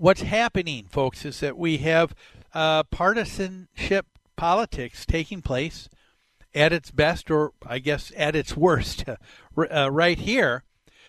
What's 0.00 0.22
happening, 0.22 0.86
folks, 0.88 1.26
is 1.26 1.40
that 1.40 1.58
we 1.58 1.76
have 1.76 2.14
uh, 2.54 2.84
partisanship 2.84 4.06
politics 4.34 5.04
taking 5.04 5.42
place 5.42 5.90
at 6.54 6.72
its 6.72 6.90
best, 6.90 7.30
or 7.30 7.52
I 7.66 7.80
guess 7.80 8.10
at 8.16 8.34
its 8.34 8.56
worst, 8.56 9.04
uh, 9.58 9.90
right 9.90 10.18
here. 10.18 10.64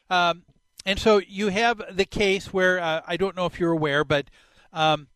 Um, 0.10 0.44
and 0.86 1.00
so 1.00 1.22
you 1.26 1.48
have 1.48 1.82
the 1.90 2.04
case 2.04 2.52
where 2.52 2.82
uh, 2.82 3.00
I 3.08 3.16
don't 3.16 3.38
know 3.38 3.46
if 3.46 3.62
you're 3.62 3.72
aware, 3.72 4.04
but 4.04 4.26
um, 4.74 5.08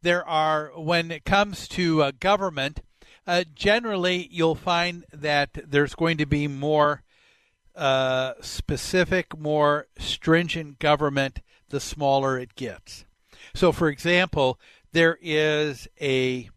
there 0.00 0.26
are, 0.26 0.72
when 0.74 1.10
it 1.10 1.26
comes 1.26 1.68
to 1.68 2.04
uh, 2.04 2.12
government, 2.18 2.80
uh, 3.26 3.44
generally 3.54 4.26
you'll 4.30 4.54
find 4.54 5.04
that 5.12 5.50
there's 5.68 5.94
going 5.94 6.16
to 6.16 6.24
be 6.24 6.48
more 6.48 7.02
uh, 7.76 8.32
specific, 8.40 9.38
more 9.38 9.88
stringent 9.98 10.78
government 10.78 11.42
the 11.72 11.80
smaller 11.80 12.38
it 12.38 12.54
gets. 12.54 13.04
So, 13.54 13.72
for 13.72 13.88
example, 13.88 14.60
there 14.92 15.18
is 15.20 15.88
a 16.00 16.48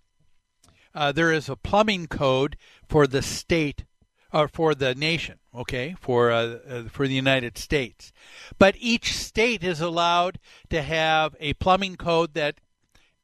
uh, 0.94 1.12
there 1.12 1.32
is 1.32 1.50
a 1.50 1.56
plumbing 1.56 2.08
code 2.08 2.56
for 2.88 3.08
the 3.08 3.22
state 3.22 3.84
or 4.32 4.48
for 4.48 4.76
the 4.76 4.94
nation, 4.94 5.40
okay, 5.54 5.96
for 6.00 6.32
uh, 6.32 6.60
uh, 6.70 6.84
for 6.90 7.08
the 7.08 7.16
United 7.16 7.58
States. 7.58 8.12
But 8.60 8.76
each 8.78 9.14
state 9.14 9.64
is 9.64 9.82
allowed 9.82 10.40
to 10.70 10.82
have 10.82 11.36
a 11.40 11.54
plumbing 11.54 11.96
code 11.96 12.34
that 12.36 12.60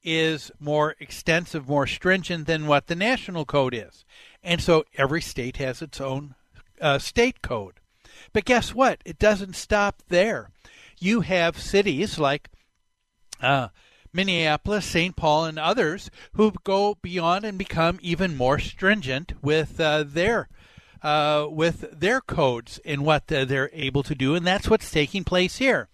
is 0.04 0.52
more 0.60 0.96
extensive, 1.00 1.68
more 1.68 1.86
stringent 1.86 2.48
than 2.48 2.66
what 2.66 2.88
the 2.88 2.96
national 2.96 3.46
code 3.46 3.76
is. 3.76 4.06
And 4.42 4.62
so 4.62 4.86
every 4.98 5.22
state 5.22 5.58
has 5.58 5.82
its 5.82 6.02
own 6.02 6.34
uh, 6.80 6.98
state 6.98 7.42
code. 7.42 7.76
But 8.34 8.46
guess 8.46 8.74
what? 8.74 9.02
It 9.06 9.20
doesn't 9.20 9.56
stop 9.56 10.02
there. 10.08 10.50
You 11.04 11.22
have 11.22 11.60
cities 11.60 12.20
like 12.20 12.48
uh, 13.42 13.70
Minneapolis, 14.14 14.86
St. 14.86 15.16
Paul, 15.16 15.46
and 15.46 15.58
others 15.58 16.12
who 16.34 16.54
go 16.64 16.96
beyond 17.02 17.44
and 17.44 17.58
become 17.58 17.98
even 18.04 18.38
more 18.38 18.60
stringent 18.60 19.34
with 19.42 19.80
uh, 19.80 20.04
their 20.06 20.48
uh, 21.02 21.48
with 21.50 22.00
their 22.00 22.22
codes 22.22 22.80
and 22.86 23.04
what 23.04 23.32
uh, 23.32 23.46
they're 23.46 23.72
able 23.74 24.04
to 24.04 24.14
do, 24.14 24.36
and 24.36 24.46
that's 24.46 24.70
what's 24.70 24.92
taking 24.92 25.24
place 25.24 25.58
here. 25.58 25.90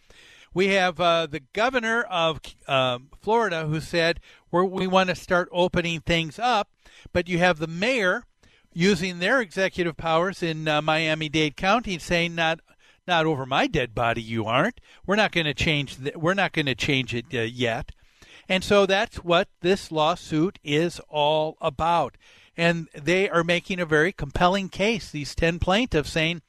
We 0.54 0.68
have 0.70 1.00
uh, 1.00 1.28
the 1.28 1.44
governor 1.54 2.02
of 2.02 2.42
um, 2.68 3.08
Florida 3.22 3.66
who 3.66 3.80
said 3.80 4.20
we 4.52 4.88
want 4.88 5.08
to 5.08 5.16
start 5.16 5.48
opening 5.54 6.02
things 6.02 6.38
up, 6.38 6.70
but 7.14 7.30
you 7.30 7.38
have 7.38 7.60
the 7.60 7.68
mayor 7.68 8.26
using 8.74 9.20
their 9.20 9.40
executive 9.40 9.96
powers 9.96 10.44
in 10.44 10.68
uh, 10.68 10.82
Miami-Dade 10.82 11.56
County 11.56 11.98
saying 11.98 12.36
not 12.36 12.60
not 13.08 13.26
over 13.26 13.46
my 13.46 13.68
dead 13.68 13.96
body 13.96 14.22
you 14.22 14.46
aren't 14.46 14.80
we're 15.06 15.16
not 15.16 15.32
going 15.32 15.46
to 15.46 15.54
change 15.54 15.98
we're 16.16 16.34
not 16.34 16.52
going 16.52 16.66
to 16.66 16.76
change 16.76 17.16
it 17.16 17.26
uh, 17.34 17.40
yet 17.40 17.92
and 18.50 18.64
so 18.64 18.86
that's 18.86 19.18
what 19.18 19.50
this 19.62 19.92
lawsuit 19.92 20.60
is 20.64 21.02
all 21.10 21.58
about. 21.60 22.16
And 22.56 22.88
they 22.94 23.30
are 23.30 23.44
making 23.44 23.80
a 23.80 23.86
very 23.86 24.12
compelling 24.12 24.70
case, 24.70 25.12
these 25.12 25.36
10 25.36 25.60
plaintiffs, 25.60 26.12
saying 26.12 26.42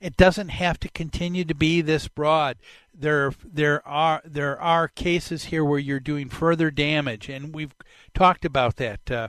it 0.00 0.16
doesn't 0.16 0.48
have 0.48 0.78
to 0.80 0.88
continue 0.88 1.44
to 1.44 1.54
be 1.54 1.80
this 1.80 2.08
broad. 2.08 2.58
There, 2.92 3.32
there 3.44 3.86
are 3.86 4.20
there 4.24 4.60
are 4.60 4.88
cases 4.88 5.44
here 5.44 5.64
where 5.64 5.78
you're 5.78 6.00
doing 6.00 6.28
further 6.28 6.70
damage, 6.70 7.28
and 7.28 7.54
we've 7.54 7.74
talked 8.12 8.44
about 8.44 8.76
that 8.76 9.10
uh, 9.10 9.28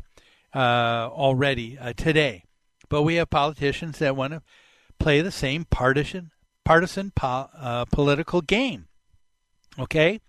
uh, 0.54 1.10
already 1.12 1.78
uh, 1.78 1.94
today. 1.94 2.44
But 2.90 3.04
we 3.04 3.16
have 3.16 3.30
politicians 3.30 4.00
that 4.00 4.16
want 4.16 4.34
to 4.34 4.42
play 4.98 5.22
the 5.22 5.32
same 5.32 5.66
partisan 5.66 6.32
partisan 6.70 7.10
po- 7.10 7.50
uh, 7.58 7.84
political 7.86 8.42
game. 8.42 8.86
Okay, 9.80 10.22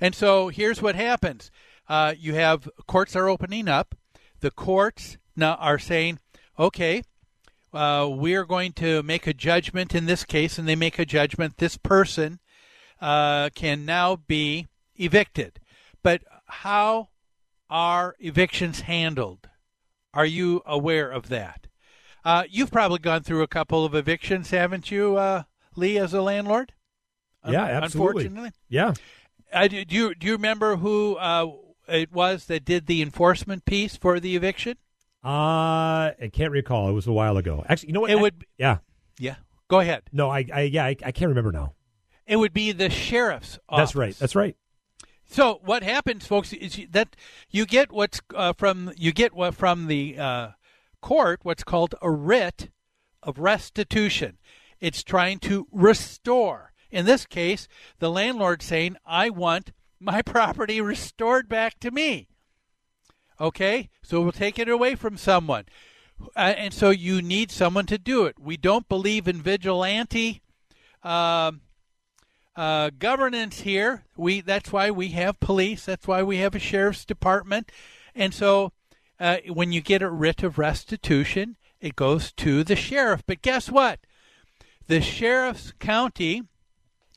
and 0.00 0.16
so 0.16 0.48
here's 0.48 0.82
what 0.82 0.96
happens 0.96 1.52
uh, 1.88 2.12
you 2.18 2.34
have 2.34 2.68
courts 2.88 3.14
are 3.14 3.28
opening 3.28 3.68
up. 3.68 3.94
The 4.40 4.50
courts 4.50 5.16
now 5.36 5.54
are 5.54 5.78
saying, 5.78 6.18
okay, 6.58 7.04
uh, 7.72 8.10
we 8.10 8.34
are 8.34 8.44
going 8.44 8.72
to 8.72 9.04
make 9.04 9.28
a 9.28 9.32
judgment 9.32 9.94
in 9.94 10.06
this 10.06 10.24
case, 10.24 10.58
and 10.58 10.66
they 10.66 10.74
make 10.74 10.98
a 10.98 11.06
judgment. 11.06 11.58
This 11.58 11.76
person 11.76 12.40
uh, 13.00 13.50
can 13.54 13.84
now 13.84 14.16
be 14.16 14.66
evicted. 14.96 15.60
But 16.02 16.22
how 16.46 17.10
are 17.70 18.16
evictions 18.18 18.80
handled? 18.80 19.48
Are 20.12 20.26
you 20.26 20.62
aware 20.66 21.12
of 21.12 21.28
that? 21.28 21.68
Uh, 22.24 22.42
you've 22.50 22.72
probably 22.72 22.98
gone 22.98 23.22
through 23.22 23.42
a 23.42 23.46
couple 23.46 23.84
of 23.84 23.94
evictions, 23.94 24.50
haven't 24.50 24.90
you, 24.90 25.16
uh, 25.16 25.44
Lee, 25.76 25.98
as 25.98 26.14
a 26.14 26.22
landlord? 26.22 26.72
Yeah, 27.48 27.64
absolutely. 27.64 28.26
Unfortunately, 28.26 28.50
yeah. 28.68 28.94
Uh, 29.52 29.68
do, 29.68 29.84
you 29.88 30.14
do 30.14 30.26
you 30.26 30.32
remember 30.32 30.76
who 30.76 31.16
uh, 31.16 31.52
it 31.88 32.12
was 32.12 32.46
that 32.46 32.64
did 32.64 32.86
the 32.86 33.02
enforcement 33.02 33.64
piece 33.64 33.96
for 33.96 34.18
the 34.18 34.34
eviction? 34.34 34.76
Uh, 35.24 36.12
I 36.20 36.30
can't 36.32 36.52
recall. 36.52 36.88
It 36.88 36.92
was 36.92 37.06
a 37.06 37.12
while 37.12 37.36
ago. 37.36 37.64
Actually, 37.68 37.88
you 37.88 37.92
know 37.94 38.00
what? 38.00 38.10
It 38.10 38.18
I, 38.18 38.22
would. 38.22 38.44
Yeah. 38.58 38.78
Yeah. 39.18 39.36
Go 39.68 39.80
ahead. 39.80 40.02
No, 40.12 40.30
I, 40.30 40.46
I 40.52 40.60
yeah, 40.62 40.84
I, 40.84 40.96
I 41.04 41.12
can't 41.12 41.28
remember 41.28 41.52
now. 41.52 41.74
It 42.26 42.36
would 42.36 42.52
be 42.52 42.72
the 42.72 42.90
sheriff's 42.90 43.58
office. 43.68 43.90
That's 43.90 43.94
right. 43.96 44.18
That's 44.18 44.34
right. 44.34 44.56
So 45.28 45.60
what 45.64 45.82
happens, 45.82 46.26
folks, 46.26 46.52
is 46.52 46.80
that 46.90 47.16
you 47.50 47.66
get 47.66 47.90
what's 47.90 48.20
uh, 48.34 48.52
from 48.52 48.92
you 48.96 49.12
get 49.12 49.34
what 49.34 49.54
from 49.54 49.86
the 49.86 50.16
uh, 50.18 50.48
court 51.00 51.40
what's 51.42 51.64
called 51.64 51.94
a 52.00 52.10
writ 52.10 52.70
of 53.22 53.38
restitution. 53.38 54.38
It's 54.80 55.02
trying 55.02 55.38
to 55.40 55.66
restore 55.72 56.72
in 56.90 57.04
this 57.04 57.26
case, 57.26 57.68
the 57.98 58.10
landlord 58.10 58.62
saying, 58.62 58.96
I 59.04 59.30
want 59.30 59.72
my 60.00 60.22
property 60.34 60.80
restored 60.80 61.48
back 61.48 61.78
to 61.80 61.90
me. 61.90 62.28
Okay? 63.40 63.90
So 64.02 64.22
we'll 64.22 64.32
take 64.32 64.58
it 64.58 64.68
away 64.68 64.94
from 64.94 65.16
someone. 65.16 65.64
Uh, 66.34 66.54
and 66.56 66.72
so 66.72 66.90
you 66.90 67.20
need 67.20 67.50
someone 67.50 67.86
to 67.86 67.98
do 67.98 68.24
it. 68.24 68.38
We 68.38 68.56
don't 68.56 68.88
believe 68.88 69.28
in 69.28 69.42
vigilante 69.42 70.40
uh, 71.02 71.52
uh, 72.56 72.90
governance 72.98 73.60
here. 73.60 74.04
We 74.16 74.40
that's 74.40 74.72
why 74.72 74.90
we 74.90 75.08
have 75.08 75.38
police. 75.40 75.84
That's 75.84 76.08
why 76.08 76.22
we 76.22 76.38
have 76.38 76.54
a 76.54 76.58
sheriff's 76.58 77.04
department. 77.04 77.70
And 78.14 78.32
so 78.32 78.72
uh, 79.20 79.38
when 79.48 79.72
you 79.72 79.82
get 79.82 80.00
a 80.00 80.08
writ 80.08 80.42
of 80.42 80.56
restitution, 80.56 81.58
it 81.78 81.96
goes 81.96 82.32
to 82.32 82.64
the 82.64 82.76
sheriff. 82.76 83.22
But 83.26 83.42
guess 83.42 83.70
what? 83.70 84.00
The 84.88 85.00
sheriff's 85.00 85.72
county 85.80 86.44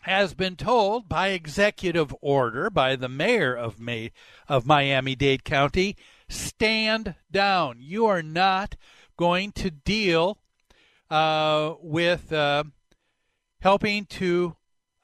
has 0.02 0.34
been 0.34 0.56
told 0.56 1.08
by 1.08 1.28
executive 1.30 2.16
order 2.20 2.72
by 2.72 2.96
the 2.96 3.10
mayor 3.10 3.54
of 3.56 3.80
May, 3.80 4.12
of 4.48 4.66
Miami-Dade 4.66 5.44
County, 5.44 5.96
stand 6.28 7.14
down. 7.30 7.78
You 7.80 8.08
are 8.08 8.24
not 8.24 8.76
going 9.18 9.52
to 9.52 9.70
deal 9.70 10.40
uh, 11.12 11.76
with 11.80 12.34
uh, 12.34 12.64
helping 13.62 14.06
to 14.06 14.56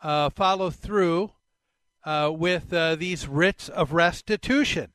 uh, 0.01 0.31
follow 0.31 0.71
through 0.71 1.33
uh, 2.03 2.31
with 2.33 2.73
uh, 2.73 2.95
these 2.95 3.27
writs 3.27 3.69
of 3.69 3.93
restitution. 3.93 4.91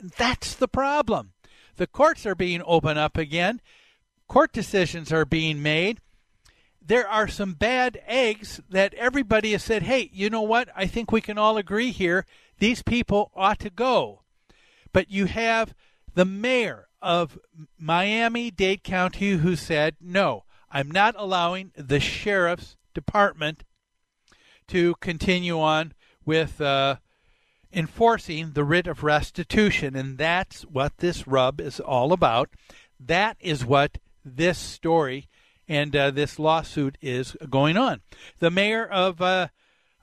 That's 0.00 0.54
the 0.54 0.68
problem. 0.68 1.34
The 1.76 1.86
courts 1.86 2.24
are 2.24 2.34
being 2.34 2.62
opened 2.64 2.98
up 2.98 3.18
again. 3.18 3.60
Court 4.28 4.52
decisions 4.52 5.12
are 5.12 5.26
being 5.26 5.62
made 5.62 6.00
there 6.84 7.08
are 7.08 7.28
some 7.28 7.54
bad 7.54 8.00
eggs 8.06 8.60
that 8.68 8.94
everybody 8.94 9.52
has 9.52 9.62
said, 9.62 9.84
hey, 9.84 10.10
you 10.12 10.28
know 10.28 10.42
what? 10.42 10.68
I 10.74 10.86
think 10.86 11.12
we 11.12 11.20
can 11.20 11.38
all 11.38 11.56
agree 11.56 11.92
here. 11.92 12.26
These 12.58 12.82
people 12.82 13.30
ought 13.34 13.60
to 13.60 13.70
go. 13.70 14.22
But 14.92 15.10
you 15.10 15.26
have 15.26 15.74
the 16.14 16.24
mayor 16.24 16.88
of 17.00 17.38
Miami 17.78 18.50
Dade 18.50 18.82
County 18.82 19.30
who 19.32 19.56
said, 19.56 19.96
no, 20.00 20.44
I'm 20.70 20.90
not 20.90 21.14
allowing 21.16 21.72
the 21.76 22.00
sheriff's 22.00 22.76
department 22.94 23.64
to 24.68 24.94
continue 25.00 25.58
on 25.58 25.92
with 26.24 26.60
uh, 26.60 26.96
enforcing 27.72 28.52
the 28.52 28.64
writ 28.64 28.86
of 28.86 29.02
restitution. 29.02 29.96
And 29.96 30.18
that's 30.18 30.62
what 30.62 30.98
this 30.98 31.26
rub 31.26 31.60
is 31.60 31.80
all 31.80 32.12
about. 32.12 32.50
That 32.98 33.36
is 33.40 33.64
what 33.64 33.98
this 34.24 34.58
story 34.58 35.28
and 35.72 35.96
uh, 35.96 36.10
this 36.10 36.38
lawsuit 36.38 36.98
is 37.00 37.34
going 37.48 37.78
on. 37.78 38.02
The 38.40 38.50
mayor 38.50 38.84
of 38.84 39.22
uh, 39.22 39.48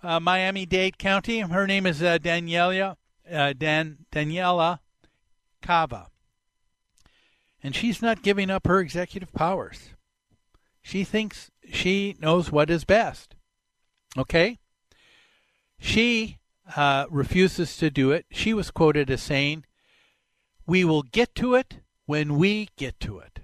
uh, 0.01 0.19
Miami 0.19 0.65
Dade 0.65 0.97
County, 0.97 1.41
her 1.41 1.67
name 1.67 1.85
is 1.85 2.01
uh, 2.01 2.17
Daniella, 2.17 2.97
uh, 3.31 3.53
Dan, 3.55 3.99
Daniella 4.11 4.81
Cava. 5.61 6.07
And 7.61 7.75
she's 7.75 8.01
not 8.01 8.23
giving 8.23 8.49
up 8.49 8.65
her 8.65 8.79
executive 8.79 9.31
powers. 9.31 9.89
She 10.81 11.03
thinks 11.03 11.51
she 11.71 12.15
knows 12.19 12.51
what 12.51 12.71
is 12.71 12.83
best. 12.83 13.35
Okay? 14.17 14.57
She 15.77 16.39
uh, 16.75 17.05
refuses 17.11 17.77
to 17.77 17.91
do 17.91 18.11
it. 18.11 18.25
She 18.31 18.55
was 18.55 18.71
quoted 18.71 19.11
as 19.11 19.21
saying, 19.21 19.65
We 20.65 20.83
will 20.83 21.03
get 21.03 21.35
to 21.35 21.53
it 21.53 21.75
when 22.07 22.39
we 22.39 22.69
get 22.75 22.99
to 23.01 23.19
it. 23.19 23.41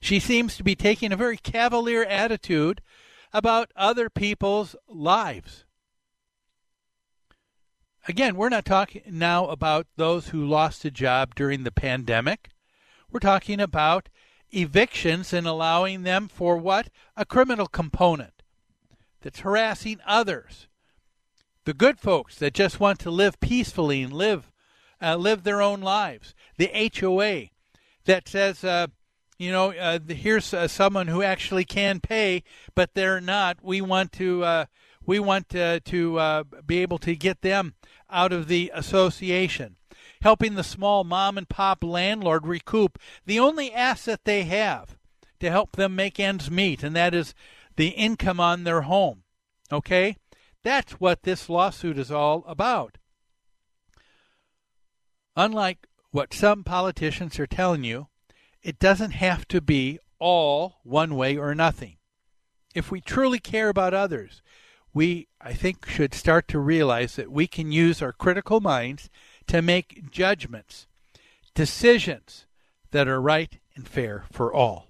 She 0.00 0.20
seems 0.20 0.56
to 0.56 0.64
be 0.64 0.74
taking 0.74 1.12
a 1.12 1.16
very 1.16 1.36
cavalier 1.36 2.04
attitude 2.04 2.80
about 3.32 3.70
other 3.76 4.08
people's 4.08 4.76
lives. 4.86 5.64
Again, 8.06 8.36
we're 8.36 8.48
not 8.48 8.64
talking 8.64 9.02
now 9.06 9.46
about 9.48 9.86
those 9.96 10.28
who 10.28 10.46
lost 10.46 10.84
a 10.84 10.90
job 10.90 11.34
during 11.34 11.64
the 11.64 11.70
pandemic. 11.70 12.48
We're 13.10 13.20
talking 13.20 13.60
about 13.60 14.08
evictions 14.50 15.32
and 15.32 15.46
allowing 15.46 16.04
them 16.04 16.28
for 16.28 16.56
what? 16.56 16.88
A 17.16 17.26
criminal 17.26 17.66
component 17.66 18.42
that's 19.20 19.40
harassing 19.40 20.00
others. 20.06 20.68
The 21.64 21.74
good 21.74 22.00
folks 22.00 22.36
that 22.36 22.54
just 22.54 22.80
want 22.80 22.98
to 23.00 23.10
live 23.10 23.40
peacefully 23.40 24.02
and 24.02 24.12
live 24.12 24.50
uh, 25.00 25.16
live 25.16 25.44
their 25.44 25.62
own 25.62 25.80
lives. 25.80 26.34
The 26.56 26.90
HOA 26.98 27.50
that 28.04 28.26
says, 28.26 28.64
uh, 28.64 28.88
you 29.38 29.52
know, 29.52 29.72
uh, 29.72 29.98
here's 30.08 30.52
uh, 30.52 30.66
someone 30.68 31.06
who 31.06 31.22
actually 31.22 31.64
can 31.64 32.00
pay, 32.00 32.42
but 32.74 32.94
they're 32.94 33.20
not. 33.20 33.58
We 33.62 33.80
want 33.80 34.12
to 34.12 34.44
uh, 34.44 34.64
we 35.06 35.18
want 35.18 35.54
uh, 35.54 35.80
to 35.84 36.44
be 36.66 36.78
able 36.78 36.98
to 36.98 37.16
get 37.16 37.40
them 37.40 37.74
out 38.10 38.32
of 38.32 38.48
the 38.48 38.70
association, 38.74 39.76
helping 40.22 40.54
the 40.54 40.64
small 40.64 41.04
mom 41.04 41.38
and 41.38 41.48
pop 41.48 41.82
landlord 41.82 42.46
recoup 42.46 42.98
the 43.24 43.38
only 43.38 43.72
asset 43.72 44.20
they 44.24 44.42
have 44.42 44.98
to 45.40 45.50
help 45.50 45.76
them 45.76 45.94
make 45.94 46.18
ends 46.18 46.50
meet, 46.50 46.82
and 46.82 46.94
that 46.96 47.14
is 47.14 47.34
the 47.76 47.88
income 47.88 48.40
on 48.40 48.64
their 48.64 48.82
home. 48.82 49.22
Okay? 49.72 50.16
That's 50.62 50.94
what 50.94 51.22
this 51.22 51.48
lawsuit 51.48 51.98
is 51.98 52.10
all 52.10 52.44
about. 52.46 52.98
Unlike 55.36 55.86
what 56.10 56.34
some 56.34 56.64
politicians 56.64 57.38
are 57.38 57.46
telling 57.46 57.84
you, 57.84 58.08
it 58.68 58.78
doesn't 58.78 59.12
have 59.12 59.48
to 59.48 59.62
be 59.62 59.98
all 60.18 60.80
one 60.82 61.16
way 61.16 61.38
or 61.38 61.54
nothing. 61.54 61.96
If 62.74 62.90
we 62.90 63.00
truly 63.00 63.38
care 63.38 63.70
about 63.70 63.94
others, 63.94 64.42
we, 64.92 65.26
I 65.40 65.54
think, 65.54 65.88
should 65.88 66.12
start 66.12 66.48
to 66.48 66.58
realize 66.58 67.16
that 67.16 67.32
we 67.32 67.46
can 67.46 67.72
use 67.72 68.02
our 68.02 68.12
critical 68.12 68.60
minds 68.60 69.08
to 69.46 69.62
make 69.62 70.10
judgments, 70.10 70.86
decisions 71.54 72.44
that 72.90 73.08
are 73.08 73.22
right 73.22 73.58
and 73.74 73.88
fair 73.88 74.26
for 74.30 74.52
all. 74.52 74.88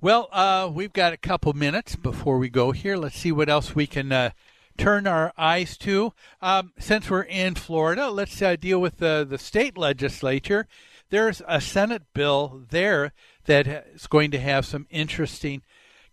Well, 0.00 0.28
uh, 0.30 0.70
we've 0.72 0.92
got 0.92 1.14
a 1.14 1.16
couple 1.16 1.52
minutes 1.52 1.96
before 1.96 2.38
we 2.38 2.48
go 2.48 2.70
here. 2.70 2.96
Let's 2.96 3.18
see 3.18 3.32
what 3.32 3.48
else 3.48 3.74
we 3.74 3.88
can 3.88 4.12
uh, 4.12 4.30
turn 4.78 5.08
our 5.08 5.32
eyes 5.36 5.76
to. 5.78 6.12
Um, 6.40 6.74
since 6.78 7.10
we're 7.10 7.22
in 7.22 7.56
Florida, 7.56 8.08
let's 8.08 8.40
uh, 8.40 8.54
deal 8.54 8.80
with 8.80 8.98
the, 8.98 9.26
the 9.28 9.38
state 9.38 9.76
legislature. 9.76 10.68
There's 11.10 11.42
a 11.46 11.60
Senate 11.60 12.04
bill 12.14 12.62
there 12.70 13.12
that 13.44 13.66
is 13.94 14.06
going 14.06 14.30
to 14.32 14.40
have 14.40 14.66
some 14.66 14.86
interesting 14.90 15.62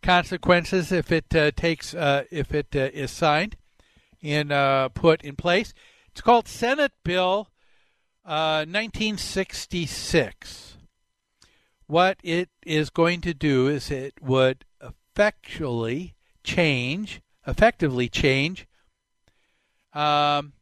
consequences 0.01 0.91
if 0.91 1.11
it 1.11 1.35
uh, 1.35 1.51
takes 1.51 1.93
uh, 1.93 2.23
if 2.31 2.51
it 2.53 2.75
uh, 2.75 2.89
is 2.93 3.11
signed 3.11 3.57
and 4.21 4.51
uh, 4.51 4.89
put 4.89 5.23
in 5.23 5.35
place. 5.35 5.73
It's 6.11 6.21
called 6.21 6.47
Senate 6.47 6.93
Bill 7.03 7.49
1966. 8.23 10.73
Uh, 10.73 10.77
what 11.87 12.17
it 12.23 12.49
is 12.65 12.89
going 12.89 13.21
to 13.21 13.33
do 13.33 13.67
is 13.67 13.91
it 13.91 14.13
would 14.21 14.63
effectually 14.81 16.15
change, 16.43 17.21
effectively 17.45 18.07
change, 18.07 18.65
um, 19.93 20.53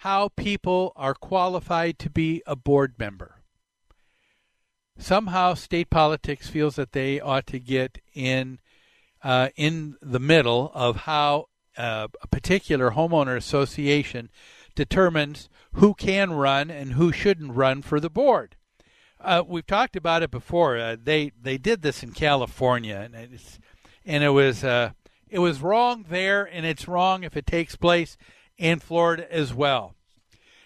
how 0.00 0.28
people 0.36 0.92
are 0.96 1.14
qualified 1.14 1.98
to 1.98 2.10
be 2.10 2.42
a 2.46 2.56
board 2.56 2.94
member 2.98 3.40
somehow 5.02 5.54
state 5.54 5.90
politics 5.90 6.48
feels 6.48 6.76
that 6.76 6.92
they 6.92 7.20
ought 7.20 7.46
to 7.46 7.58
get 7.58 7.98
in 8.14 8.58
uh, 9.22 9.48
in 9.56 9.96
the 10.00 10.20
middle 10.20 10.70
of 10.74 10.96
how 10.96 11.46
uh, 11.76 12.08
a 12.22 12.26
particular 12.28 12.92
homeowner 12.92 13.36
association 13.36 14.30
determines 14.74 15.48
who 15.74 15.94
can 15.94 16.32
run 16.32 16.70
and 16.70 16.92
who 16.92 17.12
shouldn't 17.12 17.54
run 17.54 17.82
for 17.82 18.00
the 18.00 18.10
board. 18.10 18.56
Uh, 19.20 19.42
we've 19.46 19.66
talked 19.66 19.96
about 19.96 20.22
it 20.22 20.30
before. 20.30 20.78
Uh, 20.78 20.96
they 21.02 21.32
they 21.40 21.58
did 21.58 21.82
this 21.82 22.02
in 22.02 22.12
California, 22.12 22.96
and 22.96 23.14
it's 23.34 23.58
and 24.06 24.24
it 24.24 24.30
was 24.30 24.64
uh, 24.64 24.90
it 25.28 25.38
was 25.38 25.60
wrong 25.60 26.06
there, 26.08 26.44
and 26.44 26.64
it's 26.64 26.88
wrong 26.88 27.22
if 27.22 27.36
it 27.36 27.46
takes 27.46 27.76
place 27.76 28.16
in 28.60 28.78
Florida 28.78 29.26
as 29.34 29.52
well. 29.52 29.94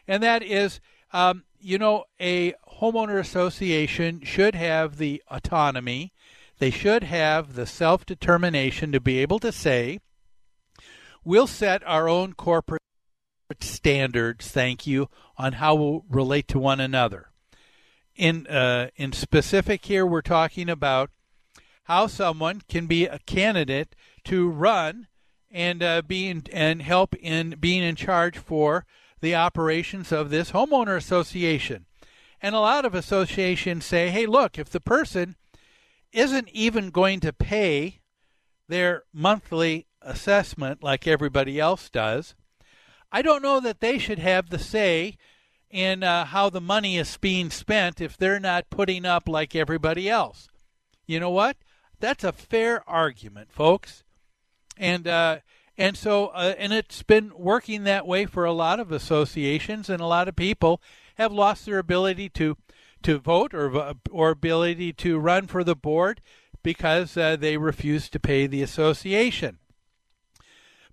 And 0.06 0.22
that 0.22 0.42
is, 0.42 0.80
um, 1.12 1.44
you 1.60 1.78
know, 1.78 2.04
a 2.20 2.54
homeowner 2.80 3.18
association 3.18 4.20
should 4.22 4.54
have 4.54 4.98
the 4.98 5.22
autonomy, 5.30 6.12
they 6.58 6.70
should 6.70 7.04
have 7.04 7.54
the 7.54 7.66
self 7.66 8.04
determination 8.04 8.92
to 8.92 9.00
be 9.00 9.18
able 9.20 9.38
to 9.38 9.52
say, 9.52 10.00
we'll 11.24 11.46
set 11.46 11.82
our 11.86 12.08
own 12.08 12.34
corporate 12.34 12.82
standards, 13.60 14.50
thank 14.50 14.86
you, 14.86 15.08
on 15.38 15.54
how 15.54 15.74
we'll 15.74 16.04
relate 16.10 16.48
to 16.48 16.58
one 16.58 16.80
another. 16.80 17.30
In, 18.16 18.46
uh, 18.46 18.90
in 18.96 19.12
specific, 19.12 19.86
here 19.86 20.04
we're 20.06 20.22
talking 20.22 20.68
about 20.68 21.10
how 21.84 22.06
someone 22.06 22.62
can 22.68 22.86
be 22.86 23.06
a 23.06 23.18
candidate 23.20 23.94
to 24.24 24.48
run 24.48 25.08
and 25.54 25.82
uh, 25.84 26.02
be 26.02 26.28
in, 26.28 26.42
and 26.52 26.82
help 26.82 27.14
in 27.14 27.54
being 27.60 27.82
in 27.82 27.94
charge 27.94 28.36
for 28.36 28.84
the 29.20 29.36
operations 29.36 30.10
of 30.12 30.28
this 30.28 30.50
homeowner 30.50 30.96
association. 30.96 31.86
And 32.42 32.54
a 32.54 32.60
lot 32.60 32.84
of 32.84 32.94
associations 32.94 33.86
say, 33.86 34.10
hey, 34.10 34.26
look, 34.26 34.58
if 34.58 34.68
the 34.68 34.80
person 34.80 35.36
isn't 36.12 36.48
even 36.50 36.90
going 36.90 37.20
to 37.20 37.32
pay 37.32 38.00
their 38.68 39.04
monthly 39.12 39.86
assessment 40.02 40.82
like 40.82 41.06
everybody 41.06 41.58
else 41.58 41.88
does, 41.88 42.34
I 43.10 43.22
don't 43.22 43.42
know 43.42 43.60
that 43.60 43.80
they 43.80 43.96
should 43.96 44.18
have 44.18 44.50
the 44.50 44.58
say 44.58 45.16
in 45.70 46.02
uh, 46.02 46.24
how 46.26 46.50
the 46.50 46.60
money 46.60 46.98
is 46.98 47.16
being 47.16 47.50
spent 47.50 48.00
if 48.00 48.16
they're 48.16 48.40
not 48.40 48.70
putting 48.70 49.06
up 49.06 49.28
like 49.28 49.54
everybody 49.54 50.10
else. 50.10 50.48
You 51.06 51.20
know 51.20 51.30
what? 51.30 51.56
That's 52.00 52.24
a 52.24 52.32
fair 52.32 52.88
argument, 52.88 53.52
folks. 53.52 54.03
And 54.76 55.06
uh, 55.06 55.38
and 55.76 55.96
so 55.96 56.28
uh, 56.28 56.54
and 56.58 56.72
it's 56.72 57.02
been 57.02 57.32
working 57.36 57.84
that 57.84 58.06
way 58.06 58.26
for 58.26 58.44
a 58.44 58.52
lot 58.52 58.80
of 58.80 58.92
associations 58.92 59.88
and 59.88 60.00
a 60.00 60.06
lot 60.06 60.28
of 60.28 60.36
people 60.36 60.80
have 61.16 61.32
lost 61.32 61.66
their 61.66 61.78
ability 61.78 62.28
to 62.30 62.56
to 63.02 63.18
vote 63.18 63.54
or 63.54 63.94
or 64.10 64.30
ability 64.30 64.92
to 64.94 65.18
run 65.18 65.46
for 65.46 65.64
the 65.64 65.76
board 65.76 66.20
because 66.62 67.16
uh, 67.16 67.36
they 67.36 67.56
refuse 67.56 68.08
to 68.08 68.18
pay 68.18 68.46
the 68.46 68.62
association. 68.62 69.58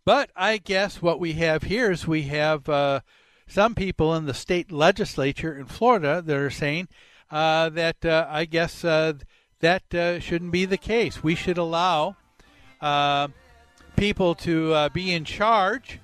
But 0.03 0.32
I 0.36 0.57
guess 0.57 1.01
what 1.01 1.19
we 1.19 1.34
have 1.34 1.63
here 1.63 1.91
is 1.91 2.07
we 2.07 2.23
have 2.23 2.67
uh, 2.67 3.01
some 3.47 3.75
people 3.75 4.15
in 4.15 4.25
the 4.25 4.34
state 4.34 4.71
legislature 4.71 5.55
in 5.57 5.65
Florida 5.65 6.21
that 6.25 6.36
are 6.36 6.49
saying 6.49 6.88
uh, 7.29 7.69
that 7.69 8.03
uh, 8.03 8.27
I 8.29 8.45
guess 8.45 8.84
uh, 8.84 9.13
that 9.59 9.93
uh, 9.93 10.19
shouldn't 10.19 10.51
be 10.51 10.65
the 10.65 10.77
case. 10.77 11.23
We 11.23 11.36
should 11.36 11.57
allow 11.57 12.17
people 13.96 14.36
to 14.36 14.89
be 14.89 15.14
in 15.14 15.26
charge, 15.26 16.00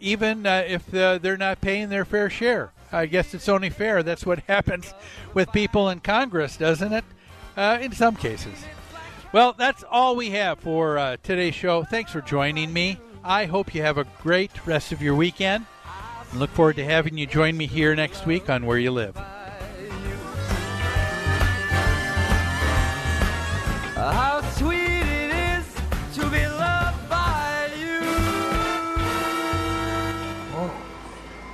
even 0.00 0.46
if 0.46 0.86
they're 0.86 1.36
not 1.36 1.60
paying 1.60 1.88
their 1.88 2.04
fair 2.04 2.30
share. 2.30 2.72
I 2.92 3.06
guess 3.06 3.32
it's 3.32 3.48
only 3.48 3.70
fair. 3.70 4.02
That's 4.02 4.26
what 4.26 4.40
happens 4.48 4.92
with 5.34 5.50
people 5.52 5.88
in 5.88 6.00
Congress, 6.00 6.56
doesn't 6.56 6.92
it? 6.92 7.04
Uh, 7.56 7.78
in 7.80 7.92
some 7.92 8.16
cases. 8.16 8.64
Well, 9.32 9.54
that's 9.56 9.82
all 9.90 10.14
we 10.14 10.30
have 10.30 10.58
for 10.60 10.98
uh, 10.98 11.16
today's 11.22 11.54
show. 11.54 11.84
Thanks 11.84 12.12
for 12.12 12.20
joining 12.20 12.72
me. 12.72 12.98
I 13.24 13.46
hope 13.46 13.74
you 13.74 13.80
have 13.82 13.96
a 13.98 14.06
great 14.22 14.66
rest 14.66 14.92
of 14.92 15.00
your 15.00 15.14
weekend. 15.14 15.64
And 16.30 16.40
look 16.40 16.50
forward 16.50 16.76
to 16.76 16.84
having 16.84 17.16
you 17.16 17.26
join 17.26 17.56
me 17.56 17.66
here 17.66 17.94
next 17.94 18.26
week 18.26 18.50
on 18.50 18.66
Where 18.66 18.78
You 18.78 18.90
Live. 18.90 19.16
How 23.94 24.41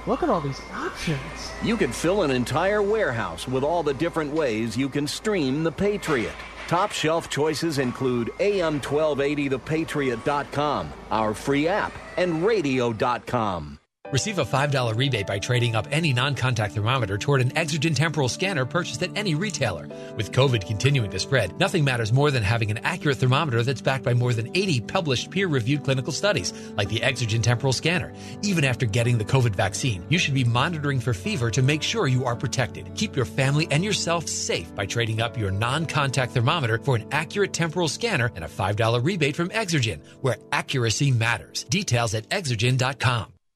Look 0.09 0.23
at 0.23 0.31
all 0.31 0.41
these 0.41 0.63
options. 0.73 1.21
You 1.63 1.77
can 1.77 1.93
fill 1.93 2.23
an 2.23 2.31
entire 2.31 2.81
warehouse 2.81 3.47
with 3.47 3.63
all 3.63 3.83
the 3.83 3.93
different 3.93 4.33
ways 4.33 4.75
you 4.75 4.89
can 4.89 5.07
stream 5.07 5.63
The 5.63 5.71
Patriot. 5.71 6.33
Top 6.67 6.93
shelf 6.93 7.29
choices 7.29 7.79
include 7.79 8.31
AM1280thepatriot.com, 8.39 10.93
our 11.11 11.35
free 11.35 11.69
app, 11.69 11.93
and 12.17 12.47
radio.com. 12.47 13.78
Receive 14.11 14.39
a 14.39 14.45
$5 14.45 14.97
rebate 14.97 15.27
by 15.27 15.39
trading 15.39 15.77
up 15.77 15.87
any 15.93 16.15
non 16.15 16.35
contact 16.35 16.75
thermometer 16.75 17.19
toward 17.19 17.43
an 17.43 17.51
Exergen 17.51 17.95
temporal 17.95 18.31
scanner 18.31 18.65
purchased 18.65 19.03
at 19.03 19.15
any 19.15 19.35
retailer. 19.35 19.87
With 20.17 20.33
COVID 20.33 20.67
continuing 20.67 21.11
to 21.11 21.19
spread, 21.19 21.61
nothing 21.61 21.85
matters 21.85 22.11
more 22.11 22.31
than 22.31 22.43
having 22.43 22.71
an 22.71 22.79
accurate 22.79 23.19
thermometer 23.19 23.63
that's 23.63 23.83
backed 23.83 24.05
by 24.05 24.15
more 24.15 24.33
than 24.33 24.49
80 24.57 24.81
published 24.81 25.31
peer 25.31 25.47
reviewed 25.47 25.85
clinical 25.85 26.11
studies, 26.11 26.55
like 26.75 26.89
the 26.89 27.01
Exergen 27.01 27.43
temporal 27.43 27.75
scanner. 27.75 28.15
Even 28.41 28.65
after 28.65 28.87
getting 28.87 29.19
the 29.19 29.27
COVID 29.27 29.55
vaccine, 29.55 30.03
you 30.09 30.19
should 30.19 30.33
be 30.33 30.45
monitoring 30.45 31.01
for 31.01 31.13
fever 31.13 31.51
to 31.51 31.61
make 31.61 31.83
sure 31.83 32.07
you 32.07 32.25
are 32.25 32.37
protected. 32.37 32.91
Keep 32.95 33.15
your 33.15 33.27
family 33.27 33.69
and 33.71 33.85
yourself 33.85 34.27
safe 34.27 34.75
by 34.75 34.87
trading 34.87 35.21
up 35.21 35.37
your 35.37 35.51
non 35.51 35.85
contact 35.85 36.33
thermometer 36.33 36.79
for 36.79 36.97
an 36.97 37.07
accurate 37.11 37.53
temporal 37.53 37.89
scanner 37.89 38.31
and 38.35 38.45
a 38.45 38.49
$5 38.49 39.05
rebate 39.05 39.37
from 39.37 39.51
Exergen, 39.51 40.01
where 40.23 40.39
accuracy 40.51 41.11
matters. 41.11 41.65
Details 41.65 42.15
at 42.15 42.27
exergen.com. 42.31 43.35